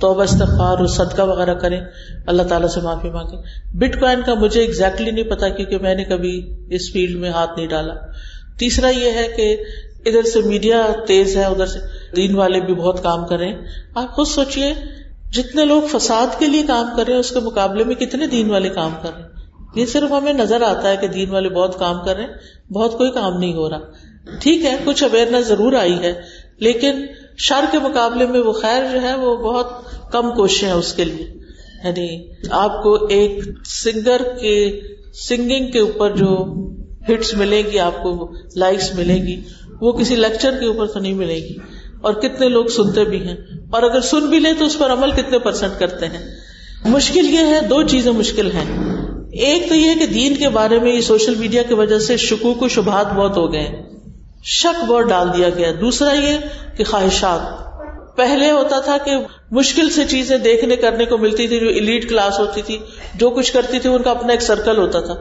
توبہ، 0.00 0.22
استغفار 0.22 0.78
اور 0.78 0.86
صدقہ 0.86 1.22
وغیرہ 1.22 1.54
کریں۔ 1.54 1.80
اللہ 2.26 2.42
تعالیٰ 2.42 2.68
سے 2.68 2.80
معافی 2.80 3.10
مانگے 3.10 3.36
بٹ 3.78 4.00
کوائن 4.00 4.20
کا 4.26 4.34
مجھے 4.34 4.66
exactly 4.66 5.12
نہیں 5.12 5.24
پتا 5.24 5.48
کیونکہ 5.48 5.78
میں 5.78 5.94
نے 5.94 6.04
کبھی 6.04 6.56
اس 6.70 6.92
فیلڈ 6.92 7.16
میں 7.16 7.30
ہاتھ 7.30 7.50
نہیں 7.56 7.68
ڈالا۔ 7.68 7.94
تیسرا 8.58 8.88
یہ 8.88 9.10
ہے 9.10 9.28
کہ 9.36 9.56
ادھر 10.06 10.22
سے 10.22 10.40
میڈیا 10.42 10.86
تیز 11.06 11.36
ہے، 11.36 11.44
ادھر 11.44 11.66
سے 11.66 11.78
دین 12.16 12.34
والے 12.34 12.60
بھی 12.60 12.74
بہت 12.74 13.02
کام 13.02 13.26
کر 13.26 13.38
رہے 13.38 13.48
ہیں 13.48 13.60
آپ 13.94 14.12
خود 14.12 14.26
سوچیے 14.26 14.74
جتنے 15.30 15.64
لوگ 15.64 15.82
فساد 15.82 16.38
کے 16.38 16.46
لیے 16.46 16.62
کام 16.66 16.86
کر 16.96 17.04
رہے 17.04 17.12
ہیں، 17.12 17.20
اس 17.20 17.30
کے 17.30 17.40
مقابلے 17.40 17.84
میں 17.84 17.94
کتنے 17.94 18.26
دین 18.26 18.50
والے 18.50 18.68
کام 18.68 18.94
کر 19.02 19.10
رہے 19.14 19.22
ہیں۔ 19.22 19.28
یہ 19.74 19.86
صرف 19.86 20.12
ہمیں 20.12 20.32
نظر 20.32 20.62
آتا 20.62 20.88
ہے 20.88 20.96
کہ 20.96 21.06
دین 21.06 21.30
والے 21.30 21.48
بہت 21.48 21.78
کام 21.78 22.04
کر 22.04 22.16
رہے 22.16 22.24
ہیں، 22.24 22.72
بہت 22.72 22.98
کوئی 22.98 23.10
کام 23.10 23.38
نہیں 23.38 23.54
ہو 23.54 23.70
رہا۔ 23.70 23.78
ٹھیک 24.40 24.64
ہے، 24.64 24.76
کچھ 24.84 25.04
اویئرنیس 25.04 25.46
ضرور 25.46 25.72
آئی 25.72 25.98
ہے، 25.98 26.12
لیکن 26.58 27.06
شر 27.36 27.64
کے 27.72 27.78
مقابلے 27.78 28.26
میں 28.26 28.40
وہ 28.40 28.52
خیر 28.52 28.82
جو 28.92 29.02
ہے 29.02 29.14
وہ 29.14 29.36
بہت 29.36 29.72
کم 30.12 30.30
کوششیں 30.30 30.68
ہیں 30.68 30.74
اس 30.74 30.92
کے 30.92 31.04
لیے۔ 31.04 31.26
یعنی 31.84 32.28
آپ 32.50 32.82
کو 32.82 33.06
ایک 33.06 33.38
سنگر 33.64 34.20
کے 34.40 34.80
سنگنگ 35.28 35.70
کے 35.70 35.78
اوپر 35.78 36.16
جو 36.16 36.54
ہٹس 37.12 37.34
ملے 37.34 37.62
گی، 37.72 37.78
آپ 37.78 38.02
کو 38.02 38.32
لائکس 38.56 38.94
ملے 38.94 39.14
گی، 39.14 39.40
وہ 39.80 39.92
کسی 39.92 40.16
لیکچر 40.16 40.56
کے 40.60 40.66
اوپر 40.66 40.86
تو 40.86 41.00
نہیں 41.00 41.14
ملے 41.14 41.34
گی۔ 41.34 41.54
اور 42.00 42.14
کتنے 42.14 42.48
لوگ 42.48 42.66
سنتے 42.66 43.04
بھی 43.04 43.28
ہیں۔ 43.28 43.36
اور 43.70 43.82
اگر 43.82 44.00
سن 44.00 44.26
بھی 44.26 44.38
لیں 44.38 44.52
تو 44.58 44.64
اس 44.64 44.78
پر 44.78 44.92
عمل 44.92 45.10
کتنے 45.10 45.38
پرسنٹ 45.38 45.80
کرتے 45.80 46.06
ہیں۔ 46.06 46.34
مشکل 46.84 47.30
یہ 47.30 47.38
ہے، 47.38 47.60
دو 47.60 47.82
چیزیں 47.82 48.12
مشکل 48.12 48.50
ہیں۔ 48.50 48.94
ایک 49.32 49.68
تو 49.68 49.74
یہ 49.74 49.94
کہ 49.98 50.06
دین 50.06 50.34
کے 50.34 50.48
بارے 50.48 50.78
میں 50.78 50.92
یہ 50.92 51.00
سوشل 51.00 51.34
میڈیا 51.34 51.62
کی 51.62 51.74
وجہ 51.74 51.98
سے 51.98 52.16
شکوک 52.16 52.62
و 52.62 52.68
شبہات 52.68 53.12
بہت 53.12 53.36
ہو 53.36 53.52
گئے 53.52 53.89
شک 54.44 54.84
بہت 54.84 55.04
ڈال 55.04 55.28
دیا 55.36 55.48
گیا۔ 55.50 55.72
دوسرا 55.80 56.12
یہ 56.12 56.38
کہ 56.76 56.84
خواہشات۔ 56.84 57.70
پہلے 58.16 58.50
ہوتا 58.50 58.80
تھا 58.80 58.98
کہ 59.04 59.12
مشکل 59.50 59.90
سے 59.90 60.04
چیزیں 60.04 60.38
دیکھنے، 60.38 60.76
کرنے 60.76 61.04
کو 61.04 61.18
ملتی 61.18 61.48
تھی، 61.48 61.60
جو 61.60 61.68
ایلیٹ 61.68 62.08
کلاس 62.08 62.40
ہوتی 62.40 62.62
تھی، 62.62 62.78
جو 63.14 63.30
کچھ 63.30 63.52
کرتی 63.52 63.78
تھی، 63.78 63.90
ان 63.90 64.02
کا 64.02 64.10
اپنا 64.10 64.32
ایک 64.32 64.42
سرکل 64.42 64.78
ہوتا 64.78 65.00
تھا۔ 65.00 65.14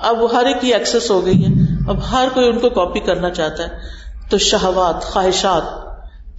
اب 0.00 0.22
وہ 0.22 0.34
ہر 0.34 0.46
ایک 0.46 0.60
کی 0.60 0.74
ایکسس 0.74 1.10
ہو 1.10 1.26
گئی 1.26 1.46
ہے۔ 1.46 1.74
اب 1.88 1.96
ہر 2.12 2.28
کوئی 2.34 2.48
ان 2.48 2.58
کو 2.58 2.70
کاپی 2.70 3.00
کرنا 3.00 3.30
چاہتا 3.30 3.62
ہے۔ 3.62 3.68
تو 4.30 4.38
شہوات، 4.38 5.02
خواہشات، 5.02 5.62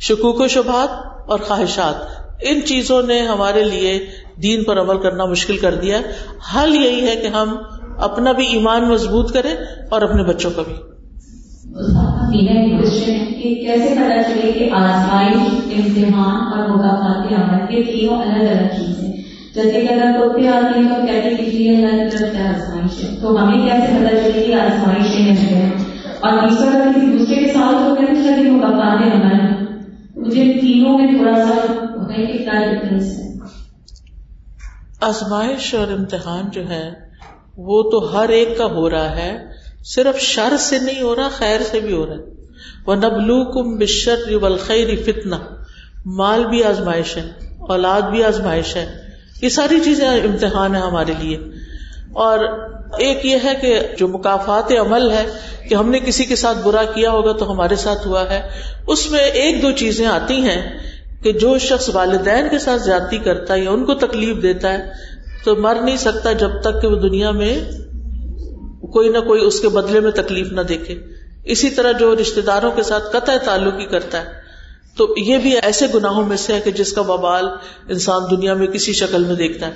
شکوک 0.01 0.41
و 0.41 0.47
شبہات 0.47 0.89
اور 1.29 1.39
خواہشات۔ 1.39 1.95
ان 2.41 2.65
چیزوں 2.65 3.03
نے 3.03 3.21
ہمارے 3.21 3.63
لیے 3.63 4.05
دین 4.43 4.63
پر 4.63 4.79
عمل 4.79 5.01
کرنا 5.01 5.25
مشکل 5.25 5.57
کر 5.57 5.75
دیا۔ 5.75 5.99
حل 6.55 6.75
یہی 6.75 7.07
ہے 7.07 7.15
کہ 7.15 7.27
ہم 7.27 7.57
اپنا 7.97 8.31
بھی 8.31 8.47
ایمان 8.47 8.89
مضبوط 8.89 9.33
کریں 9.33 9.55
اور 9.91 10.01
اپنے 10.01 10.23
بچوں 10.23 10.51
کا 10.55 10.61
بھی۔ 10.61 10.75
سفینہ 12.31 12.59
ایک 12.59 12.81
کوشچن 12.81 13.11
ہے 13.11 13.25
کہ 13.25 13.55
کیسے 13.55 13.95
پتا 13.95 14.23
چلے 14.23 14.51
کہ 14.51 14.69
آزمائش، 14.71 15.35
امتحان 15.75 16.59
اور 16.59 16.69
مقافات 16.69 17.33
عمل 17.33 17.75
کے 17.75 17.83
تینوں 17.83 18.21
الگ 18.21 18.43
الگ 18.43 18.67
چیز 18.77 19.03
ہیں۔ 19.03 19.13
جیسے 19.55 19.71
کہ 19.71 19.93
اگر 19.93 20.29
کوئی 20.31 20.47
آتی 20.47 20.79
ہے 20.79 20.89
تو 20.89 21.05
کہتے 21.07 21.29
ہیں 21.29 21.37
کہ 21.37 21.45
جی 21.45 21.75
اللہ 21.75 22.03
کی 22.03 22.17
طرف 22.17 22.31
سے 22.31 22.41
آزمائش 22.41 23.03
ہے۔ 23.03 23.21
تو 23.21 23.43
ہمیں 23.43 23.69
کیسے 23.69 23.93
پتا 23.99 24.31
چلے 24.31 24.43
کہ 24.43 24.53
آزمائش 24.53 25.39
ہے 25.39 25.69
اور 26.19 26.47
تیسرا 26.47 26.77
اگر 26.77 26.91
کسی 26.95 27.17
دوسرے 27.17 27.35
کے 27.35 27.53
ساتھ 27.53 27.89
تو 27.89 27.95
کہتے 27.95 28.13
ہیں 28.13 28.35
کہ 28.35 28.43
جی، 28.43 28.49
مقافات 28.49 29.13
عمل 29.13 29.41
ہے۔ 29.41 29.55
مجھے 30.15 30.53
تینوں 30.61 30.97
میں 30.97 31.07
تھوڑا 31.07 31.35
سا 31.35 31.73
ہے 32.11 32.25
کہ 32.25 32.37
کیا 32.37 32.73
ڈفرینس 32.73 33.19
ہے۔ 33.19 33.31
آزمائش 35.01 35.75
اور 35.75 35.87
امتحان 35.87 36.49
جو 36.51 36.69
ہے، 36.69 36.91
وہ 37.57 37.83
تو 37.83 38.19
ہر 38.19 38.29
ایک 38.29 38.57
کا 38.57 38.65
ہو 38.65 38.89
رہا 38.89 39.15
ہے۔ 39.15 39.50
صرف 39.83 40.19
شر 40.19 40.57
سے 40.59 40.79
نہیں 40.79 41.01
ہو 41.01 41.15
رہا، 41.15 41.29
خیر 41.29 41.59
سے 41.71 41.79
بھی 41.79 41.93
ہو 41.93 42.05
رہا 42.05 42.13
ہے۔ 42.13 42.19
وہ 42.87 42.95
نبلو 42.95 43.45
کم 43.45 43.77
بشر 43.77 44.35
والخیر 44.41 44.87
فتنا 45.05 45.39
مال 46.05 46.45
بھی 46.45 46.63
آزمائش 46.63 47.17
ہے، 47.17 47.31
اولاد 47.59 48.01
بھی 48.01 48.23
آزمائش 48.23 48.75
ہے۔ 48.75 48.95
یہ 49.41 49.49
ساری 49.49 49.79
چیزیں 49.79 50.07
امتحان 50.07 50.75
ہے 50.75 50.79
ہمارے 50.79 51.13
لیے۔ 51.19 51.37
اور 52.13 52.39
ایک 52.99 53.25
یہ 53.25 53.37
ہے 53.43 53.53
کہ 53.61 53.79
جو 53.97 54.07
مقافات 54.07 54.71
عمل 54.71 55.11
ہے، 55.11 55.25
کہ 55.69 55.75
ہم 55.75 55.89
نے 55.89 55.99
کسی 55.99 56.25
کے 56.25 56.35
ساتھ 56.35 56.57
برا 56.63 56.83
کیا 56.83 57.11
ہوگا 57.11 57.31
تو 57.31 57.51
ہمارے 57.51 57.75
ساتھ 57.75 58.07
ہوا 58.07 58.29
ہے۔ 58.29 58.49
اس 58.87 59.11
میں 59.11 59.19
ایک 59.19 59.61
دو 59.61 59.71
چیزیں 59.71 60.05
آتی 60.05 60.35
ہیں 60.35 60.79
کہ 61.23 61.33
جو 61.33 61.57
شخص 61.57 61.89
والدین 61.93 62.49
کے 62.49 62.59
ساتھ 62.59 62.81
زیادتی 62.81 63.17
کرتا 63.17 63.53
ہے 63.53 63.59
یا 63.59 63.71
ان 63.71 63.85
کو 63.85 63.93
تکلیف 63.93 64.43
دیتا 64.43 64.73
ہے، 64.73 64.91
تو 65.43 65.55
مر 65.55 65.75
نہیں 65.83 65.97
سکتا 65.97 66.31
جب 66.31 66.49
تک 66.61 66.81
کہ 66.81 66.87
وہ 66.87 66.95
دنیا 66.95 67.31
میں 67.31 67.59
کوئی 68.93 69.09
نہ 69.09 69.17
کوئی 69.17 69.45
اس 69.45 69.59
کے 69.59 69.69
بدلے 69.69 69.99
میں 69.99 70.11
تکلیف 70.11 70.51
نہ 70.51 70.61
دیکھے۔ 70.61 71.01
اسی 71.43 71.69
طرح 71.69 71.91
جو 71.91 72.15
رشتے 72.15 72.41
داروں 72.41 72.71
کے 72.71 72.83
ساتھ 72.83 73.03
قطع 73.11 73.37
تعلق 73.45 73.73
ہی 73.79 73.85
کرتا 73.85 74.21
ہے۔ 74.21 74.41
تو 74.97 75.13
یہ 75.17 75.37
بھی 75.37 75.57
ایسے 75.57 75.87
گناہوں 75.93 76.25
میں 76.25 76.37
سے 76.37 76.53
ہے 76.53 76.61
کہ 76.61 76.71
جس 76.71 76.93
کا 76.93 77.01
ببال 77.01 77.47
انسان 77.89 78.21
دنیا 78.31 78.53
میں 78.53 78.67
کسی 78.67 78.93
شکل 78.93 79.23
میں 79.23 79.35
دیکھتا 79.35 79.67
ہے۔ 79.67 79.71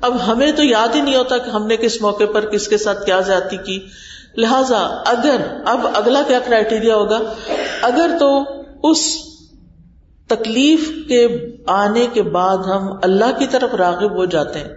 اب 0.00 0.26
ہمیں 0.26 0.52
تو 0.52 0.64
یاد 0.64 0.88
ہی 0.94 1.00
نہیں 1.00 1.16
ہوتا 1.16 1.38
کہ 1.38 1.50
ہم 1.50 1.66
نے 1.66 1.76
کس 1.76 2.02
موقع 2.02 2.24
پر 2.24 2.50
کس 2.50 2.68
کے 2.68 2.78
ساتھ 2.78 3.06
کیا 3.06 3.20
زیادتی 3.20 3.56
کی۔ 3.56 3.80
لہذا 4.36 4.78
اگر، 5.06 5.36
اب 5.64 5.86
اگلا 5.94 6.22
کیا 6.28 6.38
کرائٹیریا 6.38 6.96
ہوگا؟ 6.96 7.18
اگر 7.82 8.10
تو 8.20 8.44
اس 8.90 9.16
تکلیف 10.26 10.90
کے 11.08 11.26
آنے 11.66 12.06
کے 12.12 12.22
بعد 12.22 12.58
ہم 12.58 12.88
اللہ 13.02 13.38
کی 13.38 13.46
طرف 13.46 13.74
راغب 13.74 14.16
ہو 14.16 14.24
جاتے 14.24 14.58
ہیں۔ 14.58 14.68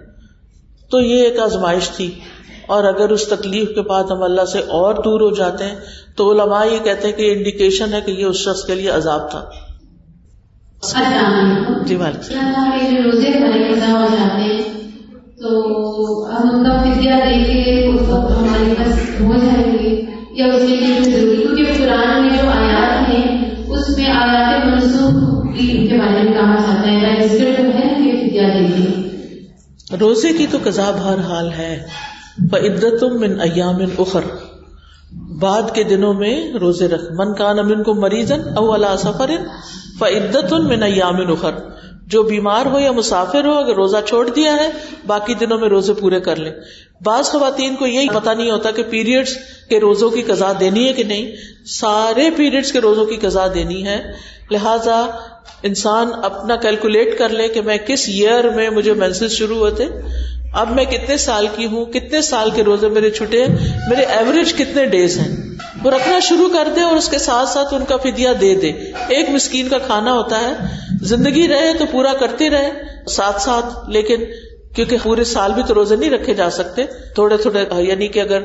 تو 0.92 1.00
یہ 1.00 1.24
ایک 1.24 1.40
آزمائش 1.40 1.90
تھی۔ 1.90 2.20
اور 2.66 2.84
اگر 2.84 3.10
اس 3.10 3.28
تکلیف 3.28 3.68
کے 3.76 3.82
بعد 3.82 4.04
ہم 4.04 4.24
اللہ 4.24 4.46
سے 4.46 4.60
اور 4.60 4.94
دور 4.94 5.22
ہو 5.22 5.36
جاتے 5.36 5.64
ہیں 5.64 5.76
تو 6.16 6.32
علماء 6.32 6.66
یہ 6.66 6.80
کہتے 6.84 7.08
ہیں 7.08 7.16
کہ 7.16 7.34
انڈیکیشن 7.34 7.94
ہے 7.94 8.02
کہ 8.02 8.12
یہ 8.12 8.26
اس 8.26 8.36
شخص 8.36 8.64
کے 8.64 8.76
لیے 8.76 8.90
عذاب 8.90 9.32
تھا۔ 9.32 9.46
جی 11.88 12.98
روزے 12.98 13.30
ہو 13.92 14.06
جاتے 14.12 14.44
ہیں۔ 14.44 14.62
تو 15.42 15.50
ہم 16.32 16.50
ان 16.50 16.64
کا 16.64 16.84
فدیا 16.84 17.20
دے 17.26 17.44
کے 17.44 17.88
اس 17.88 18.02
وقت 18.02 18.32
ہمارے 18.32 18.74
پاس 18.78 19.22
ہو 19.22 19.34
جائیں 19.34 19.74
گے 19.74 20.02
یا 20.32 20.46
اس 20.46 20.62
کے 20.62 20.76
لیے 20.76 21.02
ضروری 21.02 21.56
کیونکہ 21.56 21.74
قرآن 21.78 22.22
میں 22.22 22.30
جو 22.30 22.50
آیات 22.50 23.10
ہیں 23.10 23.52
اس 23.68 23.98
میں 23.98 24.06
آیات 24.06 24.66
منسوخ 24.66 25.14
کے 25.54 25.98
بارے 25.98 26.24
میں 26.24 26.34
کہا 26.34 26.56
جاتا 26.56 26.92
ہے۔ 26.92 27.16
رجسٹر 27.16 27.38
جو 27.38 27.64
ہے 27.64 27.96
کہ 27.98 28.30
فدیا 28.30 28.44
دے 28.44 28.68
دیے 28.68 29.98
روزے 30.00 30.34
کی 30.34 30.48
تو 30.52 30.58
کذاب 30.64 31.06
ہر 31.06 31.20
حال 31.20 31.52
ہے۔ 31.52 31.86
عدت 32.38 33.04
من 33.04 33.40
ایام 33.42 33.78
اخر 33.98 34.22
بعد 35.40 35.74
کے 35.74 35.84
دنوں 35.84 36.14
میں 36.14 36.54
روزے 36.54 36.88
رکھ۔ 36.88 37.04
من 37.12 37.34
کان 37.34 37.60
امن 37.60 37.84
کو 37.84 37.94
مریضن 37.94 38.42
او 38.58 38.74
اللہ 38.74 38.96
سفر 38.98 39.32
فعدت 40.00 40.54
من 40.54 40.84
ایام 40.84 41.32
اخر 41.32 41.52
جو 42.08 42.24
بیمار 42.24 42.66
ہو 42.66 42.80
یا 42.80 42.92
مسافر 42.92 43.46
ہو، 43.46 43.52
اگر 43.52 43.76
روزہ 43.76 43.98
چھوڑ 44.08 44.30
دیا 44.30 44.54
ہے، 44.54 44.72
باقی 45.08 45.34
دنوں 45.34 45.60
میں 45.60 45.70
روزے 45.70 45.94
پورے 45.94 46.20
کر 46.20 46.36
لیں 46.36 46.52
بعض 47.04 47.26
خواتین 47.26 47.76
کو 47.76 47.88
یہی 47.88 48.08
پتا 48.10 48.34
نہیں 48.34 48.52
ہوتا 48.52 48.72
کہ 48.72 48.84
پیریڈس 48.84 49.38
کے 49.70 49.80
روزوں 49.80 50.10
کی 50.10 50.22
قزا 50.22 50.52
دینی 50.60 50.88
ہے 50.88 50.94
کہ 50.94 51.04
نہیں۔ 51.04 51.32
سارے 51.66 52.30
پیریڈس 52.36 52.72
کے 52.72 52.82
روزوں 52.82 53.06
کی 53.06 53.16
قزا 53.16 53.48
دینی 53.54 53.86
ہے۔ 53.86 54.12
لہذا 54.52 55.06
انسان 55.64 56.08
اپنا 56.24 56.56
کیلکولیٹ 56.56 57.18
کر 57.18 57.30
لے 57.30 57.48
کہ 57.48 57.62
میں 57.62 57.78
کس 57.88 58.10
ایئر 58.10 58.50
میں 58.50 58.70
مجھے 58.70 58.94
مینسز 58.94 59.32
شروع 59.32 59.58
ہوتے 59.58 59.86
اب 60.54 60.72
میں 60.72 60.86
کتنے 60.86 61.18
سال 61.18 61.48
کی 61.56 61.66
ہوں، 61.66 61.86
کتنے 61.86 62.22
سال 62.22 62.50
کے 62.52 62.64
روزے 62.64 62.90
میرے 62.90 63.12
چھٹے 63.12 63.46
ہیں، 63.46 63.56
میرے 63.90 64.04
ایوریج 64.04 64.54
کتنے 64.54 64.86
ڈیز 64.86 65.20
ہیں؟ 65.20 65.36
وہ 65.84 65.92
رکھنا 65.92 66.20
شروع 66.20 66.50
کر 66.54 66.68
دے 66.76 66.82
اور 66.82 66.96
اس 66.96 67.10
کے 67.10 67.18
ساتھ 67.18 67.50
ساتھ 67.50 67.74
ان 67.74 67.86
کا 67.86 67.98
فدیا 67.98 68.34
دے 68.42 68.56
دے۔ 68.56 68.72
ایک 69.08 69.30
مسکین 69.30 69.70
کا 69.70 69.78
کھانا 69.78 70.14
ہوتا 70.14 70.42
ہے، 70.42 70.54
زندگی 71.02 71.48
رہے 71.48 71.74
تو 71.80 71.86
پورا 71.92 72.14
کرتے 72.14 72.50
رہے، 72.50 72.72
ساتھ 73.10 73.42
ساتھ، 73.42 73.90
لیکن 73.90 74.16
کیونکہ 74.76 74.98
پورے 75.04 75.24
سال 75.24 75.54
بھی 75.54 75.64
تو 75.68 75.74
روزے 75.74 75.96
نہیں 75.96 76.10
رکھے 76.10 76.34
جا 76.34 76.50
سکتے، 76.50 76.84
تھوڑے 77.16 77.38
تھوڑے 77.38 77.66
یعنی 77.82 78.08
کہ 78.08 78.20
اگر 78.20 78.42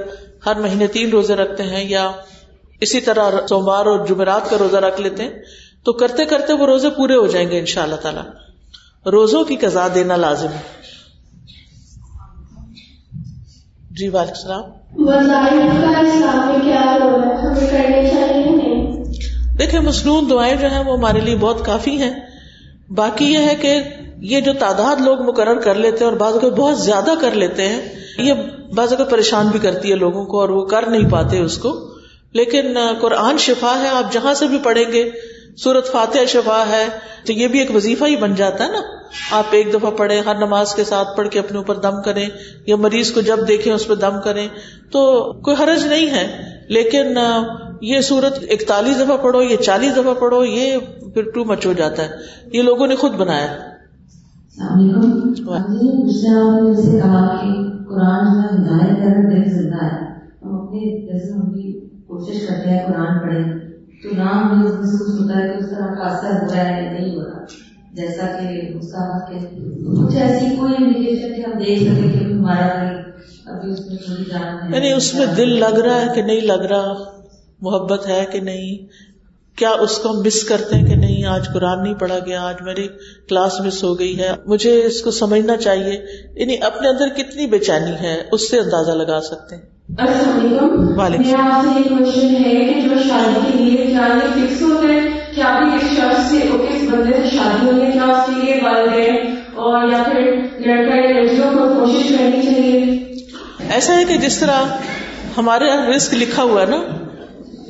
ہر 0.46 0.54
مہینے 0.54 0.86
تین 0.86 1.10
روزے 1.10 1.34
رکھتے 1.34 1.62
ہیں 1.62 1.88
یا 1.88 2.10
اسی 2.80 3.00
طرح 3.00 3.30
سوموار 3.48 3.86
اور 3.86 4.06
جمعرات 4.06 4.50
کا 4.50 4.56
روزہ 4.58 4.76
رکھ 4.76 5.00
لیتے 5.00 5.22
ہیں، 5.22 5.30
تو 5.84 5.92
کرتے 5.92 6.24
کرتے 6.24 6.52
وہ 6.52 6.66
روزے 6.66 6.90
پورے 6.90 7.14
ہو 7.14 7.26
جائیں 7.26 7.50
گے 7.50 7.58
ان 7.58 7.66
شاء 7.66 7.82
اللہ 7.82 7.96
تعالی۔ 7.96 8.20
روزوں 9.10 9.44
کی 9.44 9.56
قزا 9.56 9.88
دینا 9.94 10.16
لازم 10.16 10.48
ہے۔ 10.48 10.77
جی 13.98 14.08
وعلیکم 14.08 14.34
السلام۔ 14.36 14.62
دیکھیں 19.58 19.80
مصنون 19.80 20.30
دعائیں 20.30 20.56
جو 20.56 20.68
ہیں 20.68 20.84
وہ 20.84 20.96
ہمارے 20.96 21.20
لیے 21.20 21.36
بہت 21.36 21.64
کافی 21.64 22.02
ہیں۔ 22.02 22.20
باقی 22.88 23.24
یہ 23.24 23.38
ہے 23.38 23.54
کہ 23.54 23.80
یہ 24.20 24.40
جو 24.40 24.52
تعداد 24.52 24.96
لوگ 25.00 25.22
مقرر 25.22 25.54
کر 25.54 25.74
لیتے 25.74 25.96
ہیں 25.96 26.04
اور 26.04 26.12
بعض 26.12 26.34
اگر 26.34 26.50
بہت 26.50 26.78
زیادہ 26.78 27.10
کر 27.20 27.30
لیتے 27.30 27.68
ہیں 27.68 27.80
یہ 28.18 28.32
بعض 28.74 28.92
اگر 28.92 29.04
پریشان 29.04 29.46
بھی 29.46 29.58
کرتی 29.58 29.90
ہے 29.90 29.96
لوگوں 29.96 30.24
کو 30.24 30.40
اور 30.40 30.48
وہ 30.48 30.66
کر 30.66 30.88
نہیں 30.88 31.10
پاتے 31.10 31.38
اس 31.38 31.58
کو۔ 31.58 31.88
لیکن 32.32 32.76
قرآن 33.00 33.38
شفا 33.38 33.74
ہے 33.82 33.88
آپ 33.88 34.12
جہاں 34.12 34.34
سے 34.34 34.46
بھی 34.46 34.58
پڑھیں 34.62 34.92
گے 34.92 35.10
سورت 35.56 35.92
فاتح 35.92 36.18
شفا 36.28 36.64
ہے 36.68 36.86
تو 37.26 37.32
یہ 37.32 37.48
بھی 37.48 37.58
ایک 37.58 37.74
وظیفہ 37.74 38.04
ہی 38.04 38.16
بن 38.16 38.34
جاتا 38.34 38.64
ہے 38.64 38.68
نا۔ 38.68 38.97
آپ 39.30 39.44
ایک 39.50 39.74
دفعہ 39.74 39.90
پڑھیں، 39.90 40.20
ہر 40.20 40.34
نماز 40.34 40.74
کے 40.74 40.84
ساتھ 40.84 41.16
پڑھ 41.16 41.28
کے 41.28 41.38
اپنے 41.38 41.58
اوپر 41.58 41.74
دم 41.74 42.02
کریں، 42.04 42.28
یا 42.66 42.76
مریض 42.76 43.12
کو 43.12 43.20
جب 43.20 43.48
دیکھیں 43.48 43.72
اس 43.72 43.88
پہ 43.88 43.94
دم 43.94 44.16
کریں، 44.24 44.48
تو 44.92 45.32
کوئی 45.32 45.56
حرج 45.62 45.86
نہیں 45.86 46.10
ہے۔ 46.10 46.42
لیکن 46.68 47.18
یہ 47.82 48.00
سورت 48.00 48.38
اکتالیس 48.50 49.00
دفعہ 49.00 49.16
پڑھو، 49.16 49.42
یہ 49.42 49.56
چالیس 49.56 49.96
دفعہ 49.96 50.14
پڑھو، 50.14 50.44
یہ 50.44 50.76
پھر 51.14 51.22
ٹو 51.22 51.44
مچ 51.44 51.66
ہو 51.66 51.72
جاتا 51.72 52.02
ہے۔ 52.02 52.08
یہ 52.52 52.62
لوگوں 52.62 52.86
نے 52.86 52.96
خود 52.96 53.12
بنایا 53.12 53.56
کوشش 62.06 62.46
کرتے 62.48 62.70
ہیں 62.70 62.86
قرآن 62.86 63.18
پڑھے 63.18 63.42
تو 64.02 64.16
نام 64.16 64.60
محسوس 64.60 65.20
ہوتا 65.20 65.38
ہے 65.38 65.48
کہ 65.48 65.64
اس 65.64 65.70
طرح 65.70 65.86
کا 65.86 66.02
اثر 66.02 66.42
ہو 66.42 66.54
رہا 66.54 66.68
ہے 66.68 66.98
نہیں 66.98 67.16
ہو 67.16 67.22
رہا 67.22 67.44
جیسا 67.92 68.26
کہ 68.26 68.78
کچھ 70.02 70.16
ایسی 70.16 70.56
کوئی 70.56 70.72
انڈیکیشن 70.78 71.36
کہ 71.36 71.40
ہم 71.40 71.58
دیکھ 71.58 71.80
سکیں 71.80 72.18
کہ 72.18 72.24
ہمارا 72.24 72.66
ابھی 73.46 73.72
اس 73.72 73.80
میں 73.86 73.96
تھوڑی 73.96 74.24
جان 74.24 74.74
یعنی 74.74 74.92
اس 74.92 75.14
میں 75.14 75.26
دل 75.26 75.60
لگ 75.60 75.78
رہا 75.78 76.00
ہے 76.00 76.06
کہ 76.14 76.22
نہیں 76.22 76.40
لگ 76.40 76.66
رہا؟ 76.70 76.92
محبت 77.60 78.08
ہے 78.08 78.24
کہ 78.32 78.40
نہیں؟ 78.40 78.86
کیا 79.58 79.70
اس 79.70 79.98
کو 79.98 80.10
ہم 80.10 80.20
مس 80.26 80.44
کرتے 80.44 80.76
ہیں 80.76 80.86
کہ 80.86 80.94
نہیں؟ 80.94 81.24
آج 81.24 81.48
قرآن 81.52 81.82
نہیں 81.82 81.94
پڑھا 81.94 82.18
گیا 82.18 82.42
آج 82.42 82.54
میری 82.60 82.88
کلاس 83.28 83.60
مس 83.60 83.84
ہو 83.84 83.98
گئی 83.98 84.18
ہے۔ 84.20 84.32
مجھے 84.46 84.84
اس 84.84 85.00
کو 85.00 85.10
سمجھنا 85.10 85.56
چاہیے۔ 85.56 86.06
یعنی 86.36 86.56
اپنے 86.60 86.88
اندر 86.88 87.08
کتنی 87.08 87.46
بے 87.46 87.58
چینی 87.58 87.92
ہے 88.00 88.22
اس 88.32 88.50
سے 88.50 88.58
اندازہ 88.58 88.90
لگا 88.90 89.20
سکتے 89.20 89.56
ہیں۔ 89.56 89.62
السلام 89.98 91.00
علیکم۔ 91.00 91.26
میرا 91.26 91.56
آپ 91.56 91.64
سے 91.64 91.80
یہ 91.80 91.96
کوشچن 91.96 92.26
ہے 92.26 92.72
کہ 92.74 92.88
جو 92.88 92.94
شادی 93.08 93.52
کے 93.52 93.64
لیے 93.64 93.86
کیا 93.86 94.08
یہ 94.14 94.46
فکس 94.46 94.62
ہوتا 94.62 94.94
ہے 94.94 95.00
کیا 95.34 95.58
بھی 95.58 95.78
کس 95.78 95.96
شخص 95.96 96.30
سے 96.30 96.38
کس 96.38 96.77
بندے 96.90 97.16
سے 97.22 97.36
شادی 97.36 97.66
ہونی 97.66 97.84
ہے، 97.84 97.90
کیا 97.92 98.04
اس 98.04 98.26
کے 98.26 98.40
لیے 98.42 98.60
والدین 98.62 99.34
اور 99.56 99.88
یا 99.88 100.02
پھر 100.02 100.20
لڑکا 100.66 100.96
یا 100.96 101.10
لڑکیوں 101.10 101.50
کو 101.52 101.68
کوشش 101.74 102.08
کرنی 102.08 102.42
چاہیے؟ 102.42 103.70
ایسا 103.70 103.96
ہے 103.98 104.04
کہ 104.04 104.16
جس 104.18 104.38
طرح 104.38 104.76
ہمارے 105.36 105.66
یہاں 105.66 105.86
رسک 105.86 106.14
لکھا 106.14 106.42
ہوا 106.42 106.60
ہے 106.60 106.66
نا، 106.66 106.80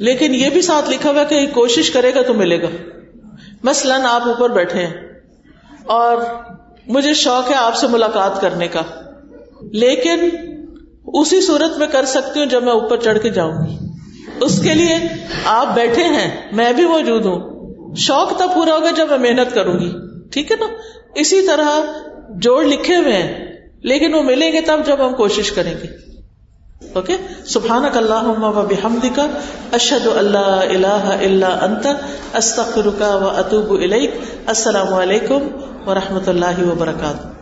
لیکن 0.01 0.35
یہ 0.35 0.51
بھی 0.51 0.63
ساتھ 0.63 0.91
لکھا 0.91 1.11
ہوا 1.11 1.25
کہ 1.25 1.47
کوشش 1.55 1.91
کرے 1.91 2.15
گا 2.15 2.23
تو 2.23 2.35
ملے 2.35 2.61
گا۔ 2.63 2.69
مثلاً 3.63 4.05
آپ 4.05 4.29
اوپر 4.29 4.51
بیٹھے 4.51 4.87
ہیں، 4.87 4.95
اور 5.93 6.17
مجھے 6.87 7.15
شوق 7.15 7.51
ہے 7.51 7.57
آپ 7.57 7.77
سے 7.77 7.87
ملاقات 7.87 8.41
کرنے 8.41 8.69
کا، 8.69 8.83
لیکن 9.75 10.29
اسی 11.15 11.41
صورت 11.41 11.79
میں 11.79 11.87
کر 11.87 12.05
سکتی 12.05 12.41
ہوں 12.41 12.47
جب 12.47 12.63
میں 12.63 12.73
اوپر 12.73 12.97
چڑھ 12.97 13.19
کے 13.19 13.31
جاؤں۔ 13.31 13.67
گی 13.67 13.77
اس 14.41 14.61
کے 14.63 14.75
لیے 14.75 14.97
آپ 15.47 15.75
بیٹھے 15.75 16.05
ہیں، 16.05 16.31
میں 16.53 16.73
بھی 16.73 16.85
موجود 16.85 17.25
ہوں۔ 17.27 17.58
شوق 17.97 18.39
تب 18.39 18.49
پورا 18.55 18.75
ہوگا 18.75 18.91
جب 18.91 19.09
میں 19.11 19.19
محنت 19.19 19.55
کروں 19.55 19.79
گی۔ 19.81 19.93
ٹھیک 20.33 20.53
ہے 20.53 20.57
نا؟ 20.57 20.67
اسی 21.15 21.47
طرح 21.47 21.69
جوڑ 22.29 22.65
لکھے 22.65 22.97
ہوئے 22.97 23.13
ہیں، 23.13 23.57
لیکن 23.83 24.15
وہ 24.15 24.23
ملیں 24.23 24.53
گے 24.53 24.61
تب 24.61 24.81
جب 24.87 25.07
ہم 25.07 25.15
کوشش 25.15 25.53
کریں 25.53 25.75
گے۔ 25.83 26.09
اوکے؟ 26.93 27.17
سبحان 27.47 27.85
کا 27.93 29.27
اشد 29.73 30.07
اللہ 30.07 30.39
اللہ 30.39 31.17
اللہ 31.21 31.47
انت 31.47 31.87
استخر 32.35 32.87
و 32.87 33.29
اطوب 33.37 33.73
السلام 34.47 34.95
علیکم 34.95 35.49
و 35.87 35.95
رحمۃ 35.95 36.29
اللہ 36.29 36.63
وبرکاتہ۔ 36.63 37.38